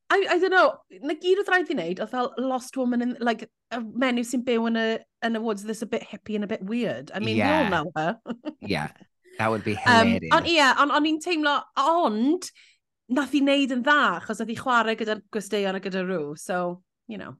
[0.10, 3.16] I, I don't know, na gyd oedd rhaid i wneud, oedd fel Lost Woman, in,
[3.20, 4.90] like, a menyw sy'n byw yn y,
[5.26, 7.12] yn y woods that's a bit hippie and a bit weird.
[7.14, 7.50] I mean, yeah.
[7.50, 8.20] we all know her.
[8.62, 8.94] yeah.
[9.38, 10.30] That would be hilarious.
[10.32, 12.50] Um, ond ie, yeah, ond on i'n teimlo, ond
[13.14, 16.84] nath i wneud yn dda, achos nath i chwarae gyda'r gwesteion a gyda rhyw, so,
[17.08, 17.34] you know,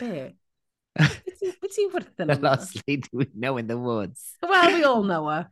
[0.00, 0.32] be?
[0.94, 2.38] Be ti'n wrthyn yma?
[2.38, 4.34] The last lady we know in the woods.
[4.42, 5.48] Well, we all know her.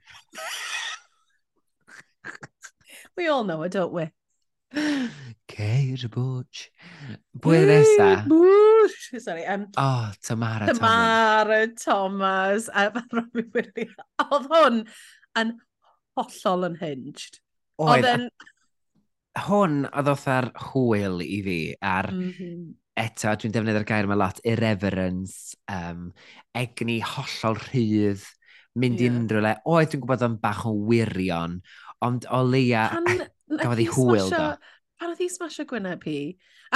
[3.16, 4.10] we all know her, don't we?
[5.52, 6.68] Ceir bwch.
[7.36, 8.24] Bwyr nesa.
[8.28, 9.20] Bwch.
[9.20, 9.44] Sorry.
[9.44, 12.68] Um, oh, Tamara, Tamara Thomas.
[12.68, 12.70] Tamara Thomas.
[12.72, 13.98] A Robbie Williams.
[14.22, 14.80] Oedd hwn
[15.40, 15.56] yn
[16.18, 17.40] hollol unhinged.
[17.82, 18.08] Oedd.
[18.08, 18.28] yn...
[19.46, 22.12] Hwn oedd oedd ar hwyl i fi ar...
[22.12, 22.70] Mm -hmm.
[23.02, 26.10] Eto, dwi'n defnyddio'r gair yma lot, irreverence, um,
[26.52, 28.26] egni hollol rhydd,
[28.76, 29.14] mynd yeah.
[29.16, 29.52] unrhyw le.
[29.64, 31.54] Oedd dwi'n gwybod o'n bach o wirion,
[32.04, 34.50] ond o leia eh, gafodd hi hwyl do.
[35.00, 36.18] Pan oedd hi smasho Gwyneb hi?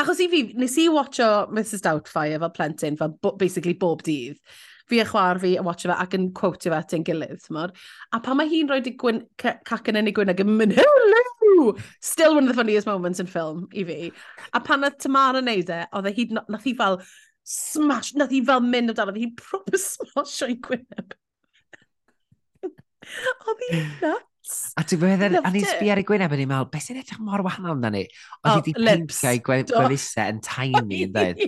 [0.00, 4.40] Achos i fi, nes i watcho Mrs Doubtfire fel plentyn, fel bo, basically bob dydd
[4.90, 7.74] fi a chwar fi yn watcho fe ac yn quote fe at ein gilydd, tymor.
[8.14, 11.74] A pan mae hi'n rhoi di gwyn, cac yn ei gwyn ac yn mynd, hello!
[12.00, 14.12] Still one of the funniest moments in film i fi.
[14.54, 17.00] A pan oedd Tamara neud e, oedd e hyd, nath hi fel
[17.46, 21.18] smash, nath hi fel mynd o amdano oedd hi'n proper smash o'i gwyneb.
[23.46, 24.35] Oedd hi'n nuts.
[24.76, 27.20] A ti'n meddwl, a ni'n sbi ar ei gwyneb yn ei meddwl, beth sy'n edrych
[27.24, 28.04] mor wahanol na ni?
[28.44, 31.40] Oedd i oh, di pinciau gwefusau yn tiny yn dweud.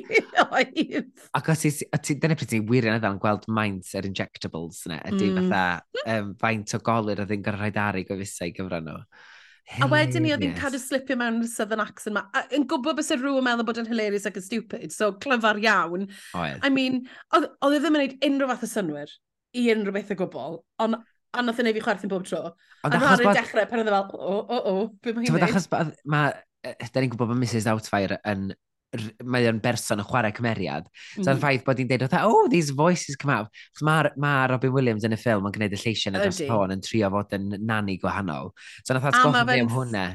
[1.38, 5.00] Ac os ti, dyna pryd ti'n wir yn edrych yn gweld maint yr injectables yna,
[5.12, 5.50] ydy mm.
[5.52, 9.02] fatha um, faint o golir oedd hi'n gorau rhaid ar ei gwefusau gyfran nhw.
[9.84, 12.24] A wedyn ni oedd hi'n cadw slipio mewn y southern accent yma.
[12.56, 16.08] Yn gwybod bys y rhywun meddwl bod yn hilarious ac yn stupid, so clyfar iawn.
[16.32, 16.64] Oed.
[16.64, 17.02] I mean,
[17.36, 19.12] oedd hi e ddim yn gwneud unrhyw fath o synwyr
[19.58, 20.98] i unrhyw beth o gwbl, ond
[21.36, 22.44] a nath e yn ei fi chwerthu'n bob tro.
[22.86, 23.40] Ond a e achos bod...
[23.40, 25.48] dechrau pan oedd e fel, o, o, o, be mae hi'n gwneud?
[25.48, 26.32] Achos bod, mae,
[26.64, 28.48] da ni'n gwybod bod Mrs Doubtfire yn
[29.28, 30.86] mae o'n berson yn chwarae cymeriad.
[31.10, 31.40] So, mm.
[31.42, 33.50] ffaith bod hi'n deud, oh, these voices come out.
[33.84, 36.72] Mae ma Robin Williams yn y ffilm yn gwneud y lleisiau na y dros pôn
[36.72, 38.54] yn trio fod yn nani gwahanol.
[38.80, 40.06] So, nath atgoffa fi am hwnna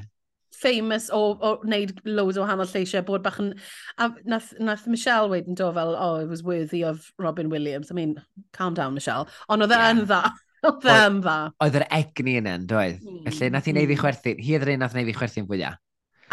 [0.64, 3.52] famous o, o wneud loads o wahanol lleisiau, bod bach yn...
[4.00, 7.92] A nath, nath Michelle weid yn do fel, oh, it was worthy of Robin Williams.
[7.92, 8.16] I mean,
[8.54, 9.28] calm down, Michelle.
[9.52, 10.24] Ond oedd e yn dda.
[10.64, 11.38] Oedd e yn dda.
[11.66, 13.02] Oedd yr egni yna, doedd.
[13.04, 13.24] Mm.
[13.28, 14.36] Felly, nath i neud fi chwerthu.
[14.40, 15.80] Hi oedd yr un nath neud fi chwerthu'n fwyaf.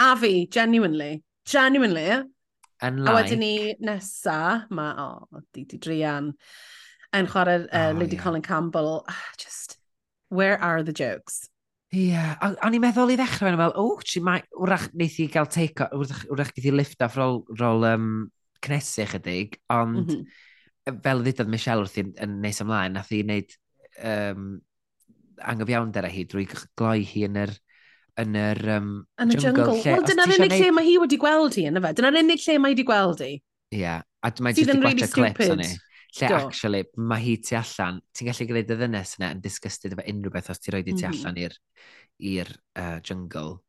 [0.01, 1.23] A fi, genuinely.
[1.51, 2.23] Genuinely.
[2.81, 3.11] Unlike.
[3.11, 3.55] A wedyn ni
[3.85, 6.31] nesa, mae, o, oh, di di drian,
[7.17, 8.23] yn chwarae uh, oh, Lady yeah.
[8.23, 9.05] Colin Campbell.
[9.11, 9.77] Ah, just,
[10.29, 11.49] where are the jokes?
[11.93, 12.37] Ie, yeah.
[12.63, 15.89] o'n i'n meddwl i ddechrau fel, o, oh, ti mae, wrach wneud i gael take
[15.91, 18.13] wrach, wrach gyda i lift off rol rôl um,
[18.63, 21.01] cnesu chydig, ond mm -hmm.
[21.03, 23.59] fel ddudodd Michelle wrth i'n nes ymlaen, nath i wneud
[24.07, 24.49] um,
[25.41, 26.47] anghyfiawnder â hi drwy
[26.79, 27.53] gloi hi yn yr
[28.21, 28.91] yn yr um,
[29.23, 29.67] yn y jungle.
[29.67, 29.77] jungle.
[29.81, 31.93] Lle, Wel, dyna'r unig lle mae hi wedi gweld hi yna fe.
[32.01, 33.31] Dyna'r unig lle mae hi wedi gweld hi.
[33.71, 34.03] Ie, yeah.
[34.27, 35.71] a mae jyst wedi really clips o'n i.
[36.19, 36.39] Lle Do.
[36.43, 40.33] actually, mae hi tu allan, ti'n gallu gwneud y ddynes yna yn disgusted efo unrhyw
[40.35, 41.13] beth os ti'n rhoi di tu mhm.
[41.15, 41.59] allan mm.
[42.33, 42.51] i'r
[42.83, 43.61] uh, jungle.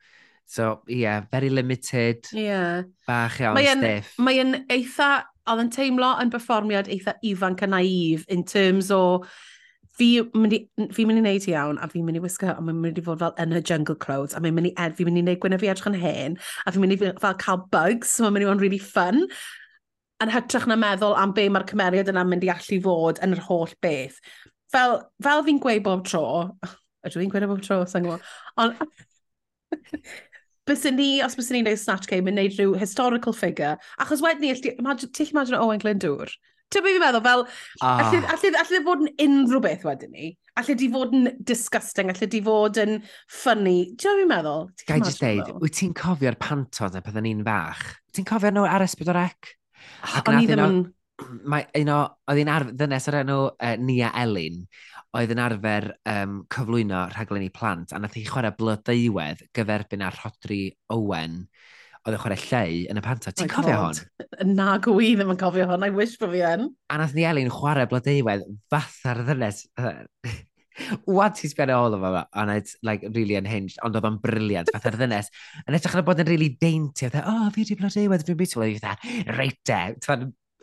[0.49, 2.25] So, ie, yeah, very limited.
[2.34, 2.47] Ie.
[2.49, 2.82] Yeah.
[3.07, 4.15] Bach iawn mae stiff.
[4.19, 5.11] Mae yn eitha,
[5.47, 9.21] oedd yn teimlo yn berfformiad eitha ifanc a naif in terms o
[10.01, 10.59] fi mynd i,
[10.95, 13.21] fi mynd i wneud iawn, a fi'n mynd i wisgo, a mae'n mynd i fod
[13.21, 15.61] fel yn y jungle clothes, a mae'n mynd i ed, fi'n mynd i wneud gwneud
[15.61, 18.49] fi edrych yn hen, a fi'n mynd i fel cael bugs, so mae'n mynd i
[18.49, 19.27] fod yn really fun.
[20.21, 23.43] Yn hytrach na meddwl am be mae'r cymeriad yna'n mynd i allu fod yn yr
[23.45, 24.17] holl beth.
[24.73, 26.25] Fel, fel fi'n gweud bob tro,
[27.05, 28.27] ydw i'n gweud e bob tro, sa'n gwybod,
[28.61, 28.81] ond...
[30.69, 34.45] Bysyn ni, os bysyn ni'n gwneud Snatch Game, yn gwneud rhyw historical figure, achos wedyn
[34.45, 36.29] ni, ti'n imagine Owen Glyndŵr,
[36.72, 37.41] Ti'n byd fi'n meddwl, fel,
[37.84, 37.99] ah.
[37.99, 40.30] allai, allai, allai fod yn unrhyw beth wedyn ni.
[40.59, 42.95] Allai di fod yn disgusting, allai di fod yn
[43.41, 43.76] funny.
[43.99, 44.63] Ti'n byd fi'n meddwl?
[44.88, 47.84] Gai jyst deud, wyt ti'n cofio'r pantos na pethau'n ni'n fach?
[48.15, 49.53] Ti'n cofio nhw ar Esbydorec?
[50.07, 50.82] Ah, o'n i ddim yn...
[51.51, 51.99] Mae un o,
[52.32, 54.63] oedd hi'n arfer, ddynes o'r enw uh, Nia Elin,
[55.19, 60.17] oedd yn arfer um, cyflwyno rhaglen i plant, a nath hi chwarae blodeuwedd gyferbyn ar
[60.17, 60.63] Rodri
[60.95, 61.43] Owen
[62.05, 63.33] oedd yn chwarae llei yn y panto.
[63.33, 63.99] Ti'n oh cofio hon?
[64.57, 65.85] Na, gwy ddim yn cofio hon.
[65.85, 66.69] I wish bod fi yn.
[66.89, 69.67] A nath ni Elin chwarae blodeiwedd fatha'r ddynes.
[71.05, 74.71] Wad ti'n sbio all of it, and it's like really unhinged, ond oedd o'n briliant,
[74.73, 75.29] fatha'r ddynes.
[75.67, 78.65] Yn edrych yn bod yn really dainty, oedd e, oh, fi di blodeiwedd, fi'n beautiful,
[78.65, 79.81] oedd e, reit de,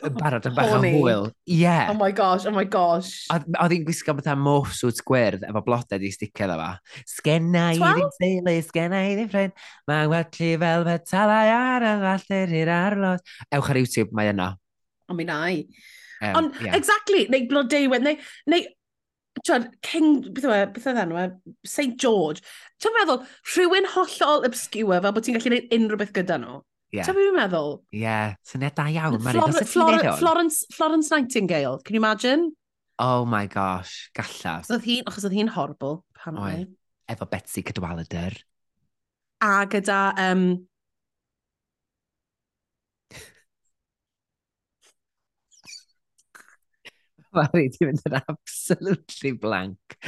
[0.05, 1.27] yn barod yn bach o hwyl.
[1.43, 1.59] Ie.
[1.63, 1.91] Yeah.
[1.91, 3.25] Oh my gosh, oh my gosh.
[3.33, 6.71] A oedd hi'n gwisgo bethau morfswt gwyrdd efo blodau di sticio dda fa.
[7.09, 9.55] Sgenna i ddim teulu, sgenna i ddim ffrind.
[9.89, 13.37] Mae'n werthu fel betalau ar y faller i'r arlod.
[13.59, 14.51] Ewch ar YouTube, mae yna.
[15.09, 15.53] O mi nai.
[16.19, 16.75] Um, Ond, yeah.
[16.75, 18.19] exactly, neu blodeuwedd, neu,
[18.51, 18.67] neu
[19.45, 21.27] Tiwad, King, beth yw e, beth yw e enw e,
[21.67, 22.41] St George.
[22.81, 23.21] Ti'n meddwl,
[23.53, 26.57] rhywun hollol obscure fel bod ti'n gallu gwneud unrhyw beth gyda nhw?
[26.89, 27.05] Yeah.
[27.05, 27.75] Ta fi'n meddwl?
[27.93, 28.31] Ie, yeah.
[28.45, 29.19] syniad da iawn.
[29.21, 32.49] Flor Flor Florence, Florence Nightingale, can you imagine?
[32.99, 34.65] Oh my gosh, gallaf.
[34.65, 36.65] Achos oedd hi'n hi, hi horrible, apparently.
[36.65, 36.73] Oed.
[37.09, 38.35] Efo Betsy Cadwaladr.
[39.45, 39.99] A gyda...
[40.19, 40.43] Um...
[47.37, 49.99] Mari, ti'n mynd yn absolutely blank.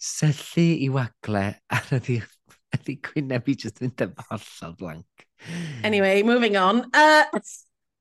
[0.00, 2.22] Syllu i wagle ar y ddi...
[2.72, 5.26] Ydy Gwyneb i jyst mynd yn hollol blank.
[5.84, 6.84] Anyway, moving on.
[6.92, 7.24] Uh,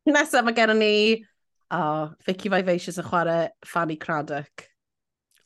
[0.10, 0.96] nesaf mae gennym ni...
[1.72, 4.66] Oh, Vicky Vivacious yn chwarae Fanny Craddock.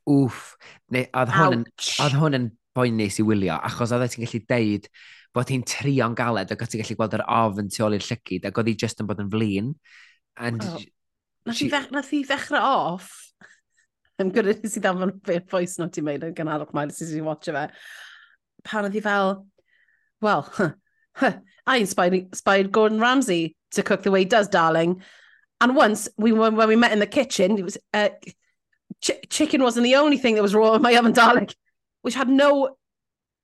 [0.09, 0.55] Wff.
[0.89, 1.65] Neu, oedd hwn, yn,
[2.01, 4.87] oedd hwn yn boen i wylio, achos oedd ti'n gallu deud
[5.35, 8.47] bod hi'n trio'n galed, ac oedd ti'n gallu gweld yr ofn tu ôl i'r llygyd,
[8.49, 9.69] ac oedd hi just yn bod yn flin.
[10.35, 10.81] And oh.
[11.45, 11.69] Nath she...
[11.69, 13.11] hi ddechrau off.
[14.17, 17.27] I'm good at nes i ddamfon beth voice not i meid yn gynharach mae'n sy'n
[17.27, 17.67] watch fe.
[18.65, 19.35] Pan oedd hi fel,
[20.23, 20.47] well,
[21.21, 25.01] I inspired, inspired Gordon Ramsay to cook the way he does, darling.
[25.61, 28.09] And once we when, when we met in the kitchen, it was uh,
[29.01, 31.49] ch- chicken wasn't the only thing that was raw in my oven, darling,
[32.01, 32.75] which had no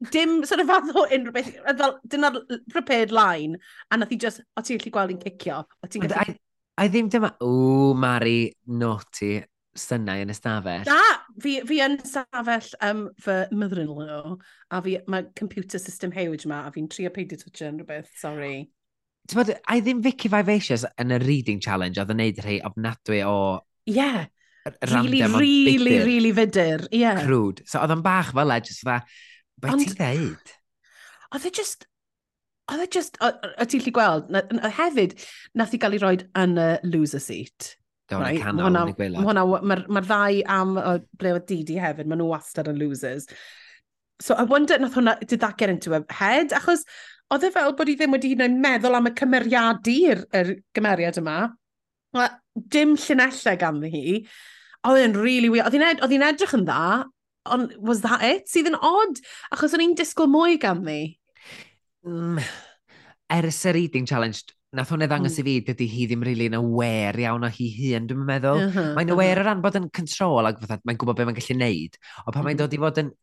[0.10, 2.26] dim sort of fath o unrhyw beth, fel, dyn
[2.70, 3.58] prepared line,
[3.92, 6.38] a nath i just, o ti'n gallu gweld i'n cicio, o ti'n gallu...
[6.82, 9.36] A ddim dyma, o, Mari, naughty,
[9.78, 10.88] synnau yn ystafell.
[10.88, 10.98] Da,
[11.42, 14.36] fi, fi yn safell um, fy mother-in-law,
[14.72, 18.56] a fi, mae computer system hewyd yma, a fi'n trio peidio twtio yn rhywbeth, sorry.
[19.30, 23.22] Ti'n bod, a ddim Vicky Vivacious yn y reading challenge, oedd yn neud rhai ofnadwy
[23.28, 23.36] o...
[23.90, 23.98] Ie.
[23.98, 24.26] Yeah.
[24.92, 26.86] Really, really, really fydur.
[26.92, 27.02] Ie.
[27.02, 27.24] Yeah.
[27.26, 27.64] Crwd.
[27.70, 29.00] So oedd yn bach fel e, jyst dda,
[29.62, 30.56] be ti'n ddeud?
[31.32, 31.88] Oedd e just,
[32.70, 34.44] oedd e just, o ti'n lli gweld, na,
[34.78, 35.16] hefyd,
[35.58, 37.76] nath i gael ei roed yn y loser seat.
[38.12, 38.42] Gawn right.
[38.44, 39.24] canol yn y gweilad.
[39.26, 43.30] Mae'r ma, ma ddau am o ble oedd Didi hefyd, maen nhw wastad yn losers.
[44.22, 46.52] So I wonder, nath hwnna, did that get into her head?
[46.58, 46.84] Achos
[47.32, 51.22] oedd e fel bod i ddim wedi hyn oed meddwl am y cymeriadu'r er gymeriad
[51.22, 51.40] yma.
[52.76, 54.06] Dim llunellau ganddi hi.
[54.90, 55.70] Oedd e'n really weird.
[55.70, 57.06] Oedd hi'n ed ed edrych yn dda,
[57.56, 58.50] ond was that it?
[58.52, 59.22] Sydd yn odd,
[59.56, 61.02] achos o'n i'n disgwyl mwy ganddi.
[62.08, 62.42] Mm,
[63.38, 65.42] ers y reading challenge, nath hwnna ddangos mm.
[65.42, 68.62] i fi, dydy hi ddim really yn aware iawn o hi hun, dwi'n meddwl.
[68.64, 69.18] Uh -huh, mae'n uh-huh.
[69.18, 69.46] aware uh -huh.
[69.46, 71.98] o ran bod yn control ac fatha, mae'n gwybod beth mae'n gallu neud.
[72.24, 72.62] O pan mae'n hmm.
[72.64, 73.14] dod i fod yn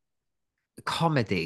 [0.89, 1.45] comedy,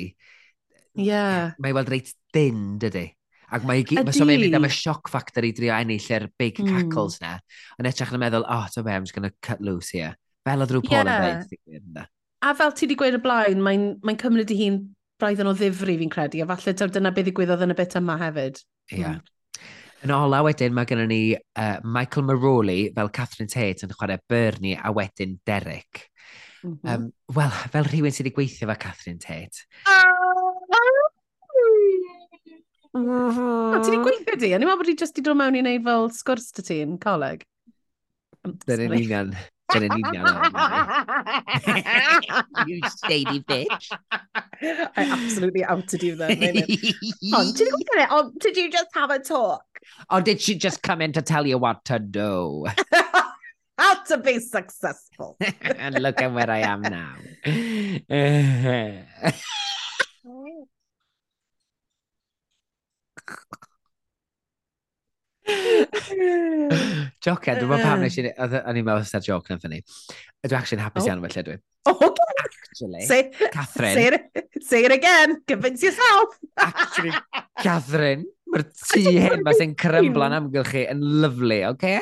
[0.98, 1.52] yeah.
[1.62, 3.10] mae'n weld reit dyn, dydy.
[3.52, 6.56] Ac mae ma so mae'n mynd am y shock factor i drio ennill yr big
[6.62, 6.70] mm.
[6.72, 7.34] cackles na.
[7.76, 10.14] Yn etrach yn meddwl, oh, to be, I'm just going to cut loose here.
[10.48, 11.42] Fel oedd rhyw Paul yeah.
[11.44, 12.06] yn dweud.
[12.42, 14.80] A fel ti wedi gweud y blaen, mae'n mae cymryd i hi'n
[15.20, 18.16] braidd yn o ddifri fi'n credu, a falle dyna beth ddigwyddodd yn y bit yma
[18.24, 18.62] hefyd.
[18.88, 19.02] Ie.
[19.02, 19.20] Yeah.
[19.20, 19.28] Mm.
[20.02, 24.74] Yn ola wedyn mae gennym ni uh, Michael Maroli fel Catherine Tate yn chwarae Bernie
[24.74, 26.08] a wedyn Derek.
[26.62, 26.94] Mm -hmm.
[26.94, 29.58] um, Wel, fel rhywun sydd wedi gweithio fe Catherine Tate.
[32.92, 33.78] Mm -hmm.
[33.78, 34.50] Ti wedi gweithio di?
[34.56, 36.76] O'n i'n meddwl bod i jyst i dod mewn i wneud fel sgwrs dy ti
[36.82, 37.38] yn coleg.
[38.66, 39.28] Dyna'n union.
[39.70, 40.26] Dyna'n union.
[42.68, 43.86] you shady bitch.
[44.98, 46.34] I absolutely outed you there.
[46.34, 49.71] Ond, ti wedi gweithio Did you just have a talk?
[50.10, 52.66] Or did she just come in to tell you what to do?
[53.78, 55.36] How to be successful.
[55.62, 57.16] and look at where I am now.
[67.22, 68.28] Jocan, dwi'n meddwl pam nes i...
[68.38, 69.80] O'n i'n meddwl sydd joc yn ffynnu.
[70.46, 71.56] Dwi'n actually'n hapus iawn felly, dwi.
[71.90, 72.14] Oh,
[72.72, 73.94] Actually, say, Catherine...
[73.94, 76.38] Say it, say it again, convince yourself.
[76.58, 77.12] actually,
[77.58, 81.72] Catherine, Mae'r tŷ hyn mae sy'n crymbla'n amgylch chi yn lyflu, oce?
[81.72, 82.00] Okay?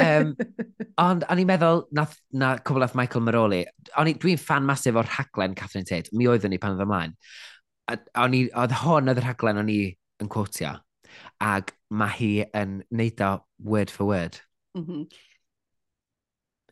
[0.00, 0.34] Um,
[1.06, 2.06] ond o'n i'n meddwl, na,
[2.36, 6.60] na cwbl oedd Michael Maroli, dwi'n fan masif o'r rhaglen Catherine Tate, mi oeddwn ni
[6.60, 7.16] pan oedd ymlaen.
[7.90, 9.80] Oedd hwn oedd y rhaglen o'n i
[10.20, 10.76] yn quotio,
[11.44, 13.32] ac mae hi yn neud o
[13.66, 14.40] word for word.
[14.78, 15.08] Mm.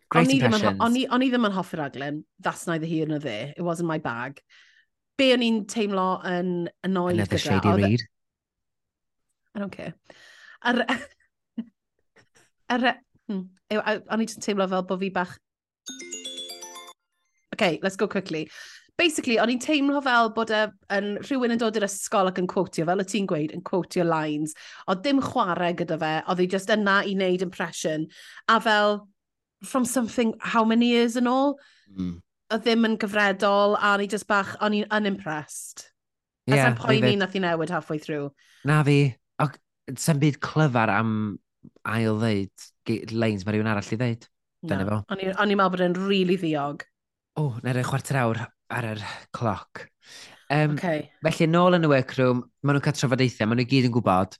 [0.08, 1.08] Great o'n impressions.
[1.12, 4.40] O'n i ddim yn hoffi'r raglen, that's neither here nor there, it wasn't my bag.
[5.18, 7.58] Be o'n i'n teimlo yn annoyed Another gyda...
[7.58, 8.06] Another shady e- read.
[9.58, 9.94] I don't care.
[10.62, 10.86] Ar...
[12.70, 12.94] ar...
[13.26, 13.48] Hmm.
[13.74, 15.32] O'n i just teimlo fel bod fi bach...
[17.54, 18.46] OK, let's go quickly.
[18.98, 22.46] Basically, o'n i'n teimlo fel bod uh, yn rhywun yn dod i'r ysgol ac yn
[22.50, 24.54] quotio, fel y ti'n gweud, yn quotio lines.
[24.86, 28.06] O dim chwarae gyda fe, oedd hi just yna i wneud impression.
[28.46, 29.08] A fel,
[29.66, 31.56] from something, how many years yn ôl?
[31.90, 32.18] Mm.
[32.54, 35.88] O ddim yn gyfredol, a o'n i just bach, o'n i'n unimpressed.
[36.46, 38.30] Yeah, As a poeni nath i newid halfway through.
[38.64, 39.17] Na fi,
[39.96, 41.12] sy'n byd clyfar am
[41.88, 44.28] ail ddeud lanes mae rhywun arall i ddeud.
[44.66, 44.90] Dyna no.
[44.90, 45.14] fo.
[45.14, 46.84] O'n i'n meddwl bod e'n rili really ddiog.
[47.38, 48.42] O, na na'r chwarter awr
[48.74, 49.86] ar yr cloc.
[50.50, 51.08] Um, okay.
[51.22, 54.38] Felly, nôl yn y workroom, maen nhw'n cael trafodaethau, maen nhw gyd yn gwybod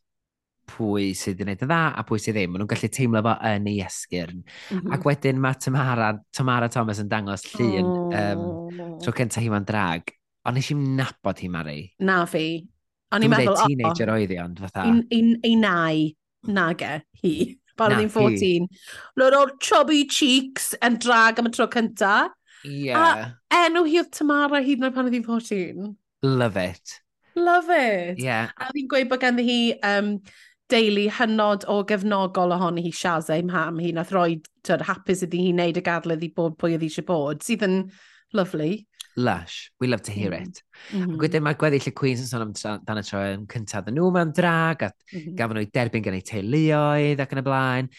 [0.69, 2.53] pwy sydd yn gwneud y dda a pwy sydd ddim.
[2.53, 4.41] Maen nhw'n gallu teimlo fo yn ei esgyrn.
[4.43, 4.97] Mm -hmm.
[4.97, 8.17] Ac wedyn mae Tamara, Tamara Thomas yn dangos llun oh.
[8.19, 10.13] um, tro cyntaf hi ma'n drag.
[10.49, 11.79] Ond nes i'n nabod hi, Mari.
[12.01, 12.65] Na fi.
[13.15, 13.67] O'n i'n meddwl, o...
[13.67, 14.85] teenager oedd i, ond fatha...
[15.15, 16.11] Ei nai,
[16.49, 16.93] nage,
[17.23, 17.35] hi.
[17.79, 18.67] Pan oedd hi'n 14.
[19.21, 22.17] Roedd o'r chubby cheeks yn drag am y tro cynta.
[22.67, 23.31] Yeah.
[23.55, 25.95] A enw hi oedd Tamara hyd yn oed pan oedd hi'n 14.
[26.27, 26.99] Love it.
[27.39, 28.19] Love it.
[28.19, 28.51] Yeah.
[28.59, 30.17] A fi'n gweud bod ganddi hi um,
[30.73, 33.79] deulu hynod o gefnogol ohoni hi Shazza i'm ham.
[33.79, 37.07] hi nath roi hapus iddi hi wneud y gadledd i bod pwy oedd hi eisiau
[37.09, 37.79] bod sydd yn
[38.37, 38.83] lovely
[39.19, 39.71] lush.
[39.81, 40.43] We love to hear mm.
[40.43, 40.63] it.
[40.63, 41.03] Mm -hmm.
[41.03, 41.21] Ac mm-hmm.
[41.25, 42.55] wedyn mae gweddill y Queens yn sôn am
[42.87, 45.37] dan y tro yn cyntaf nhw mewn drag, a mm -hmm.
[45.41, 47.93] gafon nhw derbyn gen eu teuluoedd ac yn y blaen.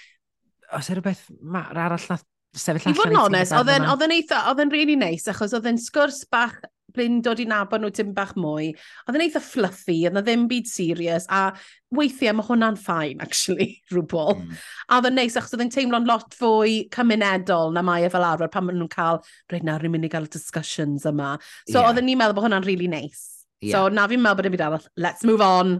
[0.79, 2.19] Os yw rhywbeth arall na
[2.55, 2.95] sefyll allan...
[2.95, 5.81] I fod yn onest, oedd yn eitha, oedd yn really neis, nice, achos oedd yn
[5.81, 6.59] sgwrs bach
[6.95, 8.69] blin dod i nabod nhw tim bach mwy.
[9.05, 11.51] Oedd yn eitha fluffy, oedd na ddim byd serious, a
[11.95, 14.37] weithiau mae hwnna'n ffain, actually, rhywbol.
[14.39, 14.61] Mm.
[14.87, 18.27] A oedd yn neis, achos oedd yn teimlo'n lot fwy cymunedol na mae e fel
[18.27, 19.21] arfer pan maen nhw'n cael,
[19.51, 21.35] rhaid nawr ni'n mynd i gael discussions yma.
[21.69, 21.89] So yeah.
[21.89, 23.25] oedd ni'n meddwl bod hwnna'n really neis.
[23.59, 23.75] Yeah.
[23.75, 24.89] So na fi'n meddwl bod e yn byd arall.
[24.97, 25.79] Let's move on.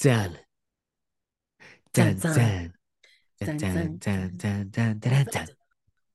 [0.00, 0.38] Dan.
[1.92, 2.72] Dan, dan.
[3.40, 5.48] Dan, dan, dan, dan, dan, dan, dan.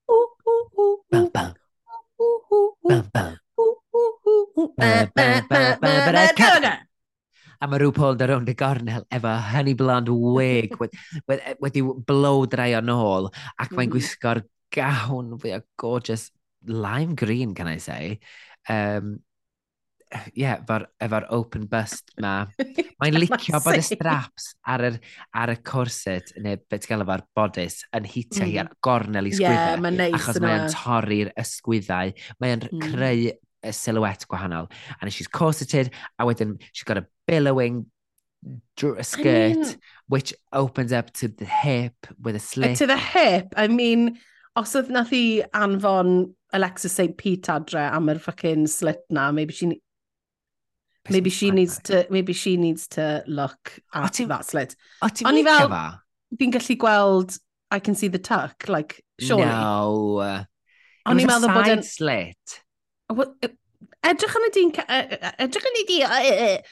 [0.09, 0.97] Ooh, ooh, ooh, ooh.
[1.09, 1.53] Bam, bam.
[6.15, 6.73] Maradona!
[7.63, 12.43] A mae rhyw Paul yn rownd y gornel efo honey blonde wig e, wedi blow
[12.51, 13.29] dry o'n ôl
[13.63, 14.43] ac mae'n gwisgo'r
[14.75, 16.29] gawn fwy o gorgeous
[16.67, 18.19] lime green, can I say.
[18.67, 19.19] Um,
[20.33, 22.45] yeah, efo'r efo open bust ma.
[23.01, 24.99] Mae'n licio bod y straps ar, yr,
[25.35, 28.51] ar y corset, neu beth gael efo'r bodys, yn hitio mm.
[28.51, 29.71] hi ar gornel i sgwyddau.
[29.71, 32.13] Yeah, mae'n neis nice Achos mae'n torri'r ysgwyddau.
[32.43, 32.85] Mae'n mm.
[32.85, 33.25] creu
[33.65, 34.71] a silhouette gwahanol.
[35.01, 37.85] And she's corseted, a wedyn she's got a billowing
[38.81, 39.75] a skirt, I mean,
[40.07, 42.77] which opens up to the hip with a uh, slit.
[42.77, 44.19] To the hip, I mean,
[44.55, 49.53] os oedd nath i anfon Alexis St Pete adre am yr fucking slit na, maybe
[49.53, 49.81] she...
[51.07, 54.75] Maybe she needs to, maybe she needs to look at that slit.
[55.05, 56.01] O ti'n licio fa?
[56.33, 57.37] Fi'n gallu gweld,
[57.69, 59.45] I can see the tuck, like, surely.
[59.45, 60.17] No.
[61.05, 61.83] O'n i'n meddwl bod yn...
[61.85, 62.57] slit.
[63.09, 64.71] Edrych yn y dyn...
[65.45, 66.63] Edrych yn y dyn...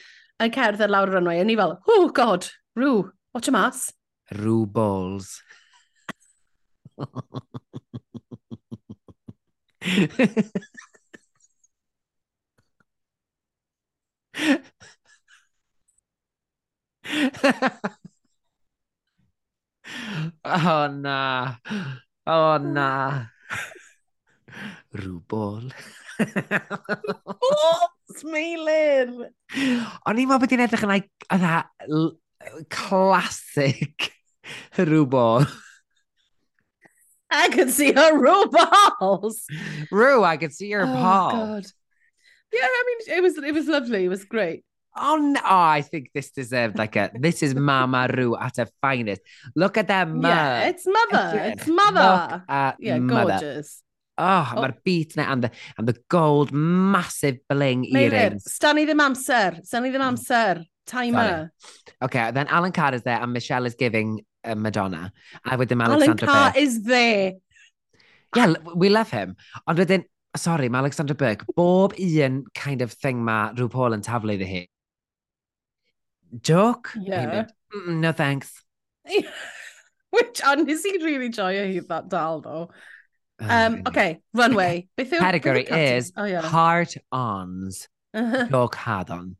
[0.42, 3.92] Yn cerdded lawr y runway, a ni fel, oh god, rŵ, watch a mas.
[4.34, 5.38] Rŵ balls.
[20.44, 21.58] oh na.
[22.26, 22.90] Oh na.
[24.98, 25.70] Rŵ ball.
[27.44, 29.24] Oh, Smeilin!
[30.06, 31.64] O'n i'n meddwl bod hi'n edrych yn like, yna,
[32.72, 34.10] classic
[34.78, 35.46] rhyw ball.
[37.34, 39.44] I can see her row balls.
[39.90, 41.30] Rue, I could see your oh, ball.
[41.32, 41.66] God.
[42.52, 44.04] Yeah, I mean, it was it was lovely.
[44.04, 44.64] It was great.
[44.96, 48.68] Oh, no, oh, I think this deserved like a, this is Mama Rue at her
[48.80, 49.22] finest.
[49.56, 50.22] Look at that mug.
[50.22, 51.36] Yeah, it's mother.
[51.36, 51.52] Edrych.
[51.52, 52.28] It's mother.
[52.30, 53.30] Look at Yeah, mother.
[53.32, 53.82] gorgeous.
[54.16, 54.62] Ah, oh, oh.
[54.62, 58.52] mae'r beat na, and the, and the gold, massive bling Meirin, earrings.
[58.52, 60.14] Stan i ddim amser, stan i ddim hmm.
[60.14, 61.50] amser, timer.
[62.02, 65.12] Okay, then Alan Carr is there and Michelle is giving uh, Madonna.
[65.44, 66.62] A wedyn Alexandra Alan Carr Burke.
[66.62, 67.32] is there.
[68.36, 69.36] Yeah, we love him.
[69.66, 70.04] Ond wedyn,
[70.36, 74.50] sorry, mae Alexandra Burke, bob un kind of thing mae Rhw Paul yn taflu iddi
[74.50, 74.62] hi.
[76.40, 76.90] Joke?
[77.00, 77.46] Yeah.
[77.74, 78.62] Mm, no thanks.
[80.10, 82.70] Which, and is he really joio hi that dal, though?
[83.40, 84.88] Um, okay, runway.
[84.96, 85.18] Beth yw...
[85.18, 86.42] Category is oh, yeah.
[86.42, 87.88] heart-ons.
[88.50, 89.36] Dog haddon.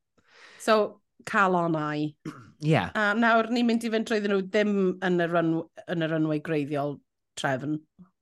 [0.59, 2.14] So, calonau.
[2.64, 2.88] Yeah.
[2.97, 5.49] A nawr ni'n mynd i fynd trwyddyn nhw ddim yn y, run,
[5.92, 6.95] yn y runway greiddiol
[7.36, 7.74] trefn.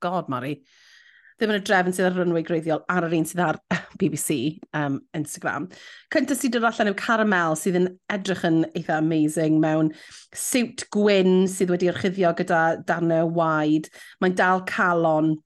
[0.03, 0.57] God, Mari.
[1.39, 3.61] Ddim yn y drefn sydd ar y runway greiddiol ar yr un sydd ar
[4.01, 5.69] BBC um, Instagram.
[6.11, 9.93] Cyntaf sydd dod allan yw Caramel sydd yn edrych yn eitha amazing mewn
[10.35, 13.87] siwt gwyn sydd wedi orchuddio gyda darnau waid.
[14.19, 15.37] Mae'n dal calon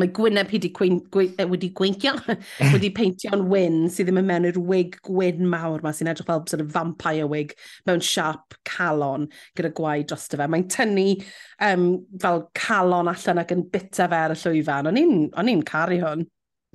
[0.00, 2.14] Mae Gwyneb wedi, gwein, gwe, wedi gweincio,
[2.74, 6.42] wedi peintio'n wyn sydd ddim yn mewn i'r wig gwyn mawr ma sy'n edrych fel
[6.48, 7.54] sort of vampire wig
[7.88, 9.28] mewn siarp calon
[9.58, 10.48] gyda gwaed drosto fe.
[10.50, 11.06] Mae'n tynnu
[11.68, 11.86] um,
[12.22, 14.90] fel calon allan ac yn bita fe ar y llwyfan.
[14.90, 16.26] O'n i'n caru hwn.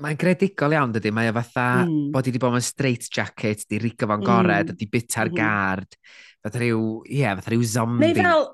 [0.03, 2.09] Mae'n gredigol iawn dydy, mae o fatha mm.
[2.11, 4.79] bod i wedi bod mewn straight jacket, di rigo fo'n gored, mm.
[4.79, 5.37] di bita'r mm.
[5.39, 5.95] gard,
[6.43, 8.03] fatha rhyw, ie, yeah, fatha rhyw zombie.
[8.03, 8.49] Neu fel,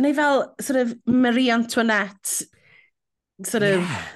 [0.00, 2.48] neu fel sort of Marie Antoinette
[3.44, 3.82] sort of...
[3.82, 4.06] Yeah.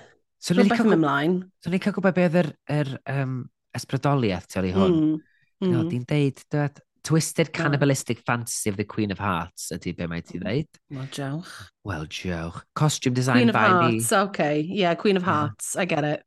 [0.42, 1.36] So ni'n cael ymlaen.
[1.62, 3.36] So ni'n cael gwybod beth yr, yr um,
[3.78, 4.96] ysbrydoliaeth tu ôl i hwn.
[4.96, 5.68] Mm.
[5.68, 5.84] Mm.
[5.92, 10.38] Di'n deud, dweud, twisted cannibalistic fantasy of the Queen of Hearts ydy be mae ti
[10.38, 10.46] hmm.
[10.46, 10.80] ddeud.
[10.94, 11.52] Wel, jawch.
[11.86, 12.62] Wel, jawch.
[12.78, 14.18] Costume design Queen of by Hearts, me.
[14.18, 14.60] okay.
[14.60, 15.82] Yeah, Queen of Hearts, yeah.
[15.82, 16.22] I get it.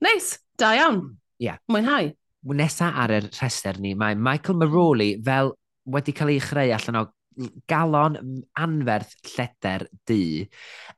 [0.00, 1.18] Nice, da iawn.
[1.38, 1.58] Yeah.
[1.70, 2.14] Mwynhau.
[2.44, 5.54] Nesa ar y rhestr ni, mae Michael Maroli fel
[5.88, 7.04] wedi cael ei chreu allan o
[7.70, 8.18] galon
[8.60, 10.20] anferth lleder du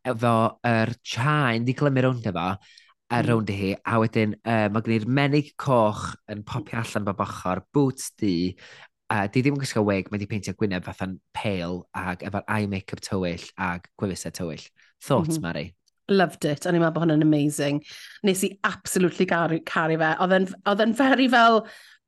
[0.07, 0.35] efo
[0.67, 3.29] yr er chain di glymu rownd efo a hmm.
[3.29, 7.25] rownd i hi a wedyn uh, mae gen i'r menig coch yn popio allan bob
[7.27, 8.37] ochr boots di
[9.07, 12.47] a uh, di ddim yn gwisgo wig mae di peintio gwyneb fatha'n pale ag efo'r
[12.51, 14.65] eye make-up tywyll ag gwefusau tywyll
[14.99, 15.49] thoughts mm -hmm.
[15.49, 15.67] Mari
[16.09, 16.63] Loved it.
[16.63, 17.81] O'n i'n meddwl bod hwnna'n amazing.
[18.23, 20.13] Nes i absolutely caru, caru fe.
[20.23, 21.65] Oedd e'n very fel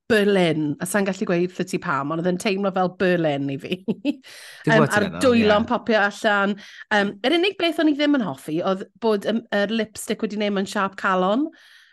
[0.09, 0.71] Berlin.
[0.81, 3.81] A sa'n gallu gweud thyti pam, ond oedd yn teimlo fel Berlin i fi.
[4.73, 5.67] um, a'r dwylo'n yeah.
[5.69, 6.55] popio allan.
[6.95, 10.41] Um, yr unig beth o'n i ddim yn hoffi oedd bod um, er lipstick wedi
[10.41, 11.49] neud mewn siarp calon.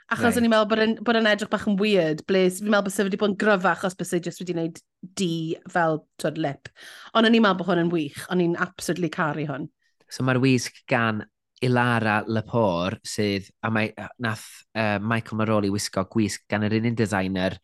[0.05, 0.37] Achos right.
[0.37, 2.93] o'n i'n meddwl bod yn, bod yn edrych bach yn weird, Bles, fi'n meddwl bod
[2.93, 4.81] sef wedi bod yn gryfach achos bys just wedi gwneud
[5.17, 5.29] D
[5.73, 6.69] fel twyd lip.
[7.17, 9.65] Ond o'n i'n meddwl bod hwn yn wych, o'n i'n absolutely caru hwn.
[10.13, 11.23] So mae'r wisg gan
[11.65, 13.89] Ilara Lepore, sydd, a mae,
[14.21, 14.45] nath
[14.77, 17.57] uh, Michael Maroli wisgo gwisg gan yr un designer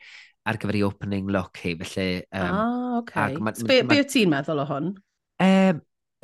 [0.48, 2.24] ar gyfer ei opening look hi, felly...
[2.34, 3.38] Um, ah, okay.
[3.38, 4.92] Ma, so be, ma, be o ti'n meddwl o hwn?
[5.42, 5.82] Um,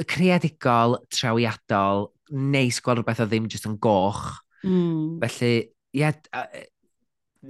[0.09, 4.25] creadigol, trawiadol, neis gweld rhywbeth o ddim jyst yn goch.
[4.65, 5.19] Mm.
[5.23, 6.65] Felly, ie, yeah, uh,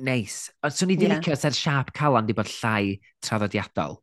[0.07, 0.41] neis.
[0.63, 1.17] Ond swn i wedi yeah.
[1.17, 3.97] licio, sa'r siap calan di bod llai traddodiadol.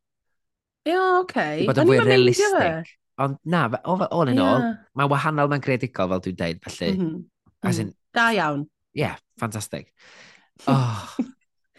[0.84, 1.46] Ie, yeah, oce.
[1.60, 2.94] Di Bod yn fwy realistig.
[3.24, 6.90] Ond na, o'n yn ôl, mae wahanol mae'n creadigol fel dwi'n deud, felly.
[6.96, 7.22] Mm -hmm.
[7.64, 8.00] As in, mhm.
[8.16, 8.66] da iawn.
[8.94, 9.90] Ie, yeah, ffantastig.
[10.70, 11.16] Oh.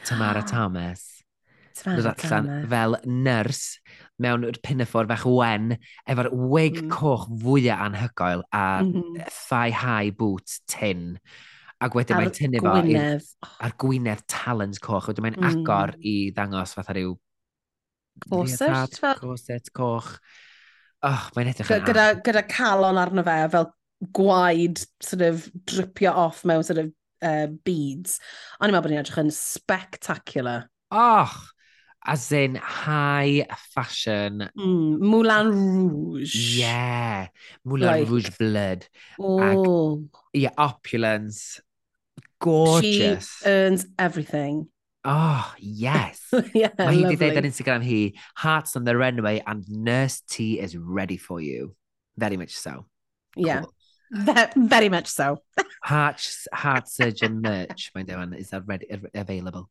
[0.06, 1.12] Tamara Thomas.
[1.76, 3.64] Tamara allan fel nyrs
[4.24, 5.76] mewn yr pinaffor fach wen
[6.08, 6.94] efo'r wig mm.
[6.94, 9.02] coch fwyaf anhygoel a mm-hmm.
[9.02, 9.36] mm -hmm.
[9.50, 11.20] thigh-high boot tin.
[11.84, 13.28] Ac wedyn mae'n tynnu fo gwynef.
[13.44, 13.54] Oh.
[13.68, 15.10] ar gwynedd talent coch.
[15.12, 15.48] Wedyn mae'n mm.
[15.52, 17.16] agor i ddangos fatha rhyw...
[18.30, 19.00] Corset?
[19.20, 20.16] Corset coch.
[21.06, 23.68] Oh, mae'n edrych yn gyda, gyda calon arno fe fel
[24.16, 26.94] gwaed sort of dripio off mewn sort of
[27.26, 28.20] uh, beads.
[28.60, 30.70] Ond i'n meddwl bod ni'n edrych yn spectacular.
[30.94, 31.36] Och,
[32.06, 34.50] as in high fashion.
[34.58, 36.36] Mm, Moulin Rouge.
[36.60, 37.28] Yeah,
[37.64, 38.88] Moulin like, Rouge blood.
[39.20, 40.06] Oh.
[40.34, 41.62] Yeah, opulence.
[42.40, 43.40] Gorgeous.
[43.42, 44.68] She earns everything.
[45.04, 46.20] Oh, yes.
[46.54, 50.60] yeah, Mae hi wedi dweud ar Instagram hi, hearts on the runway and nurse tea
[50.60, 51.76] is ready for you.
[52.18, 52.86] Very much so.
[53.36, 53.48] Cool.
[53.48, 53.66] Yeah.
[54.12, 55.38] Very much so.
[55.84, 56.22] heart,
[56.54, 59.70] heart surgeon merch, mae'n dewan, is that ready, available.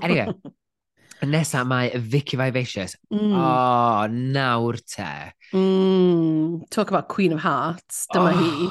[0.00, 0.32] Anyway,
[1.22, 2.96] Nesa mae Vicky Vivacious.
[3.12, 3.34] Mm.
[3.36, 5.32] Oh, nawr te.
[5.52, 6.68] Mm.
[6.70, 8.70] Talk about Queen of Hearts, dyma oh,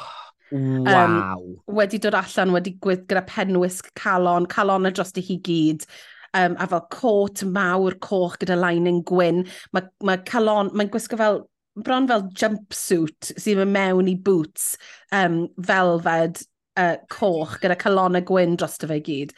[0.52, 1.36] Wow.
[1.36, 5.86] Um, wedi dod allan, wedi gwydd gyda penwisg calon, calon y dros i hi gyd.
[6.34, 9.44] Um, a fel cot mawr coch gyda lining gwyn.
[9.74, 11.44] Mae ma calon, mae'n gwisgo fel
[11.86, 14.72] bron fel jumpsuit sy'n mynd mewn i boots
[15.16, 16.42] um, felfed
[16.80, 19.34] uh, coch gyda calon y gwyn dros dy fe gyd.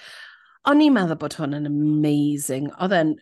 [0.70, 2.68] O'n i'n meddwl bod hwn yn amazing.
[2.78, 3.16] Oedd e'n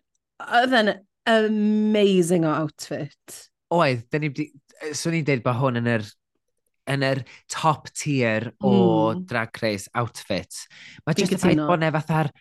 [0.60, 0.92] oedd e'n
[1.30, 3.44] amazing o outfit.
[3.74, 4.50] Oedd, dyn ni wedi...
[4.96, 6.06] Swn i'n dweud bod hwn yn yr,
[6.88, 7.18] yn yr
[7.52, 9.26] top tier o mm.
[9.28, 10.62] Drag Race outfit.
[11.04, 12.32] Mae jyst y ffaith bod ne fatha'r...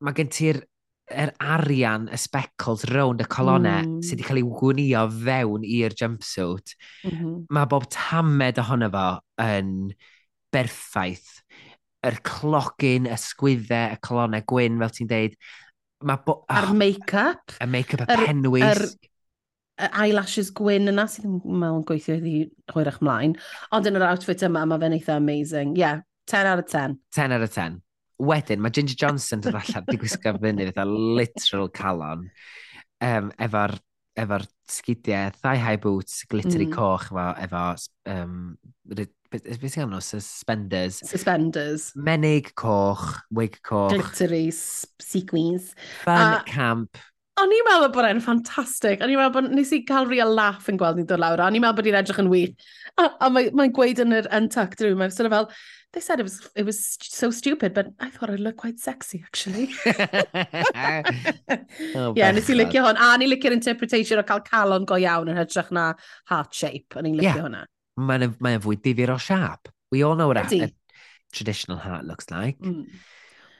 [0.00, 0.62] Mae gen ti'r
[1.10, 3.98] yr arian, y speckles rownd y colonnau mm.
[4.06, 7.36] sydd wedi cael ei gwnio fewn i'r jumpsuit, mm -hmm.
[7.56, 9.06] mae bob tamed ohono fo
[9.44, 9.74] yn
[10.54, 11.40] berffaith.
[12.06, 15.36] Yr clogin, y sgwyddau, y colonnau gwyn, fel ti'n deud.
[16.08, 16.38] Mae bo...
[16.40, 17.58] Oh, a'r make-up.
[17.60, 18.64] Y make-up, y ar, penwys.
[18.64, 18.84] Ar,
[20.00, 22.34] eyelashes gwyn yna sydd yn meddwl yn gweithio iddi
[22.72, 23.36] hwyrach mlaen.
[23.76, 25.76] Ond yn yr outfit yma, mae fe'n eitha amazing.
[25.76, 26.98] Ie, yeah, 10 out of 10.
[27.16, 27.80] 10 out of 10
[28.20, 32.26] wedyn, mae Ginger Johnson dod allan di gwisgo fyny fatha literal calon
[33.00, 33.76] um, efo'r
[34.20, 34.40] efo
[34.70, 36.74] sgidiau, thigh high boots, glittery mm.
[36.74, 37.64] coch efo, efo
[38.12, 38.34] um,
[39.30, 40.00] beth sy'n nhw?
[40.04, 41.00] Suspenders.
[41.06, 41.90] Suspenders.
[41.96, 43.94] Menig coch, wig coch.
[43.94, 45.72] Glittery sequins.
[46.04, 46.42] Fun a...
[46.48, 46.98] camp
[47.40, 49.00] O'n i'n meddwl bod e'n ffantastig.
[49.00, 51.40] O'n i'n meddwl bod nes i cael real laugh yn gweld ni'n dod lawr.
[51.46, 52.70] O'n i'n meddwl bod i'n edrych yn wych.
[53.00, 55.48] A, a mae'n mae gweud yn yr untucked room, mae'n sort of fel,
[55.92, 59.22] they said it was, it was so stupid, but I thought I'd look quite sexy,
[59.24, 59.70] actually.
[61.96, 63.00] oh, yeah, nes i licio hwn.
[63.00, 65.92] A ni licio'r interpretation o cael calon go iawn yn hytrach na
[66.30, 66.98] heart shape.
[66.98, 67.44] O'n i'n licio yeah.
[67.46, 67.64] hwnna.
[68.00, 69.72] Mae'n mae fwy difyr o siap.
[69.90, 70.70] We all know what a, a
[71.32, 72.58] traditional heart looks like.
[72.58, 72.86] Mm.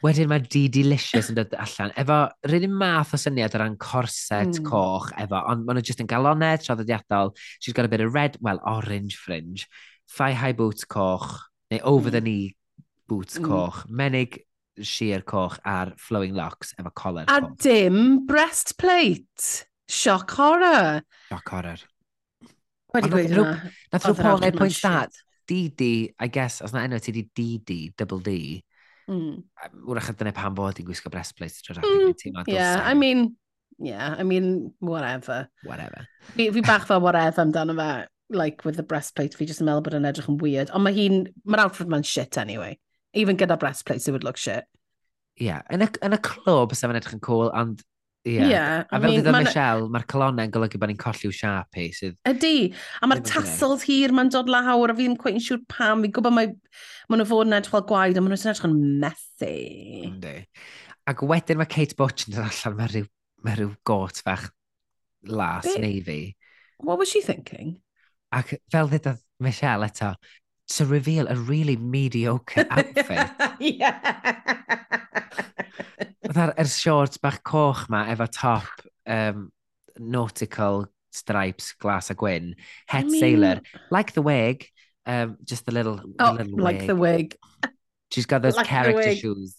[0.00, 1.92] Wedyn mae di delicious yn dod allan.
[2.00, 4.64] Efo rhywun math o syniad o ran corset mm.
[4.64, 7.34] coch efo, ond maen nhw jyst yn galonau traddodiadol.
[7.58, 9.66] She's got a bit of red, well, orange fringe.
[10.16, 11.28] Thigh high boots coch,
[11.70, 12.14] neu over hmm.
[12.16, 12.56] the knee
[13.08, 13.44] boots mm.
[13.44, 13.84] coch.
[13.92, 14.40] Menig
[14.80, 17.56] sheer coch a'r flowing locks efo collar A coch.
[17.60, 19.66] dim breastplate.
[19.88, 21.02] Shock horror.
[21.28, 21.80] Shock horror.
[22.94, 23.72] Wedi gweud hwnna.
[23.92, 25.04] Nath rhyw Paul neud pwynt da.
[25.50, 28.62] Didi, I guess, os na enw ti di Didi, double D,
[29.10, 29.42] Mm.
[29.90, 32.42] Wrach a dyna pan bod i'n gwisgo breastplate trwy'r rhaid mm.
[32.46, 33.34] Yeah, I mean,
[33.78, 35.48] yeah, I mean, whatever.
[35.64, 36.06] Whatever.
[36.36, 39.82] Fi, fi bach fel whatever amdano fe, like, with the breastplate, fi just yn meddwl
[39.88, 40.70] bod yn edrych yn weird.
[40.70, 42.78] Ond mae hi'n, mae'r outfit ma'n shit anyway.
[43.18, 44.68] Even gyda breastplates, it would look shit.
[45.40, 47.82] Yeah, yn y, yn y clwb, sef yn edrych yn cool, ond
[48.28, 48.36] Ie.
[48.36, 48.84] Yeah.
[48.92, 51.86] A fel dydw Michelle, mae'r colonnau'n golygu bod ni'n colli colli'w siap i.
[51.96, 52.18] Sydd...
[52.28, 52.70] Ydy.
[53.00, 56.04] A mae'r tassels hir mae'n dod lawr a fi ddim cweith yn siŵr pam.
[56.04, 56.50] Fi'n gwybod mae
[57.08, 59.54] maen nhw fod yn edrych fel gwaed a maen nhw'n edrych yn methu.
[60.10, 60.34] Ydy.
[61.10, 63.08] Ac wedyn mae Kate Butch yn dod allan mae rhyw,
[63.46, 64.50] mae rhyw got fach
[65.24, 65.78] las Be?
[65.80, 66.20] navy.
[66.84, 67.78] What was she thinking?
[68.36, 70.12] Ac fel ddydodd Michelle eto,
[70.70, 73.30] to reveal a really mediocre outfit.
[73.58, 73.98] yeah.
[76.26, 78.68] Fytha'r er shorts bach coch ma efo top
[79.06, 79.50] um,
[79.98, 82.54] nautical stripes, glas a gwyn,
[82.86, 83.20] het I mean...
[83.20, 83.60] sailor,
[83.90, 84.68] like the wig,
[85.06, 86.86] um, just the little, oh, the little like wig.
[86.86, 87.36] the wig.
[88.12, 89.56] She's got those like character shoes.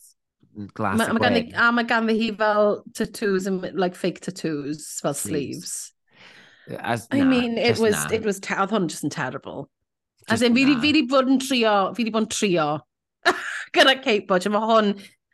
[0.74, 5.14] Glass ma, ma gan, a mae ganddi hi fel tattoos, and, like fake tattoos, fel
[5.14, 5.93] sleeves.
[6.68, 6.80] sleeves.
[6.80, 8.09] As, nah, I mean, it was, na.
[8.12, 9.70] it was, oedd hwn just yn terrible.
[10.30, 12.67] As in, fi wedi bod yn trio, fi wedi bod yn trio
[13.76, 14.91] gyda Kate Bodge, a mae hwn,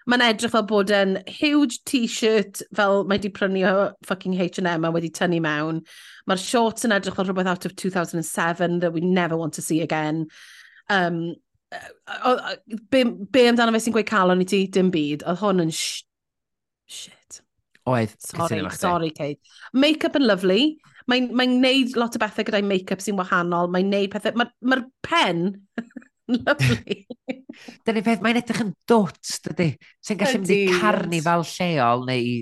[0.07, 3.73] mae'n edrych fel bod yn huge t-shirt fel mae wedi prynu o
[4.07, 5.81] fucking H&M a wedi tynnu mewn.
[6.29, 9.81] Mae'r shorts yn edrych fel rhywbeth out of 2007 that we never want to see
[9.81, 10.27] again.
[10.89, 11.35] Um,
[12.89, 14.63] be, be amdano fe sy'n gweud calon i ti?
[14.71, 15.25] Dim byd.
[15.27, 16.05] Oedd hwn yn sh
[16.88, 17.41] shit.
[17.88, 18.15] Oedd.
[18.23, 19.39] Sorry, sorry, Kate.
[19.73, 20.77] Make-up yn lovely
[21.12, 24.78] mae'n mae neud lot o bethau gyda'i make-up sy'n wahanol, mae'n neud pethau, mae'r ma,
[24.78, 25.43] r, ma pen,
[26.36, 26.99] lovely.
[27.88, 29.72] Dyna peth, mae'n edrych yn dwt, dydy,
[30.03, 32.38] sy'n gallu mynd i carni fel lleol neu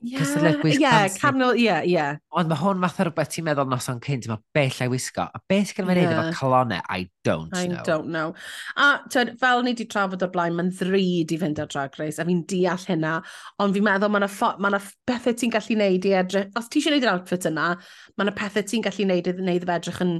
[0.00, 1.18] yeah, cysadlegwys yeah, cancer.
[1.18, 2.16] Canol, yeah, yeah.
[2.32, 5.26] Ond mae hwn fath o rhywbeth ti'n meddwl noson cynt, mae bell a'i wisgo.
[5.26, 6.12] A beth sy'n gyda'n yeah.
[6.12, 7.80] efo colonau, I don't I know.
[7.80, 8.34] I don't know.
[8.76, 12.22] A tyd, fel ni wedi trafod o'r blaen, mae'n ddrud i fynd ar Drag Race,
[12.22, 13.18] a fi'n deall hynna.
[13.64, 14.28] Ond fi'n meddwl mae'n
[14.64, 16.50] ma pethau ti'n gallu neud i edrych.
[16.58, 17.72] Os ti eisiau neud yr outfit yna,
[18.18, 20.18] mae'n pethau ti'n gallu neud i wneud efo edrych yn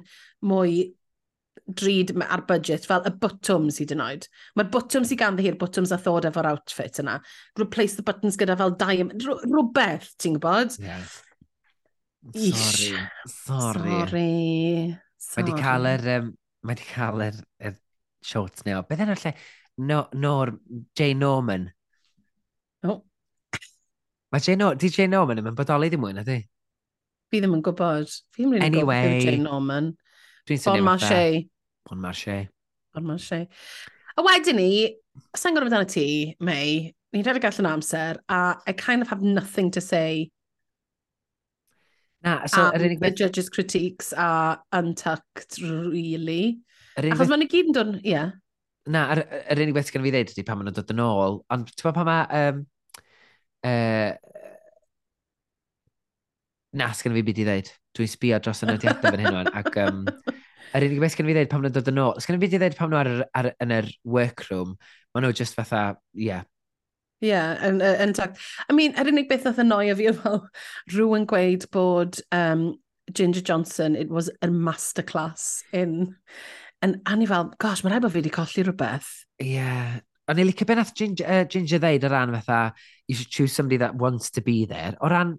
[0.48, 0.74] mwy
[1.66, 4.28] drud ar budget, fel y bwtwms hyd yn oed.
[4.58, 7.18] Mae'r bwtwms i ganddi hi'r bwtwms a thod efo'r outfit yna.
[7.60, 10.78] Replace the buttons gyda fel diamond, rhywbeth, ti'n gwybod?
[10.82, 11.08] Yeah.
[12.34, 12.98] Sorry.
[13.26, 13.96] Sorry.
[15.16, 15.38] Sorry.
[15.38, 16.06] Mae di cael yr...
[16.18, 16.30] Um,
[16.66, 17.76] mae di cael yr, yr
[18.24, 18.82] shorts neo.
[18.88, 19.34] Beth yna'r lle?
[19.78, 20.56] No, Nor,
[20.98, 21.68] Jay Norman.
[22.82, 23.02] Oh.
[24.32, 26.40] Mae Jay Norman, di Jay Norman yn bodoli ddim mwy na di?
[27.30, 28.10] Fi ddim yn gwybod.
[28.34, 29.92] Fi ddim yn anyway, gwybod Jane Norman.
[30.48, 31.48] Dwi'n Bon Marché.
[31.88, 32.38] Bon Marché.
[32.94, 33.44] Bon Marché.
[34.16, 34.70] A wedyn ni,
[35.36, 39.70] sa'n gwrdd amdano ti, May, ni'n rhaid allan amser, a I kind of have nothing
[39.76, 40.30] to say
[42.22, 43.00] Na, so, am unig...
[43.00, 46.58] the judges' critiques a untucked, really.
[46.98, 47.12] Unig...
[47.14, 48.10] Achos mae'n gyd yn dod, ie.
[48.10, 48.32] Yeah.
[48.90, 49.22] Na, yr,
[49.52, 51.94] yr unig beth gan fi ddeud ydy pan maen nhw'n dod yn ôl, ond ti'n
[51.94, 52.40] pa mae...
[52.40, 52.64] Um,
[53.68, 54.10] uh,
[56.80, 57.70] na, sgan fi byd i ddeud.
[57.94, 60.02] Dwi'n sbio dros y nodiadau fan hyn o'n, ac um,
[60.76, 62.92] Yr unig beth sgan fi ddeud pam nhw'n dod yn ôl, sgan fi ddeud pam
[62.92, 63.10] nhw ar,
[63.40, 64.76] ar, yn yr workroom,
[65.14, 66.46] maen nhw just fatha, ie, yeah,
[67.18, 68.36] Ie, yeah, yn, yn tag.
[68.70, 70.44] I mean, yr unig beth oedd annoio fi oedd fel
[70.92, 72.68] rhywun gweud bod um,
[73.10, 76.14] Ginger Johnson, it was a masterclass in...
[76.80, 79.08] And, a ni fel, gosh, mae'n rhaid bod fi wedi colli rhywbeth.
[79.42, 79.56] Ie.
[79.56, 79.98] Yeah.
[80.30, 82.74] O'n i licio beth nath Ginger, uh, Ginger ddeud o ran fatha,
[83.08, 84.94] you should choose somebody that wants to be there.
[85.00, 85.38] O ran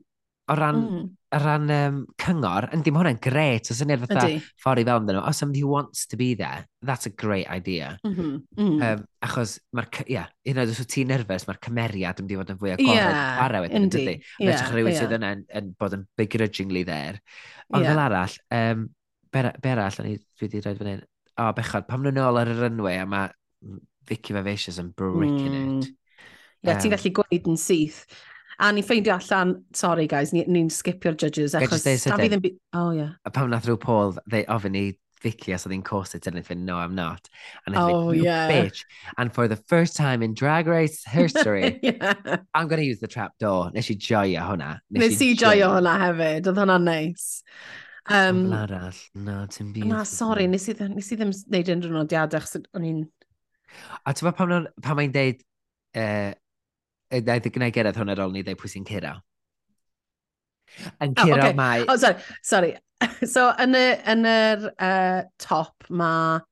[0.50, 1.06] o ran, mm.
[1.36, 4.40] o ran um, cyngor, yn dim hwnna'n gret, o syniad fatha Ydy.
[4.64, 7.48] ffordd i fel dyn nhw, oh, somebody who wants to be there, that's a great
[7.54, 7.92] idea.
[8.04, 8.38] Mm -hmm.
[8.58, 8.82] mm.
[8.88, 12.40] Um, achos, ia, yeah, un oed os wyt ti'n nerfus, mae'r cymeriad yn mynd i
[12.42, 14.16] fod yn fwy agored yeah, ar awyd, yn dydi?
[14.40, 15.04] Yeah, Rydych rhywun yeah.
[15.04, 17.22] sydd yna yn, yn bod yn begrudgingly there.
[17.70, 17.94] Ond yeah.
[17.94, 18.88] fel arall, um,
[19.30, 21.06] be, be arall, ni, dwi wedi rhaid fan hyn,
[21.38, 23.30] o, oh, bechod, pam nhw'n ôl ar yr runway a mae
[24.10, 25.62] Vicky Vivacious yn bricking mm.
[25.62, 25.90] it.
[25.90, 25.96] Hmm.
[26.60, 28.02] Ie, yeah, um, ti'n gallu gweud yn syth.
[28.60, 31.56] A ni'n ffeindio allan, sorry guys, ni'n ni, ni skipio'r judges.
[31.56, 32.50] Achos, da fi ddim...
[32.76, 33.16] Oh, yeah.
[33.32, 34.90] Pam nath rhyw Paul, they ofyn i
[35.22, 37.28] Vicky os oedd hi'n corset and I think no I'm not
[37.66, 38.52] and I oh, think you yeah.
[38.52, 38.84] bitch
[39.18, 42.14] and for the first time in Drag Race history yeah.
[42.54, 45.96] I'm going to use the trap door nes i joio hwnna nes, i joio hwnna
[46.06, 47.28] hefyd oedd hwnna'n neis
[48.08, 51.98] um, arall na ti'n byd na sorry, nes i ddim nes i ddim neud unrhyw
[52.00, 53.04] nodiadau achos o'n i'n
[54.06, 55.44] a ti'n pam, pan mae'n deud
[56.00, 56.32] uh,
[57.10, 59.16] Naeth i gwneud gyrraedd hwn ar ôl ni ddeud pwy sy'n curo.
[61.02, 61.58] Yn oh, curo oh, okay.
[61.58, 61.88] mae...
[61.90, 62.76] Oh, sorry, sorry.
[63.34, 66.44] so, yn, y, yn yr uh, top mae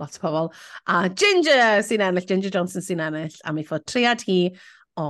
[0.00, 0.50] lot o pobl.
[0.88, 4.40] A Ginger sy'n ennill, Ginger Johnson sy'n ennill, a mi ffod triad hi
[4.98, 5.06] o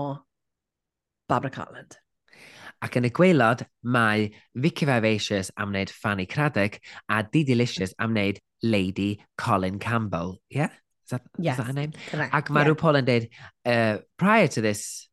[1.30, 1.96] Barbara Cartland.
[2.80, 6.80] Ac yn y gweilod, mae Vicky Vivacious am wneud Fanny Craddock
[7.12, 10.38] a Didi Licious am wneud Lady Colin Campbell.
[10.50, 10.64] Ie?
[10.64, 10.78] Yeah?
[11.10, 11.54] Is that, Yes.
[11.58, 11.92] is that her name?
[12.06, 12.34] Correct.
[12.34, 12.68] Ac mae yeah.
[12.70, 13.24] RuPaul yn dweud,
[13.66, 15.08] uh, prior to this,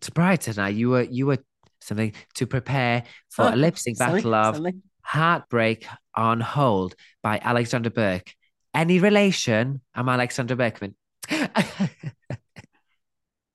[0.00, 1.36] to prior to tonight, you were, you were
[1.84, 4.72] something to prepare for Oh, a lip sync sorry, battle of sorry.
[5.02, 8.32] Heartbreak on Hold by Alexander Burke.
[8.72, 9.80] Any relation?
[9.94, 10.94] I'm Alexander Burke mynd,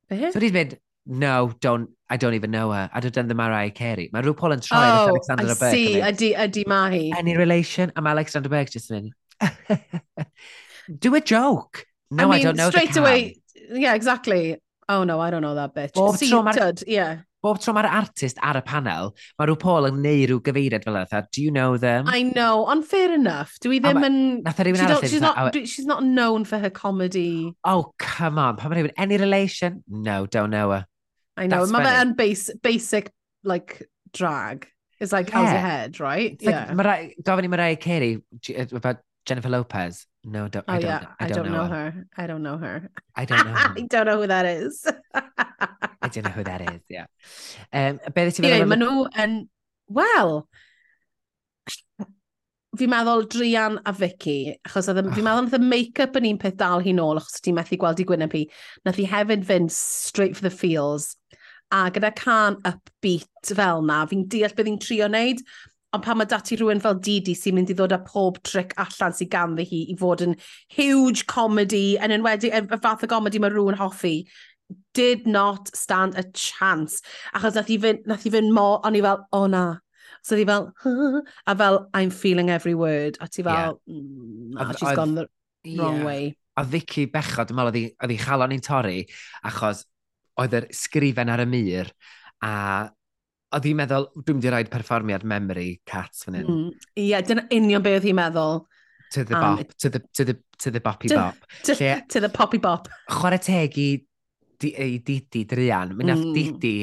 [0.10, 0.32] Be?
[0.32, 2.90] so he's mynd, no, don't, I don't even know her.
[2.94, 4.10] I'd have done the Mariah Carey.
[4.14, 5.74] Mae rhyw Paul yn troi Oh, Alexander I Burke.
[5.74, 5.96] see.
[5.96, 7.12] mynd, Ydy, ydy.
[7.18, 7.92] Any relation?
[7.96, 9.14] I'm Alexander Burke just yn mynd,
[10.90, 11.86] Do a joke.
[12.12, 12.70] No, I, mean, I don't know.
[12.70, 13.42] Straight away.
[13.70, 14.58] Yeah, exactly.
[14.90, 15.94] Oh no, I don't know that bitch.
[15.94, 17.22] Bob tro mae'r yeah.
[17.42, 21.00] Bob tro mae'r artist ar y panel, mae rhyw Paul yn neud rhyw gyfeiriad fel
[21.00, 21.22] yna.
[21.32, 22.08] Do you know them?
[22.08, 23.56] I know, on fair enough.
[23.64, 24.20] Dwi ddim yn...
[24.46, 27.56] Nath rhywun arall she's, not, oh, she's not known for her comedy.
[27.64, 28.56] Oh, come on.
[28.56, 29.84] Pan mae rhywun, any relation?
[29.88, 30.86] No, don't know her.
[31.36, 31.66] I know.
[31.68, 33.12] Mae fe yn base, basic,
[33.44, 33.82] like,
[34.14, 34.68] drag.
[35.02, 35.36] It's like, yeah.
[35.36, 36.32] how's your head, right?
[36.34, 36.68] It's yeah.
[36.68, 38.22] Like, Mariah, gofyn i Mariah Carey
[38.72, 40.06] about Jennifer Lopez.
[40.26, 41.08] No, don't, oh, I don't, yeah.
[41.20, 41.92] I don't, I oh, don't know, know her.
[41.92, 42.08] her.
[42.18, 42.90] I don't know her.
[43.16, 43.54] I don't know.
[43.58, 44.86] I don't know who that is.
[45.14, 47.06] I don't know who that is, yeah.
[47.74, 48.70] Um, be ddeth ti'n meddwl?
[48.72, 49.36] Maen nhw yn,
[50.00, 50.32] wel,
[52.80, 56.56] fi'n meddwl Drian a Vicky, achos oedd, fi'n meddwl oedd y make-up yn un peth
[56.62, 58.46] dal hi nôl, achos ti'n methu gweld i gwyneb hi.
[58.88, 61.18] Nath hi hefyd fynd straight for the feels,
[61.74, 65.44] a gyda can upbeat fel na, fi'n deall beth hi'n trio wneud,
[65.94, 69.14] ond pan mae dati rhywun fel Didi sy'n mynd i ddod â pob tric allan
[69.14, 70.36] sy'n ganddi hi i fod yn
[70.74, 74.24] huge comedy, yn enwedig, y fath o comedy mae rhywun hoffi,
[74.94, 77.02] did not stand a chance.
[77.36, 79.66] Achos nath i fynd, nath i fynd mo, o'n i fel, o oh, na.
[80.24, 80.72] So di fel,
[81.48, 83.18] a fel, I'm feeling every word.
[83.22, 83.94] A ti fel, yeah.
[83.94, 85.28] mm, nah, she's I've, gone the
[85.78, 86.06] wrong yeah.
[86.06, 86.38] way.
[86.58, 89.00] A Vicky Bechod, dwi'n meddwl, oedd hi chalon i'n torri,
[89.46, 89.86] achos
[90.42, 91.90] oedd yr sgrifen ar y mur,
[92.46, 92.54] a
[93.54, 96.48] oedd hi'n meddwl, dwi'n mynd i roed perfformiad memory cats fan hyn.
[96.48, 96.70] Mm.
[96.70, 98.64] Ie, mm, yeah, dyna union beth oedd hi'n meddwl.
[99.14, 101.46] To the um, bop, to the, to the, to the boppy to, bop.
[101.68, 102.90] To, Lle, to the poppy bop.
[103.12, 103.92] Chwarae teg i
[104.64, 105.92] ei didi, Drian.
[105.98, 106.34] Mi nath mm.
[106.34, 106.74] didi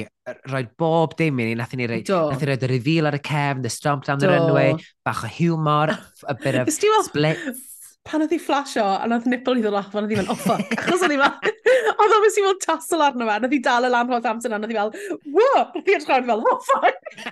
[0.53, 3.23] roi bob dim i ni, nath ni roi, nath ni roi y reveal ar y
[3.25, 5.97] cefn, the stomp down the runway, bach o humor,
[6.29, 7.39] a bit of split,
[8.11, 10.38] pan oedd hi flasho, a oedd nipple i ddod off, ond oedd hi fel, oh
[10.40, 11.52] fuck, achos oedd hi fel,
[11.92, 14.72] oedd o'n mynd i tassel arno fe, oedd hi dal y lan holl amser, oedd
[14.72, 14.92] hi fel,
[15.36, 17.30] whoa, oedd hi edrych fel, oh fuck.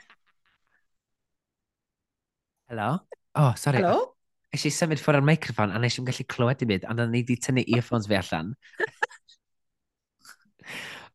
[2.69, 2.91] Hello?
[3.39, 3.83] Oh, sorry.
[3.83, 4.15] Hello?
[4.55, 7.13] Nes i symud ffwrdd o'r microfon, a nes i'n gallu clywed i byd, ond oedd
[7.13, 8.55] ni wedi tynnu earphones fi allan.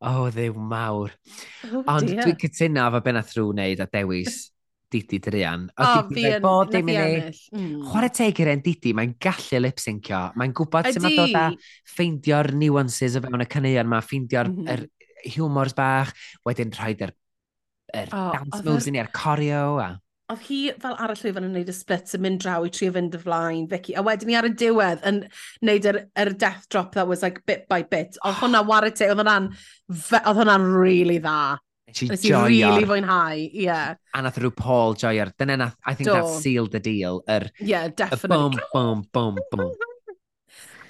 [0.03, 1.13] Oh, ddew mawr.
[1.69, 4.49] Oh, Ond dwi'n cytuno efo beth nath rhyw wneud a dewis
[4.93, 5.65] Didi Drian.
[5.73, 7.31] O, oh, fi yn bod dim i ni.
[7.53, 7.81] Hmm.
[7.89, 10.21] Chwarae teg i'r Didi, mae'n gallu lip-syncio.
[10.39, 11.47] Mae'n gwybod sut mae dod â
[11.95, 14.71] ffeindio'r nuances o fewn y caneuon yma, ffeindio'r mm -hmm.
[14.75, 16.13] er humors bach,
[16.47, 17.13] wedyn rhoi'r er,
[17.93, 19.65] er oh, dance moves i ni, a'r corio.
[19.81, 19.89] A...
[20.33, 22.93] Oedd hi fel ar y llwyfan yn gwneud y splits yn mynd draw i trio
[22.95, 23.97] fynd y flaen, Vicky.
[23.97, 25.23] A wedyn ni ar y diwedd yn
[25.61, 28.19] gwneud yr, yr death drop that was like bit by bit.
[28.23, 31.59] Oedd hwnna war y te, oedd hwnna'n really dda.
[32.01, 33.65] Nes She Nes i really fwynhau, ie.
[33.65, 33.95] Yeah.
[34.13, 36.15] A nath rhyw Paul joio'r, dyna nath, I think Do.
[36.15, 37.23] that sealed the deal.
[37.29, 38.57] Er, yeah, definitely.
[38.73, 40.17] Bum, bum, bum, bum.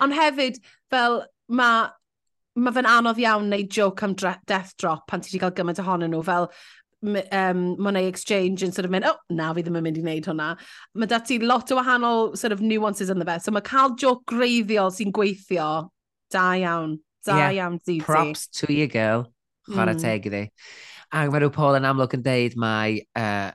[0.01, 1.89] Ond hefyd, fel, mae
[2.55, 6.11] ma fe'n anodd iawn neu joke am death drop pan ti wedi cael gymaint ohonyn
[6.13, 6.49] nhw, fel
[7.03, 10.03] um, mae'n ei exchange yn sort of mynd, oh, na, fi ddim yn mynd i
[10.05, 10.53] wneud hwnna.
[10.95, 13.43] Mae dati lot o wahanol sort of nuances yn the ddefa.
[13.43, 15.69] So mae cael joke greiddiol sy'n gweithio,
[16.33, 16.97] da iawn.
[17.25, 17.57] Da yeah.
[17.59, 18.03] iawn, Ziti.
[18.03, 19.27] Props to you, girl.
[19.69, 20.01] Chwarae mm.
[20.03, 20.43] teg iddi.
[21.13, 23.51] Ac mae rhyw Paul yn amlwg yn deud mae uh,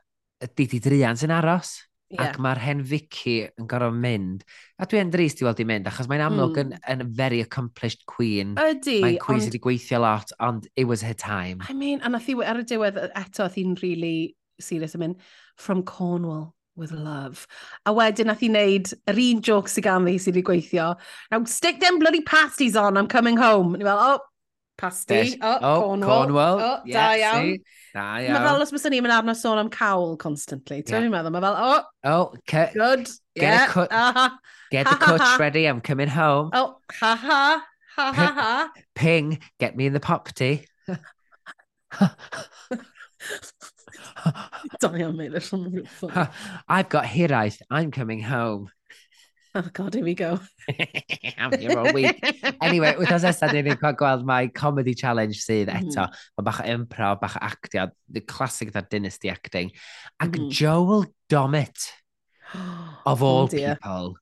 [0.55, 1.77] Didi Drian sy'n aros.
[2.09, 2.31] Yeah.
[2.31, 4.45] Ac mae'r hen Vicky yn gorfod mynd.
[4.81, 6.77] A dwi'n drist i weld i mynd, achos mae'n amlwg mm.
[6.79, 8.55] yn, yn very accomplished queen.
[8.63, 9.01] Ydy.
[9.05, 11.61] Mae'n queen sydd wedi gweithio lot, ond it was her time.
[11.69, 15.27] I mean, a nath i, ar y diwedd eto, nath i'n really serious yn mynd,
[15.61, 17.45] from Cornwall with love.
[17.85, 20.93] A wedyn nath i wneud yr un joke sy'n gan fi sydd wedi gweithio.
[21.35, 23.77] Now stick them bloody pasties on, I'm coming home.
[23.77, 24.25] Ni fel, oh,
[24.79, 25.37] Pasti.
[25.43, 26.09] O, oh, Cornwall.
[26.09, 26.61] Cornwall.
[26.61, 27.59] Oh, yes, da iawn.
[27.93, 28.33] Da iawn.
[28.37, 30.85] Mae fel os bys ni'n mynd arno sôn am cawl constantly.
[30.87, 31.15] Ti'n yeah.
[31.17, 31.35] meddwl?
[31.35, 33.11] Mae fel, oh, oh ke, good.
[33.35, 33.67] Get, yeah.
[33.67, 33.91] cut,
[34.71, 35.37] get the ha, coach ha.
[35.41, 36.51] ready, I'm coming home.
[36.53, 37.65] Oh, ha ha.
[37.99, 38.71] Ha ha ha.
[38.95, 40.65] Ping, get me in the popty.
[44.93, 46.31] mate, made something real the
[46.69, 48.71] I've got hiraeth, I'm coming home.
[49.59, 50.39] Oh god, here we go.
[51.59, 52.23] You're all week.
[52.63, 55.89] Anyway, wythnos nesaf ni'n ni'n gweld mae comedy challenge sydd mm-hmm.
[55.91, 56.05] eto.
[56.07, 56.29] Mm.
[56.39, 59.73] Mae bach o impro, bach o actio, the classic that dynasty acting.
[60.23, 60.53] Ac mm.
[60.55, 61.89] Joel Dommett,
[62.55, 64.15] of oh, all oh, people,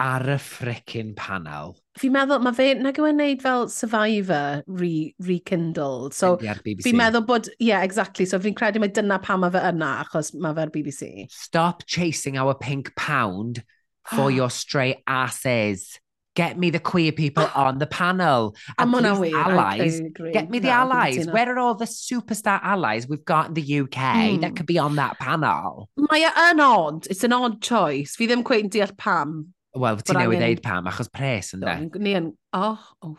[0.00, 1.76] ar y frickin panel.
[2.00, 6.16] Fi'n meddwl, mae fe, nag yw e'n neud fel Survivor re, rekindled.
[6.16, 8.24] So, fi'n meddwl bod, yeah, exactly.
[8.24, 11.28] So, fi'n credu mae dyna pam mae fe yna, achos mae fe'r BBC.
[11.28, 13.60] Stop chasing our pink pound
[14.04, 15.98] for your straight asses.
[16.34, 18.56] Get me the queer people on the panel.
[18.78, 20.00] And I'm please, allies.
[20.32, 21.26] Get me the no, allies.
[21.26, 24.40] Where are all the superstar allies we've got in the UK mm.
[24.40, 24.54] that hmm.
[24.54, 25.90] could be on that panel?
[25.96, 27.06] Mae e yn odd.
[27.10, 28.16] It's an odd choice.
[28.16, 29.52] Fi ddim cweith yn deall pam.
[29.76, 31.76] Wel, ti newydd ddeud pam, achos pres yn de.
[32.00, 33.16] Ni yn, oh, oh.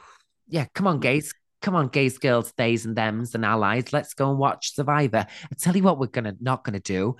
[0.47, 1.33] Yeah, come on, gays.
[1.63, 3.93] Come on, gays, girls, theys and thems and allies.
[3.93, 5.25] Let's go and watch Survivor.
[5.29, 7.15] I tell you what we're gonna not going to do.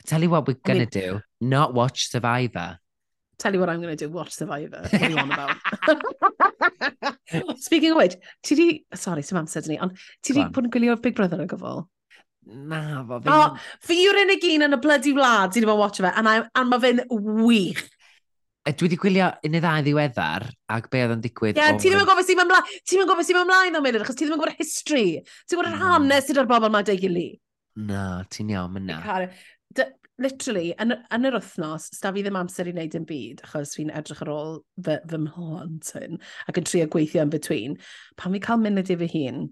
[0.00, 2.78] I tell you what we're going to do, not watch Survivor.
[3.38, 4.80] Tell you what I'm going to do, watch Survivor.
[4.82, 5.56] What are you on about?
[7.58, 8.84] Speaking of which, ti di...
[8.94, 11.86] Sorry, sy'n amser dyn ni, ond ti di bod yn gwylio Big Brother o gyfol?
[12.48, 13.32] Na, fo fi...
[13.32, 16.24] Oh, fi yw'r unig un yn y bloody wlad sydd wedi bod watch fe, a,
[16.24, 17.84] I, and mae fe'n wych
[18.68, 21.56] dwi wedi gwylio un neu ddau ddiweddar ac be oedd yn digwydd.
[21.56, 23.50] Ie, yeah, ti ddim yn gofio sy'n mynd mlaen, ti ddim yn gofio sy'n mynd
[23.50, 25.06] mlaen am hyn, achos ti ddim yn gwybod history.
[25.48, 25.86] Ti'n gwybod yr mm.
[25.86, 27.28] hanes sydd o'r bobl mae dy gili.
[27.88, 29.00] Na, ti'n iawn, mynd na
[30.20, 33.92] literally, yn, yn yr wythnos, sta fi ddim amser i wneud yn byd, achos fi'n
[33.96, 36.20] edrych ar ôl fy, fy mhlant hyn,
[36.50, 37.76] ac yn trio gweithio yn between.
[38.20, 39.46] Pan fi cael munud i fy hun,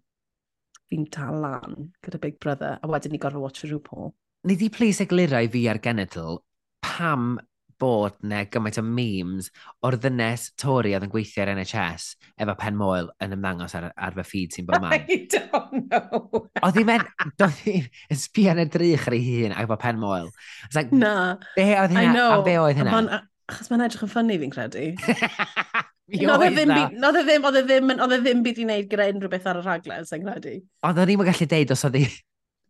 [0.92, 4.12] fi'n dal lan gyda Big Brother, a wedyn ni gorfod watch RuPaul.
[4.48, 6.38] Ni di plis eglurau fi ar genedl
[6.84, 7.38] pam
[7.80, 9.50] bod ne gymaint o memes
[9.86, 12.08] o'r ddynes Tori oedd yn gweithio ar NHS
[12.42, 14.94] efo pen moel yn ymddangos ar, ar fy ffid sy'n bod man.
[14.98, 16.44] I don't know.
[16.62, 17.06] Oedd hi'n men,
[17.40, 20.32] doedd hi'n sbio yn y drych ar ei hun ac efo pen moel.
[20.74, 21.36] Like, na.
[21.56, 22.14] Be oedd hynna?
[22.14, 22.40] know.
[22.40, 23.22] A be oedd hynna?
[23.48, 24.88] Achos mae'n edrych yn ffynnu fi'n credu.
[26.08, 26.70] E oedd e ddim,
[27.04, 29.48] oedd e ddim, oedd e ddim, oedd e ddim byd i wneud gyda unrhyw beth
[29.50, 30.54] ar y rhaglen, sy'n credu.
[30.88, 31.98] Ond o'n i'n gallu deud os oedd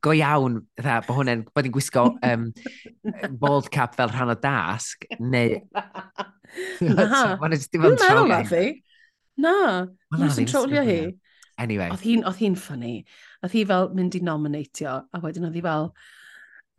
[0.04, 2.48] go iawn, dda, bod hwnna'n, bod ni'n gwisgo um,
[3.40, 5.58] bald cap fel rhan o dasg, neu...
[6.80, 8.62] Na, dwi'n meddwl na fi.
[9.42, 9.54] Na,
[10.14, 11.00] dwi'n sy'n trolio hi.
[11.60, 11.90] Anyway.
[11.92, 12.92] Oedd hi'n hi ffynnu.
[13.42, 15.90] Oedd hi fel mynd i nominatio, a wedyn oedd hi fel...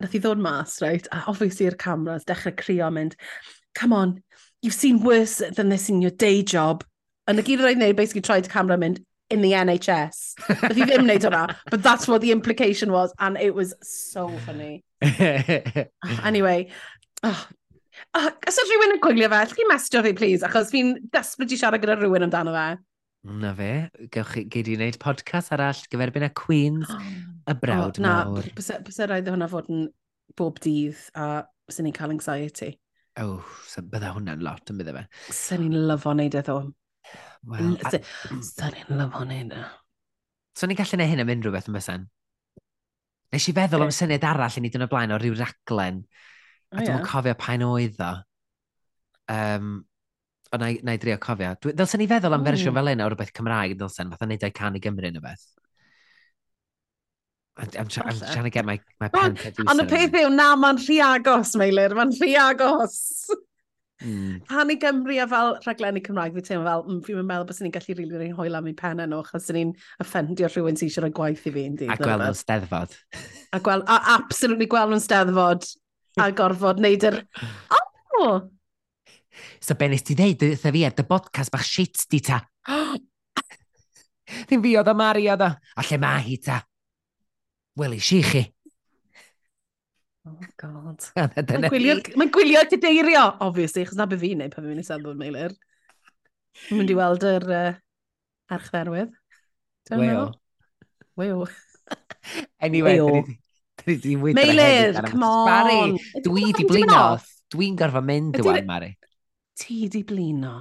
[0.00, 1.04] Nath hi ddod mas, right?
[1.12, 3.18] A obviously i'r cameras, dechrau crio mynd,
[3.76, 4.14] come on,
[4.62, 6.84] you've seen worse than this in your day job.
[7.28, 10.34] And y gyd roi'n neud, basically, tried to camera mynd, in the NHS.
[10.48, 14.28] Nath i ddim wneud hwnna, but that's what the implication was, and it was so
[14.46, 14.84] funny.
[16.22, 16.68] anyway,
[17.22, 17.46] oh,
[18.14, 21.54] oh, os ydw rhywun yn gwylio fe, ydych chi'n mestio fi, please, achos fi'n desbryd
[21.54, 22.66] i siarad gyda rhywun amdano fe.
[23.40, 23.70] Na fe,
[24.12, 27.08] gewch chi gyd i wneud podcast arall gyferbyn y Queens, ah.
[27.52, 28.50] y brawd oh, na, mawr.
[28.50, 29.88] Na, bysau rhaid hwnna fod yn
[30.38, 31.32] bob dydd a
[31.70, 32.74] sy'n ni'n cael anxiety.
[33.20, 35.06] Oh, so bydda hwnna'n lot yn bydda fe.
[35.36, 36.60] Sy'n ni'n lyfo wneud edo.
[37.50, 37.76] Wel,
[38.44, 39.66] Sa'n i'n lyf hwn hynna.
[40.56, 42.08] So ni'n gallu neud hyn am unrhyw beth yn bysen.
[43.30, 46.02] Nes i feddwl am syniad arall i ni dyn o blaen o ryw raglen.
[46.74, 48.10] A dwi'n cofio pa'n oedd o.
[49.30, 49.72] Um,
[50.50, 51.54] o, na, na i drio cofio.
[51.70, 52.50] Dylsen ni feddwl am mm.
[52.50, 55.46] fersiwn fel un o rhywbeth Cymraeg, dylsen, fatha neud o'i can i Gymru neu beth.
[57.60, 59.34] I'm, try, I'm trying to get my, my pen.
[59.34, 59.68] producer.
[59.68, 62.96] Ond y peth yw, na, mae'n rhy agos, Meilir, mae'n rhy agos.
[64.00, 64.70] Mm.
[64.72, 67.94] i Gymru a fel rhaglenni Cymraeg, fi teimlo fel, mm, fi'n meddwl bod ni'n gallu
[67.94, 71.04] rili really, really hwyl am ei pen nhw, achos dyn ni'n offendio rhywun sy'n eisiau
[71.04, 71.90] rhoi gwaith i fi, ynddi.
[71.92, 72.96] A gweld nhw'n steddfod.
[73.52, 75.68] A gweld, a absolutely gweld nhw'n steddfod,
[76.20, 77.20] a gorfod neud yr...
[78.20, 78.40] Oh!
[79.60, 82.40] So be nes ti ddeud, dda fi ar dy bodcast bach shit di ta.
[84.46, 86.60] Ddim fi oedd o Mari oedd o, a lle mae hi ta.
[87.78, 88.44] Wel, i chi.
[90.28, 91.04] Oh god.
[91.16, 94.86] Mae'n gwylio, mae gwylio cadeirio, obviously, chos na be fi'n neud pan fi'n mynd i
[94.86, 95.54] Salford Meilir.
[96.68, 97.70] Mae'n mynd i weld yr uh,
[98.56, 99.16] archferwydd.
[99.96, 100.30] Weo.
[101.20, 101.48] Weo.
[102.60, 102.98] Anyway,
[103.80, 104.34] dwi wedi...
[104.36, 105.48] Meilir, come on!
[105.48, 106.98] Mari, dwi di blino.
[107.50, 108.90] Dwi'n gorfod mynd dwi'n Mari.
[109.58, 110.52] Ti di blino.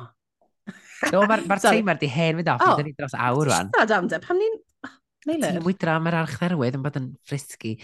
[1.11, 2.64] No, mae'r ma timer di hen fynd off.
[2.64, 2.80] Oh.
[2.80, 3.69] Dyn ni dros awr rwan.
[3.76, 4.56] Stad am de, pam ni'n...
[4.88, 4.95] Ah,
[5.27, 5.60] Meilir.
[5.60, 7.76] Ti'n wydra am yr archferwydd yn bod yn frisgi.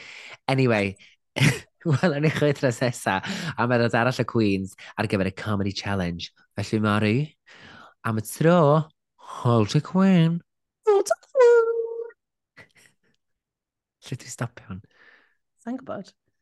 [0.52, 0.96] Anyway,
[1.86, 2.82] Wel, yn eich oed tras
[3.12, 3.20] a
[3.60, 6.32] mae'n dod arall y Queens ar gyfer y Comedy Challenge.
[6.58, 7.16] Felly, Mari,
[8.08, 8.58] am y tro,
[9.42, 10.40] hold y Queen.
[10.90, 11.74] Hold y Queen.
[14.06, 14.84] Lle dwi'n stopio hwn?
[15.62, 16.14] Sa'n gwybod.